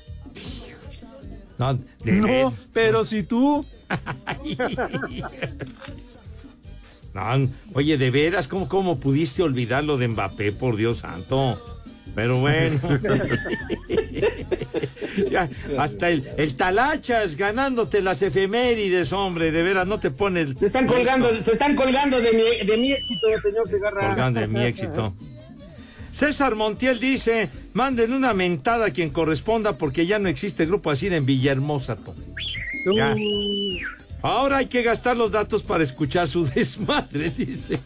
No, 1.58 1.80
No, 2.06 2.54
pero 2.74 3.04
si 3.04 3.24
tú. 3.24 3.66
No, 7.12 7.50
oye, 7.74 7.98
de 7.98 8.12
veras, 8.12 8.48
¿cómo, 8.48 8.70
¿cómo 8.70 9.00
pudiste 9.00 9.42
olvidar 9.42 9.84
lo 9.84 9.98
de 9.98 10.08
Mbappé, 10.10 10.52
por 10.52 10.76
Dios 10.76 11.00
santo? 11.00 11.60
Pero 12.16 12.40
bueno. 12.40 12.80
Ya, 15.30 15.50
hasta 15.78 16.10
el, 16.10 16.28
el 16.38 16.56
talachas 16.56 17.36
ganándote 17.36 18.02
las 18.02 18.22
efemérides, 18.22 19.12
hombre, 19.12 19.52
de 19.52 19.64
veras, 19.64 19.86
no 19.86 20.00
te 20.00 20.12
pones. 20.12 20.56
Se 20.58 20.68
están 20.68 20.88
colgando, 20.88 21.28
se 21.44 21.52
están 21.52 21.76
colgando 21.76 22.22
de 22.22 22.32
mi, 22.32 22.66
de 22.66 22.78
mi 22.78 22.92
éxito, 22.94 23.28
señor 23.44 23.70
Segarra. 23.70 24.08
Colgando 24.08 24.40
de 24.40 24.48
mi 24.48 24.64
éxito. 24.64 25.14
César 26.16 26.56
Montiel 26.56 27.00
dice, 27.00 27.50
manden 27.74 28.14
una 28.14 28.34
mentada 28.34 28.88
a 28.88 28.92
quien 28.92 29.10
corresponda 29.10 29.78
porque 29.78 30.06
ya 30.06 30.20
no 30.20 30.30
existe 30.30 30.66
grupo 30.66 30.92
así 30.92 31.08
en 31.08 31.26
Villahermosa. 31.26 31.98
Ya. 32.94 33.16
Ahora 34.22 34.58
hay 34.58 34.66
que 34.66 34.84
gastar 34.84 35.16
los 35.16 35.32
datos 35.32 35.64
para 35.64 35.84
escuchar 35.84 36.28
su 36.28 36.46
desmadre, 36.56 37.30
dice. 37.30 37.80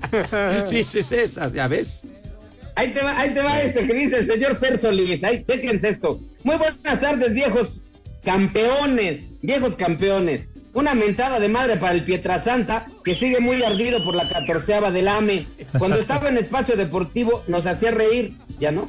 dice 0.70 1.02
César, 1.02 1.52
¿ya 1.52 1.68
ves? 1.68 2.02
Ahí 2.76 2.92
te 2.92 3.02
va, 3.02 3.18
ahí 3.18 3.32
te 3.32 3.42
va 3.42 3.60
este 3.62 3.86
que 3.86 3.94
dice 3.94 4.18
el 4.18 4.26
señor 4.26 4.56
Fer 4.56 4.78
Solís. 4.78 5.24
Ahí, 5.24 5.42
chéquense 5.42 5.88
esto. 5.88 6.20
Muy 6.44 6.56
buenas 6.56 7.00
tardes, 7.00 7.32
viejos 7.32 7.82
campeones, 8.22 9.22
viejos 9.40 9.76
campeones. 9.76 10.48
Una 10.74 10.94
mentada 10.94 11.40
de 11.40 11.48
madre 11.48 11.78
para 11.78 11.94
el 11.94 12.04
Pietrasanta, 12.04 12.86
que 13.02 13.14
sigue 13.14 13.40
muy 13.40 13.62
ardido 13.62 14.04
por 14.04 14.14
la 14.14 14.28
catorceava 14.28 14.90
del 14.90 15.08
AME. 15.08 15.46
Cuando 15.78 15.96
estaba 15.96 16.28
en 16.28 16.36
espacio 16.36 16.76
deportivo 16.76 17.42
nos 17.48 17.64
hacía 17.64 17.92
reír, 17.92 18.34
¿ya 18.60 18.70
no? 18.72 18.86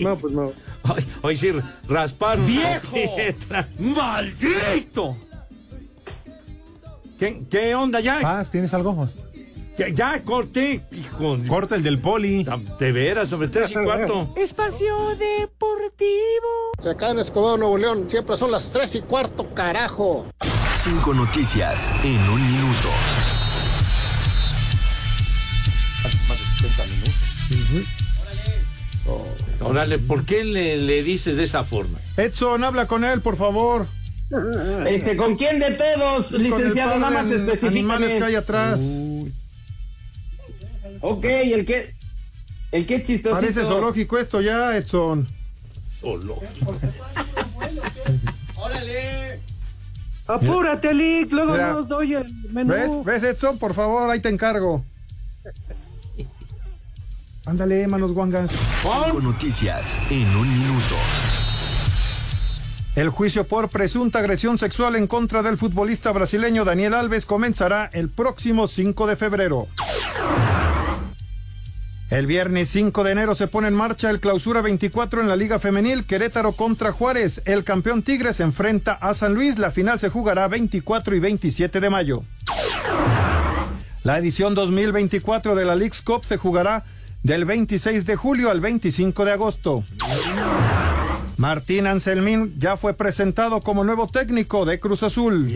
No, 0.00 0.16
pues 0.16 0.32
no. 0.32 0.52
Hoy, 0.88 1.04
hoy 1.20 1.36
sí 1.36 1.52
rasparon. 1.86 2.46
¡Viejo! 2.46 2.96
¡Maldito! 3.78 5.14
¿Qué, 7.18 7.42
qué 7.50 7.74
onda 7.74 8.00
ya? 8.00 8.20
Paz, 8.22 8.50
¿tienes 8.50 8.72
algo? 8.72 9.08
Ya, 9.76 9.88
ya 9.88 10.22
corté, 10.22 10.82
hijo. 10.92 11.36
Corta 11.48 11.74
el 11.74 11.82
del 11.82 11.98
poli. 11.98 12.46
De 12.78 12.92
veras, 12.92 13.28
sobre 13.28 13.48
tres 13.48 13.70
y 13.72 13.74
cuarto. 13.74 14.28
Espacio 14.36 14.94
Deportivo. 15.16 16.90
Acá 16.90 17.10
en 17.10 17.18
Escobedo, 17.18 17.56
Nuevo 17.56 17.78
León, 17.78 18.08
siempre 18.08 18.36
son 18.36 18.52
las 18.52 18.70
tres 18.70 18.94
y 18.94 19.00
cuarto, 19.00 19.52
carajo. 19.54 20.26
Cinco 20.76 21.12
noticias 21.14 21.90
en 22.04 22.20
un 22.28 22.52
minuto. 22.52 22.88
Órale, 29.60 29.98
¿por 29.98 30.24
qué 30.24 30.44
le, 30.44 30.78
le 30.78 31.02
dices 31.02 31.36
de 31.36 31.44
esa 31.44 31.64
forma? 31.64 31.98
Edson, 32.16 32.64
habla 32.64 32.86
con 32.86 33.04
él, 33.04 33.20
por 33.20 33.36
favor. 33.36 33.86
Este, 34.86 35.16
¿con 35.16 35.36
quién 35.36 35.58
de 35.58 35.72
todos, 35.72 36.32
licenciado? 36.32 36.98
Nada 36.98 37.22
más 37.22 37.30
específicamente. 37.30 38.18
que 38.18 38.24
hay 38.24 38.34
atrás. 38.34 38.80
Ok, 41.00 41.24
el 41.24 41.64
que, 41.64 41.94
el 42.72 42.86
que 42.86 42.96
es 42.96 43.06
chistosito. 43.06 43.40
Parece 43.40 43.64
zoológico 43.64 44.18
esto 44.18 44.40
ya, 44.40 44.76
Edson. 44.76 45.26
Zoológico. 46.00 46.76
Apúrate, 50.26 50.94
Lick, 50.94 51.30
luego 51.32 51.52
Mira. 51.52 51.74
nos 51.74 51.86
doy 51.86 52.14
el 52.14 52.32
menú. 52.50 52.72
¿Ves? 52.72 52.90
¿Ves, 53.04 53.22
Edson? 53.22 53.58
Por 53.58 53.74
favor, 53.74 54.08
ahí 54.08 54.20
te 54.20 54.30
encargo. 54.30 54.82
Ándale, 57.46 57.86
manos 57.86 58.12
guangas. 58.12 58.50
Cinco 58.82 59.20
noticias 59.20 59.98
en 60.08 60.26
un 60.34 60.60
minuto. 60.60 60.94
El 62.96 63.10
juicio 63.10 63.46
por 63.46 63.68
presunta 63.68 64.20
agresión 64.20 64.56
sexual 64.56 64.96
en 64.96 65.06
contra 65.08 65.42
del 65.42 65.58
futbolista 65.58 66.10
brasileño 66.12 66.64
Daniel 66.64 66.94
Alves 66.94 67.26
comenzará 67.26 67.90
el 67.92 68.08
próximo 68.08 68.66
5 68.68 69.06
de 69.08 69.16
febrero. 69.16 69.66
El 72.14 72.28
viernes 72.28 72.68
5 72.68 73.02
de 73.02 73.10
enero 73.10 73.34
se 73.34 73.48
pone 73.48 73.66
en 73.66 73.74
marcha 73.74 74.08
el 74.08 74.20
clausura 74.20 74.60
24 74.60 75.20
en 75.20 75.26
la 75.26 75.34
Liga 75.34 75.58
Femenil 75.58 76.04
Querétaro 76.04 76.52
contra 76.52 76.92
Juárez. 76.92 77.42
El 77.44 77.64
campeón 77.64 78.04
Tigres 78.04 78.36
se 78.36 78.44
enfrenta 78.44 78.92
a 78.92 79.14
San 79.14 79.34
Luis. 79.34 79.58
La 79.58 79.72
final 79.72 79.98
se 79.98 80.10
jugará 80.10 80.46
24 80.46 81.16
y 81.16 81.18
27 81.18 81.80
de 81.80 81.90
mayo. 81.90 82.22
La 84.04 84.16
edición 84.16 84.54
2024 84.54 85.56
de 85.56 85.64
la 85.64 85.74
League's 85.74 86.02
Cup 86.02 86.24
se 86.24 86.36
jugará 86.36 86.84
del 87.24 87.46
26 87.46 88.06
de 88.06 88.14
julio 88.14 88.48
al 88.52 88.60
25 88.60 89.24
de 89.24 89.32
agosto. 89.32 89.82
Martín 91.36 91.88
Anselmín 91.88 92.54
ya 92.60 92.76
fue 92.76 92.94
presentado 92.94 93.60
como 93.60 93.82
nuevo 93.82 94.06
técnico 94.06 94.64
de 94.64 94.78
Cruz 94.78 95.02
Azul. 95.02 95.52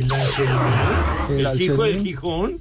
¿El, 1.30 1.46
El 1.46 1.62
hijo 1.62 1.84
del. 1.84 2.02
Gijón? 2.02 2.59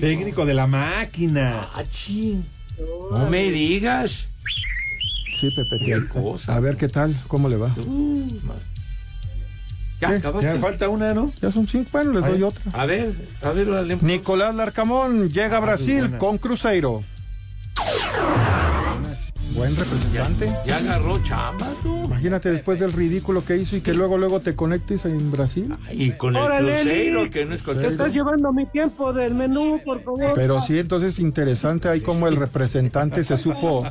Técnico 0.00 0.44
de 0.44 0.54
la 0.54 0.66
máquina. 0.66 1.68
Ah, 1.76 1.84
ching. 1.88 2.42
No 2.78 3.28
me 3.30 3.50
digas. 3.50 4.28
Sí, 5.40 5.50
Pepe. 5.50 5.76
Qué 5.84 6.06
cosa. 6.08 6.56
A 6.56 6.60
ver 6.60 6.76
qué 6.76 6.88
tal, 6.88 7.16
cómo 7.28 7.48
le 7.48 7.56
va. 7.56 7.74
Uh, 7.76 8.28
¿Ya 10.00 10.08
¿Qué? 10.08 10.14
acabaste? 10.16 10.54
Ya 10.54 10.60
falta 10.60 10.88
una, 10.88 11.14
¿no? 11.14 11.32
Ya 11.40 11.50
son 11.52 11.66
cinco. 11.68 11.90
Bueno, 11.92 12.12
les 12.12 12.24
doy 12.24 12.42
otra. 12.42 12.62
A 12.72 12.86
ver, 12.86 13.12
a 13.42 13.52
ver. 13.52 14.02
Nicolás 14.02 14.54
Larcamón 14.54 15.30
llega 15.30 15.56
a 15.56 15.60
Brasil 15.60 16.00
buena. 16.00 16.18
con 16.18 16.38
Cruzeiro. 16.38 17.04
Buen 19.54 19.76
representante. 19.76 20.50
Ya 20.66 20.78
agarró 20.78 21.22
chamba, 21.22 21.66
tú. 21.82 22.04
Imagínate 22.04 22.50
después 22.50 22.80
del 22.80 22.92
ridículo 22.92 23.44
que 23.44 23.56
hizo 23.58 23.76
y 23.76 23.80
que 23.80 23.92
luego 23.92 24.16
luego 24.16 24.40
te 24.40 24.54
conectes 24.54 25.04
en 25.04 25.30
Brasil. 25.30 25.74
Y 25.92 26.12
con 26.12 26.36
el 26.36 26.42
Órale, 26.42 26.72
crucero, 26.80 27.22
Lick, 27.24 27.32
que 27.32 27.44
no 27.44 27.54
es 27.54 27.60
Te 27.60 27.64
cualquier 27.66 27.92
estás 27.92 28.14
llevando 28.14 28.52
mi 28.52 28.66
tiempo 28.66 29.12
del 29.12 29.34
menú, 29.34 29.80
por 29.84 30.02
favor. 30.02 30.32
Pero 30.34 30.60
sí, 30.62 30.78
entonces 30.78 31.18
interesante 31.18 31.88
ahí 31.88 32.00
como 32.00 32.28
el 32.28 32.36
representante 32.36 33.22
se 33.24 33.36
supo 33.36 33.84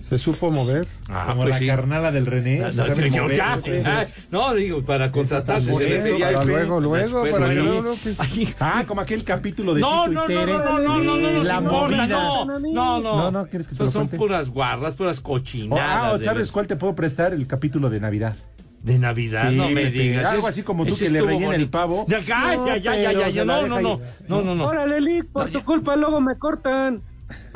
se 0.00 0.18
supo 0.18 0.50
mover. 0.50 0.86
Ah, 1.08 1.26
como 1.28 1.42
pues 1.42 1.50
la 1.54 1.58
sí. 1.58 1.66
carnala 1.66 2.10
del 2.12 2.26
René. 2.26 2.58
No, 2.60 2.70
se 2.70 2.78
no, 2.78 2.84
sabe 2.84 2.94
señor, 2.96 3.22
mover. 3.24 3.36
ya, 3.36 3.60
ah, 3.84 4.04
no, 4.30 4.54
digo, 4.54 4.82
para 4.82 5.10
contratarse 5.12 5.70
Por 5.72 5.82
se 5.82 5.88
le 5.88 5.96
eso, 5.98 6.08
pedía 6.12 6.26
para 6.28 6.40
el- 6.42 6.48
luego, 6.48 6.80
luego, 6.80 6.96
Después, 6.96 7.32
para 7.32 7.46
bueno. 7.46 7.62
luego, 7.64 7.80
luego 7.82 7.96
que- 8.02 8.54
Ah, 8.60 8.84
como 8.86 9.00
aquel 9.00 9.24
capítulo 9.24 9.74
de 9.74 9.80
No, 9.80 10.04
Tito 10.04 10.10
y 10.10 10.14
no, 10.14 10.20
no, 10.22 10.26
Tere. 10.26 10.52
no, 10.52 10.58
no, 10.58 10.78
no, 10.80 10.98
no, 11.02 11.16
no, 11.16 11.30
nos 11.32 11.46
La 11.46 11.56
importa, 11.58 11.96
movida. 11.96 12.06
no, 12.06 12.44
no, 12.46 12.58
no. 12.60 13.02
No, 13.16 13.30
no, 13.32 13.46
¿quieres 13.48 13.66
que 13.66 13.72
te 13.74 13.78
Son- 13.78 13.86
lo 13.86 13.92
Son 13.92 14.02
cuente? 14.02 14.16
puras 14.16 14.50
guardas, 14.86 14.94
puras 14.96 15.20
cochinadas. 15.20 16.20
Ah, 16.20 16.24
¿sabes 16.24 16.50
cuál 16.52 16.66
te 16.66 16.76
puedo 16.76 16.94
prestar? 16.94 17.32
El 17.32 17.46
capítulo 17.46 17.90
de 17.90 18.00
Navidad. 18.00 18.36
De 18.82 18.98
Navidad, 18.98 19.50
Sí, 19.50 19.56
no 19.56 19.68
me 19.70 19.90
digas. 19.90 20.26
algo 20.26 20.46
así 20.46 20.62
como 20.62 20.86
tú 20.86 20.96
que 20.96 21.10
le 21.10 21.20
rellena 21.20 21.56
el 21.56 21.68
pavo. 21.68 22.06
Ya, 22.08 22.20
ya, 22.20 22.54
ya, 22.66 22.76
ya, 22.76 22.94
ya, 22.96 23.08
pero 23.08 23.20
ya, 23.20 23.32
se 23.32 23.44
la 23.44 23.62
no, 23.62 23.66
no, 23.66 23.80
no, 23.80 24.00
no, 24.28 24.42
no, 24.42 24.54
no. 24.54 24.64
Órale, 24.64 25.00
Lick, 25.00 25.26
por 25.26 25.50
tu 25.50 25.64
culpa 25.64 25.96
luego 25.96 26.20
me 26.20 26.36
cortan. 26.38 27.00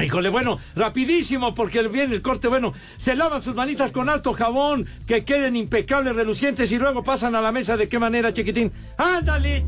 Híjole, 0.02 0.28
bueno, 0.30 0.58
rapidísimo, 0.74 1.54
porque 1.54 1.86
viene 1.86 2.16
el 2.16 2.22
corte. 2.22 2.48
Bueno, 2.48 2.72
se 2.96 3.14
lavan 3.14 3.40
sus 3.40 3.54
manitas 3.54 3.92
con 3.92 4.08
alto 4.08 4.32
jabón, 4.32 4.86
que 5.06 5.24
queden 5.24 5.54
impecables, 5.54 6.16
relucientes, 6.16 6.72
y 6.72 6.78
luego 6.78 7.04
pasan 7.04 7.36
a 7.36 7.40
la 7.40 7.52
mesa. 7.52 7.76
¿De 7.76 7.88
qué 7.88 8.00
manera, 8.00 8.32
chiquitín? 8.32 8.72
¡Ándale! 8.98 9.64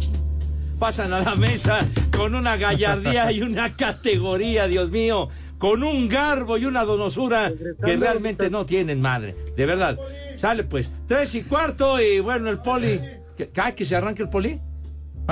Pasan 0.80 1.12
a 1.12 1.20
la 1.20 1.36
mesa 1.36 1.78
con 2.16 2.34
una 2.34 2.56
gallardía 2.56 3.30
y 3.30 3.42
una 3.42 3.76
categoría, 3.76 4.66
Dios 4.66 4.90
mío, 4.90 5.28
con 5.62 5.84
un 5.84 6.08
garbo 6.08 6.58
y 6.58 6.64
una 6.64 6.82
donosura 6.82 7.52
que 7.84 7.96
realmente 7.96 8.50
no 8.50 8.66
tienen 8.66 9.00
madre. 9.00 9.36
De 9.56 9.64
verdad. 9.64 9.96
Sale 10.34 10.64
pues, 10.64 10.90
tres 11.06 11.36
y 11.36 11.44
cuarto, 11.44 12.00
y 12.00 12.18
bueno, 12.18 12.50
el 12.50 12.58
poli. 12.58 13.00
¿Qué, 13.36 13.48
que 13.76 13.84
se 13.84 13.94
arranque 13.94 14.24
el 14.24 14.28
poli? 14.28 14.60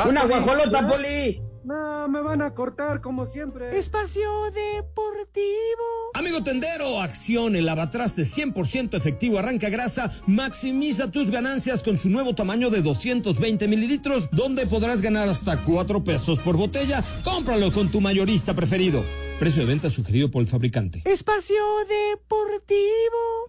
Una 0.09 0.25
guajolota, 0.27 0.89
Poli. 0.89 1.43
No, 1.65 2.07
me 2.09 2.23
van 2.23 2.43
a 2.43 2.55
cortar 2.55 3.01
como 3.01 3.27
siempre. 3.27 3.77
Espacio 3.77 4.31
Deportivo. 4.53 6.13
Amigo 6.15 6.45
tendero, 6.45 7.01
acción, 7.01 7.57
el 7.57 7.67
lavatraste 7.67 8.23
100% 8.23 8.97
efectivo 8.97 9.39
arranca 9.39 9.69
grasa, 9.69 10.13
maximiza 10.29 11.11
tus 11.11 11.33
ganancias 11.33 11.83
con 11.83 11.99
su 11.99 12.09
nuevo 12.09 12.37
tamaño 12.37 12.71
de 12.71 12.83
220 12.83 13.67
mililitros, 13.67 14.29
donde 14.31 14.67
podrás 14.67 15.03
ganar 15.03 15.29
hasta 15.29 15.57
4 15.57 16.05
pesos 16.05 16.39
por 16.39 16.57
botella. 16.57 17.03
Cómpralo 17.25 17.73
con 17.73 17.91
tu 17.91 18.01
mayorista 18.01 18.55
preferido. 18.55 19.03
Precio 19.41 19.63
de 19.63 19.69
venta 19.69 19.89
sugerido 19.89 20.31
por 20.31 20.43
el 20.43 20.49
fabricante. 20.49 21.01
Espacio 21.07 21.57
Deportivo. 21.89 22.77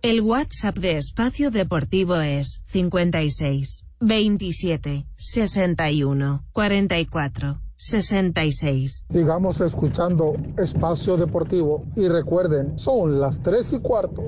El 0.01 0.21
WhatsApp 0.21 0.77
de 0.77 0.95
Espacio 0.95 1.51
Deportivo 1.51 2.15
es 2.15 2.61
56 2.67 3.83
27 3.99 5.05
61 5.17 6.45
44 6.53 7.61
66. 7.75 9.03
Sigamos 9.09 9.59
escuchando 9.59 10.37
Espacio 10.57 11.17
Deportivo 11.17 11.85
y 11.97 12.07
recuerden, 12.07 12.79
son 12.79 13.19
las 13.19 13.43
3 13.43 13.73
y 13.73 13.79
cuarto. 13.79 14.23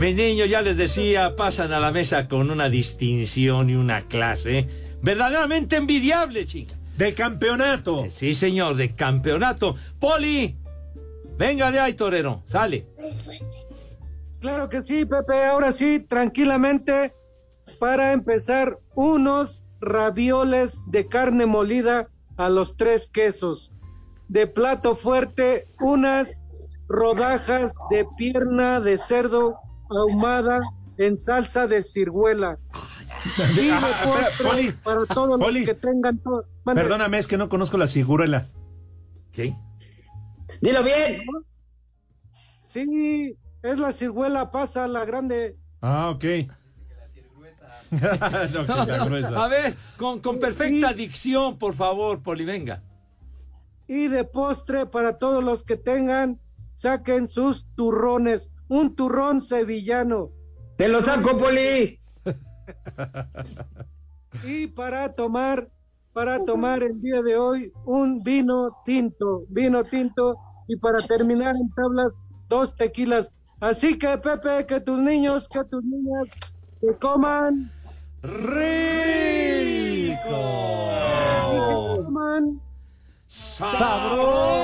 Mis 0.00 0.16
niños, 0.16 0.50
ya 0.50 0.62
les 0.62 0.76
decía, 0.76 1.36
pasan 1.36 1.72
a 1.72 1.78
la 1.78 1.92
mesa 1.92 2.26
con 2.26 2.50
una 2.50 2.68
distinción 2.68 3.70
y 3.70 3.76
una 3.76 4.08
clase 4.08 4.89
verdaderamente 5.02 5.76
envidiable, 5.76 6.46
chica. 6.46 6.74
De 6.96 7.14
campeonato. 7.14 8.04
Sí, 8.10 8.34
señor, 8.34 8.76
de 8.76 8.94
campeonato. 8.94 9.74
Poli, 9.98 10.56
venga 11.38 11.70
de 11.70 11.80
ahí, 11.80 11.94
torero, 11.94 12.42
sale. 12.46 12.86
Claro 14.40 14.68
que 14.68 14.82
sí, 14.82 15.04
Pepe. 15.04 15.44
Ahora 15.44 15.72
sí, 15.72 16.00
tranquilamente, 16.00 17.12
para 17.78 18.12
empezar, 18.12 18.78
unos 18.94 19.62
ravioles 19.80 20.80
de 20.86 21.06
carne 21.06 21.46
molida 21.46 22.08
a 22.36 22.48
los 22.48 22.76
tres 22.76 23.06
quesos. 23.06 23.72
De 24.28 24.46
plato 24.46 24.94
fuerte, 24.94 25.64
unas 25.80 26.46
rodajas 26.88 27.72
de 27.90 28.06
pierna 28.16 28.80
de 28.80 28.98
cerdo 28.98 29.56
ahumada 29.90 30.60
en 30.98 31.18
salsa 31.18 31.66
de 31.66 31.82
ciruela. 31.82 32.58
Y 33.52 33.54
de 33.54 33.70
Ah, 33.72 33.90
espera, 33.90 34.50
Poli, 34.50 34.72
para 34.72 35.06
todos 35.06 35.38
Poli. 35.38 35.60
los 35.60 35.68
que 35.68 35.74
tengan 35.74 36.18
todo. 36.18 36.46
Mande. 36.64 36.82
Perdóname, 36.82 37.18
es 37.18 37.26
que 37.26 37.36
no 37.36 37.48
conozco 37.48 37.76
la 37.78 37.86
ciruela. 37.86 38.48
¿Qué? 39.32 39.54
Dilo 40.60 40.82
bien. 40.82 41.22
Sí, 42.66 43.36
es 43.62 43.78
la 43.78 43.92
ciruela, 43.92 44.50
pasa 44.50 44.86
la 44.88 45.04
grande. 45.04 45.56
Ah, 45.82 46.10
ok. 46.14 46.24
no, 47.90 48.66
que 48.66 48.92
la 48.92 49.04
gruesa. 49.04 49.44
A 49.44 49.48
ver, 49.48 49.74
con, 49.96 50.20
con 50.20 50.38
perfecta 50.38 50.92
dicción, 50.92 51.58
por 51.58 51.74
favor, 51.74 52.22
Poli, 52.22 52.44
venga. 52.44 52.82
Y 53.88 54.06
de 54.08 54.22
postre, 54.24 54.86
para 54.86 55.18
todos 55.18 55.42
los 55.42 55.64
que 55.64 55.76
tengan, 55.76 56.40
saquen 56.74 57.26
sus 57.26 57.66
turrones. 57.74 58.48
Un 58.68 58.94
turrón 58.94 59.40
sevillano. 59.42 60.30
Te 60.76 60.86
lo 60.88 61.02
saco, 61.02 61.36
Poli. 61.36 61.99
Y 64.44 64.68
para 64.68 65.12
tomar, 65.12 65.68
para 66.12 66.44
tomar 66.44 66.82
el 66.82 67.00
día 67.00 67.22
de 67.22 67.36
hoy, 67.36 67.72
un 67.84 68.22
vino 68.22 68.76
tinto, 68.84 69.44
vino 69.48 69.82
tinto. 69.84 70.36
Y 70.68 70.76
para 70.76 71.04
terminar 71.06 71.56
en 71.56 71.68
tablas, 71.70 72.12
dos 72.48 72.76
tequilas. 72.76 73.30
Así 73.60 73.98
que, 73.98 74.16
Pepe, 74.18 74.66
que 74.66 74.80
tus 74.80 75.00
niños, 75.00 75.48
que 75.48 75.64
tus 75.64 75.82
niñas, 75.84 76.28
que 76.80 76.94
coman. 76.94 77.72
¡Rico! 78.22 78.60
Que 81.50 82.04
coman. 82.04 82.60
¡Sabroso! 83.26 84.60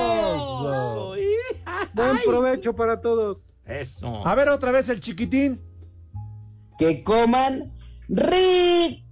Buen 1.93 2.17
provecho 2.25 2.73
para 2.75 3.01
todos. 3.01 3.39
Eso. 3.65 4.25
A 4.25 4.33
ver 4.33 4.49
otra 4.49 4.71
vez 4.71 4.87
el 4.89 5.01
chiquitín. 5.01 5.61
Que 6.77 7.03
coman 7.03 7.76
rica. 8.09 9.03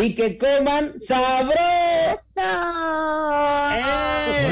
Y 0.00 0.14
que 0.14 0.38
coman 0.38 0.94
sabrosa. 0.98 1.58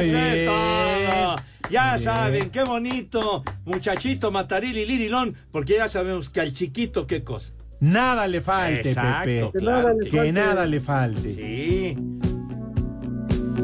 Eso 0.00 0.18
es 0.18 0.46
todo. 0.46 1.36
Ya 1.70 1.98
saben, 1.98 2.50
qué 2.50 2.62
bonito, 2.62 3.42
muchachito 3.64 4.30
Mataril 4.30 4.76
y 4.78 4.86
Lirilón, 4.86 5.34
porque 5.50 5.74
ya 5.78 5.88
sabemos 5.88 6.30
que 6.30 6.40
al 6.40 6.52
chiquito 6.52 7.06
qué 7.08 7.24
cosa. 7.24 7.52
Nada 7.80 8.28
le 8.28 8.40
falte, 8.40 8.88
Exacto, 8.90 9.24
Pepe. 9.52 9.58
claro 9.58 9.88
le 9.92 10.08
que 10.08 10.16
falte. 10.16 10.32
nada 10.32 10.64
le 10.66 10.80
falte. 10.80 11.32
Sí. 11.34 11.96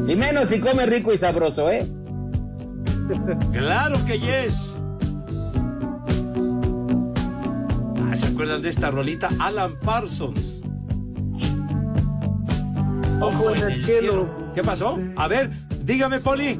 Y 0.07 0.15
menos 0.15 0.49
si 0.49 0.59
come 0.59 0.85
rico 0.85 1.13
y 1.13 1.17
sabroso, 1.17 1.71
¿eh? 1.71 1.85
Claro 3.53 3.95
que 4.05 4.19
yes. 4.19 4.72
¿Se 8.15 8.27
acuerdan 8.27 8.61
de 8.61 8.69
esta 8.69 8.91
rolita? 8.91 9.29
Alan 9.39 9.77
Parsons. 9.79 10.61
Ojo 13.21 13.55
en 13.55 13.71
el 13.71 13.83
cielo. 13.83 14.27
¿Qué 14.53 14.61
pasó? 14.63 14.99
A 15.15 15.27
ver, 15.27 15.49
dígame, 15.83 16.19
Poli. 16.19 16.57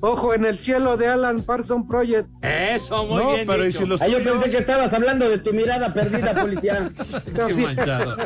Ojo 0.00 0.32
en 0.32 0.44
el 0.44 0.58
cielo 0.58 0.96
de 0.96 1.08
Alan 1.08 1.42
Parson 1.42 1.86
Project. 1.86 2.28
Eso, 2.44 3.04
muy 3.04 3.22
No, 3.22 3.32
bien 3.32 3.46
pero 3.46 3.64
¿y 3.64 3.66
dicho. 3.68 3.80
si 3.80 3.86
los 3.86 4.00
Ah, 4.00 4.06
yo 4.08 4.22
pensé 4.22 4.50
que 4.50 4.58
estabas 4.58 4.92
hablando 4.92 5.28
de 5.28 5.38
tu 5.38 5.52
mirada 5.52 5.92
perdida, 5.92 6.34
policía. 6.40 6.88
Qué 7.46 7.54
manchado. 7.54 8.16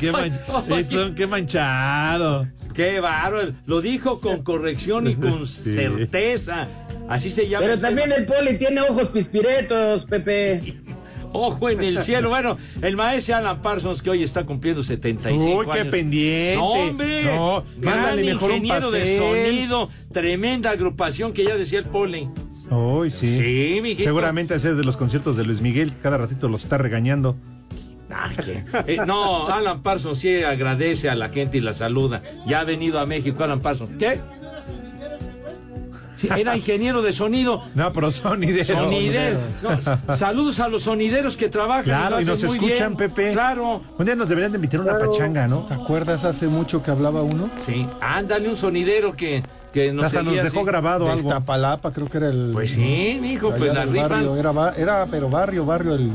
Qué, 0.00 0.10
man- 0.12 0.38
Edson, 0.70 1.14
qué 1.14 1.26
manchado. 1.26 2.46
Qué 2.74 3.00
bárbaro. 3.00 3.52
Lo 3.66 3.80
dijo 3.80 4.20
con 4.20 4.42
corrección 4.42 5.06
y 5.06 5.14
con 5.14 5.46
certeza. 5.46 6.66
Así 7.08 7.30
se 7.30 7.48
llama. 7.48 7.62
Pero 7.62 7.74
el 7.74 7.80
también 7.80 8.10
tema. 8.10 8.20
el 8.20 8.26
poli 8.26 8.58
tiene 8.58 8.80
ojos 8.82 9.06
pispiretos, 9.06 10.04
Pepe. 10.06 10.60
Ojo 11.36 11.68
en 11.70 11.82
el 11.82 12.02
cielo. 12.02 12.28
Bueno, 12.30 12.56
el 12.82 12.96
maestro 12.96 13.36
Alan 13.36 13.62
Parsons, 13.62 14.02
que 14.02 14.10
hoy 14.10 14.22
está 14.22 14.44
cumpliendo 14.44 14.82
75 14.82 15.58
Uy, 15.58 15.66
qué 15.66 15.80
años. 15.80 15.90
pendiente. 15.90 16.56
No, 16.56 16.66
hombre. 16.72 17.24
No, 17.24 17.64
gran 17.78 17.96
mándale 17.96 18.24
mejor 18.24 18.50
un 18.50 18.56
ingeniero 18.56 18.90
de 18.90 19.00
pastel. 19.00 19.18
sonido. 19.18 19.88
Tremenda 20.12 20.70
agrupación 20.70 21.32
que 21.32 21.44
ya 21.44 21.56
decía 21.56 21.78
el 21.78 21.84
Poli. 21.86 22.28
Uy, 22.70 23.10
sí. 23.10 23.36
Sí. 23.38 23.96
Seguramente 24.02 24.54
hacer 24.54 24.74
de 24.76 24.84
los 24.84 24.96
conciertos 24.96 25.36
de 25.36 25.44
Luis 25.44 25.60
Miguel, 25.60 25.92
cada 26.02 26.16
ratito 26.18 26.48
los 26.48 26.64
está 26.64 26.78
regañando. 26.78 27.36
Ah, 28.10 28.30
¿qué? 28.44 28.64
Eh, 28.86 28.98
no, 29.06 29.48
Alan 29.48 29.82
Parsons 29.82 30.18
sí 30.20 30.42
agradece 30.42 31.08
a 31.10 31.14
la 31.16 31.28
gente 31.28 31.58
y 31.58 31.60
la 31.60 31.72
saluda. 31.74 32.22
Ya 32.46 32.60
ha 32.60 32.64
venido 32.64 32.98
a 33.00 33.06
México 33.06 33.42
Alan 33.44 33.60
Parsons. 33.60 33.90
¿Qué? 33.98 34.18
Era 36.36 36.56
ingeniero 36.56 37.02
de 37.02 37.12
sonido. 37.12 37.62
No, 37.74 37.92
pero 37.92 38.10
sonidero. 38.10 38.64
Sonidero. 38.64 39.38
No, 39.62 40.16
saludos 40.16 40.60
a 40.60 40.68
los 40.68 40.82
sonideros 40.82 41.36
que 41.36 41.48
trabajan. 41.48 41.84
Claro, 41.84 42.20
y 42.20 42.24
nos 42.24 42.42
muy 42.44 42.54
escuchan, 42.56 42.96
bien. 42.96 43.10
Pepe. 43.10 43.32
Claro. 43.32 43.82
Un 43.98 44.04
día 44.06 44.14
nos 44.14 44.28
deberían 44.28 44.52
de 44.52 44.56
invitar 44.56 44.80
una 44.80 44.98
pachanga, 44.98 45.46
¿no? 45.48 45.64
¿Te 45.66 45.74
acuerdas 45.74 46.24
hace 46.24 46.46
mucho 46.48 46.82
que 46.82 46.90
hablaba 46.90 47.22
uno? 47.22 47.48
Sí, 47.66 47.86
ándale 48.00 48.48
un 48.48 48.56
sonidero 48.56 49.14
que, 49.14 49.42
que 49.72 49.92
nos 49.92 50.06
Hasta 50.06 50.22
nos 50.22 50.34
dejó 50.34 50.60
así. 50.60 50.66
grabado 50.66 51.04
De 51.06 51.12
algo. 51.12 51.28
Iztapalapa, 51.28 51.92
creo 51.92 52.08
que 52.08 52.18
era 52.18 52.28
el. 52.30 52.50
Pues 52.52 52.70
sí, 52.70 53.18
mijo, 53.20 53.50
pues 53.56 53.72
la 53.72 53.84
rifan. 53.84 54.08
barrio, 54.10 54.36
Era, 54.36 54.74
era, 54.76 55.06
pero 55.10 55.28
barrio, 55.28 55.64
barrio 55.64 55.94
el. 55.94 56.10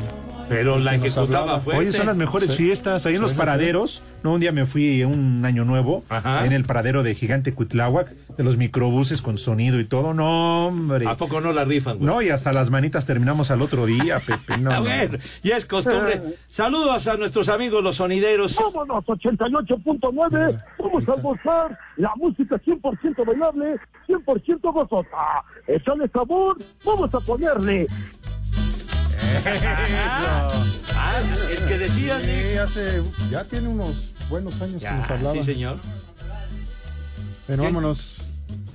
Pero 0.51 0.79
la 0.79 0.91
que 0.99 1.07
ejecutaba 1.07 1.59
fuerte. 1.59 1.79
Oye, 1.79 1.91
son 1.91 2.05
las 2.07 2.15
mejores 2.15 2.51
Sí. 2.51 2.57
fiestas 2.65 3.05
ahí 3.05 3.15
en 3.15 3.21
los 3.21 3.33
paraderos. 3.33 4.03
No, 4.23 4.33
un 4.33 4.39
día 4.39 4.51
me 4.51 4.65
fui 4.65 5.03
un 5.03 5.43
año 5.45 5.65
nuevo 5.65 6.03
Ajá. 6.09 6.45
en 6.45 6.51
el 6.51 6.63
paradero 6.65 7.03
de 7.03 7.15
Gigante 7.15 7.53
Cuitláhuac, 7.53 8.09
de 8.37 8.43
los 8.43 8.57
microbuses 8.57 9.21
con 9.21 9.37
sonido 9.37 9.79
y 9.79 9.85
todo. 9.85 10.13
No, 10.13 10.67
hombre. 10.67 11.07
¿A 11.07 11.15
poco 11.17 11.39
no 11.41 11.53
la 11.53 11.63
rifan, 11.65 11.97
güey? 11.97 12.05
No, 12.07 12.21
y 12.21 12.29
hasta 12.29 12.51
las 12.53 12.69
manitas 12.69 13.05
terminamos 13.05 13.49
al 13.49 13.61
otro 13.61 13.85
día, 13.85 14.19
Pepe. 14.19 14.57
No, 14.57 14.71
A 14.75 14.79
ver, 14.81 15.19
ya 15.43 15.57
es 15.57 15.65
costumbre. 15.65 16.21
Saludos 16.47 17.07
a 17.07 17.15
nuestros 17.17 17.47
amigos 17.49 17.83
los 17.83 17.95
sonideros. 17.95 18.55
Vámonos, 18.57 19.05
88.9. 19.05 20.63
Vamos 20.79 21.09
a 21.09 21.13
gozar 21.21 21.77
la 21.97 22.11
música 22.15 22.57
100% 22.57 23.25
bailable, 23.25 23.75
100% 24.07 24.59
gozosa. 24.73 25.07
Échale 25.67 26.07
sabor, 26.09 26.57
vamos 26.85 27.13
a 27.13 27.19
ponerle. 27.21 27.87
El 31.51 31.67
que 31.67 31.77
decías, 31.77 32.23
Sí, 32.23 32.57
hace. 32.57 33.01
Ya 33.29 33.43
tiene 33.43 33.67
unos 33.69 34.09
buenos 34.29 34.61
años 34.61 34.75
que 34.75 34.83
Ya, 34.85 34.95
nos 34.97 35.09
hablaba. 35.09 35.33
sí, 35.35 35.43
señor. 35.43 35.77
Pero 37.47 37.63
¿Qué? 37.63 37.67
vámonos. 37.67 38.17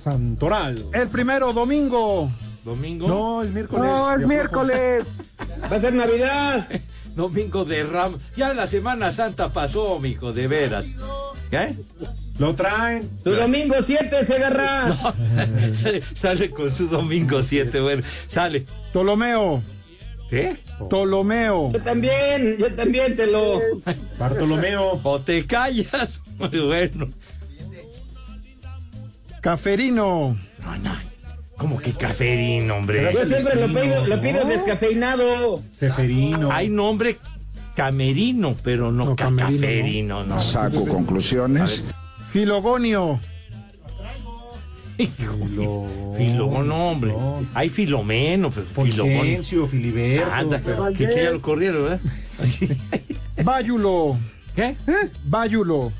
Santoral. 0.03 0.85
El 0.93 1.07
primero, 1.09 1.53
domingo. 1.53 2.31
Domingo. 2.63 3.07
No, 3.07 3.41
el 3.43 3.49
miércoles. 3.49 3.85
No, 3.85 4.13
es 4.13 4.19
de 4.19 4.27
miércoles. 4.27 5.07
Va 5.71 5.75
a 5.77 5.79
ser 5.79 5.93
Navidad. 5.93 6.67
Domingo 7.15 7.65
de 7.65 7.83
Ram. 7.83 8.17
Ya 8.35 8.53
la 8.53 8.67
Semana 8.67 9.11
Santa 9.11 9.49
pasó, 9.49 9.99
mijo, 9.99 10.33
de 10.33 10.47
veras. 10.47 10.85
¿Qué? 11.49 11.75
Lo 12.37 12.53
traen. 12.53 13.09
Tu 13.23 13.31
domingo 13.31 13.73
7 13.83 14.25
se 14.27 14.35
agarra. 14.35 15.15
sale 16.15 16.51
con 16.51 16.73
su 16.75 16.87
domingo 16.87 17.41
7, 17.41 17.79
bueno, 17.79 18.03
sale. 18.27 18.63
Ptolomeo. 18.91 19.63
¿Qué? 20.29 20.57
Ptolomeo. 20.89 21.71
Yo 21.71 21.79
también, 21.81 22.57
yo 22.57 22.73
también 22.75 23.15
te 23.15 23.27
lo. 23.27 23.61
Bartolomeo. 24.19 24.99
O 25.03 25.19
te 25.21 25.45
callas. 25.45 26.21
Muy 26.37 26.59
bueno. 26.59 27.07
Caferino. 29.41 30.35
Como 31.57 31.79
que 31.79 31.91
caferino, 31.93 32.75
hombre. 32.75 33.11
Yo 33.13 33.25
siempre 33.25 33.55
lo 33.67 33.67
pido, 33.81 34.05
lo 34.07 34.21
pido 34.21 34.45
descafeinado. 34.45 35.63
Ceferino. 35.79 36.51
Hay 36.51 36.69
nombre 36.69 37.17
camerino, 37.75 38.55
pero 38.63 38.91
no, 38.91 39.15
ca- 39.15 39.25
camerino, 39.25 39.45
caferino, 39.59 40.23
no. 40.25 40.39
Saco 40.39 40.85
conclusiones. 40.85 41.83
Filogonio. 42.31 43.19
Filomeno, 46.17 46.63
no, 46.63 46.89
hombre. 46.89 47.13
Hay 47.53 47.69
Filomeno, 47.69 48.51
Filomeno. 48.51 49.19
Fulgencio, 49.19 49.67
Filiberto. 49.67 50.31
Anda, 50.31 50.61
que, 50.97 51.07
que 51.07 51.23
ya 51.23 51.31
lo 51.31 51.41
corrieron, 51.41 51.83
¿verdad? 51.83 51.99
Báyulo. 53.43 54.17
¿Qué? 54.55 54.75
Báyulo. 55.25 55.91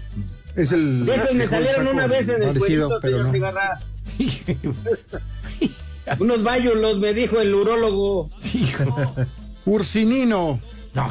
Es 0.56 0.72
el. 0.72 1.06
De 1.06 1.16
esos 1.16 1.36
me 1.36 1.48
salieron 1.48 1.88
una 1.88 2.08
vez 2.08 2.28
en 2.28 2.42
el 2.42 2.48
parecido, 2.48 3.00
pero 3.02 3.24
no. 3.24 3.32
Unos 6.20 6.44
bayulos, 6.44 6.98
me 7.00 7.14
dijo 7.14 7.40
el 7.40 7.54
urólogo. 7.54 8.30
Ursinino. 9.66 10.60
No, 10.96 11.08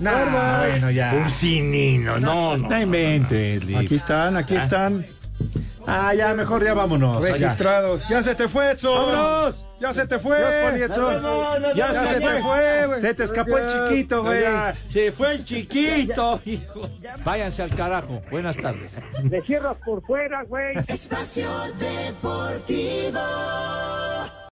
Nah, 0.00 0.66
bueno, 0.66 0.90
ya. 0.90 1.14
Ursinino, 1.14 2.18
no, 2.18 2.56
no. 2.56 2.68
No 2.68 2.80
inventes, 2.80 3.64
Liz. 3.64 3.76
Aquí 3.76 3.94
están, 3.94 4.36
aquí 4.36 4.56
están. 4.56 5.06
Ah, 5.86 6.14
ya, 6.14 6.34
mejor 6.34 6.64
ya 6.64 6.74
vámonos. 6.74 7.22
Registrados. 7.22 8.08
Ya 8.08 8.22
se 8.22 8.34
te 8.34 8.48
fue, 8.48 8.70
Edson. 8.70 8.94
¡Vámonos! 8.94 9.66
Ya 9.80 9.92
se 9.92 10.06
te 10.06 10.18
fue. 10.18 10.38
Dios. 10.76 10.90
Ya, 11.76 12.06
se, 12.06 12.20
te 12.20 12.40
fue, 12.40 12.86
güey. 12.86 13.00
Se 13.00 13.14
te 13.14 13.24
escapó 13.24 13.58
el 13.58 13.66
chiquito, 13.66 14.22
güey. 14.22 14.42
Ya, 14.42 14.74
Se 14.90 15.12
fue 15.12 15.32
el 15.32 15.44
chiquito, 15.44 16.40
hijo. 16.44 16.88
Váyanse 17.24 17.62
al 17.62 17.74
carajo. 17.74 18.22
Buenas 18.30 18.56
tardes. 18.56 18.92
Le 19.22 19.42
cierras 19.42 19.76
por 19.84 20.02
fuera, 20.06 20.42
güey. 20.44 20.76
Espacio 20.88 21.48
Deportivo. 21.78 23.20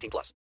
18 0.00 0.10
plus. 0.10 0.34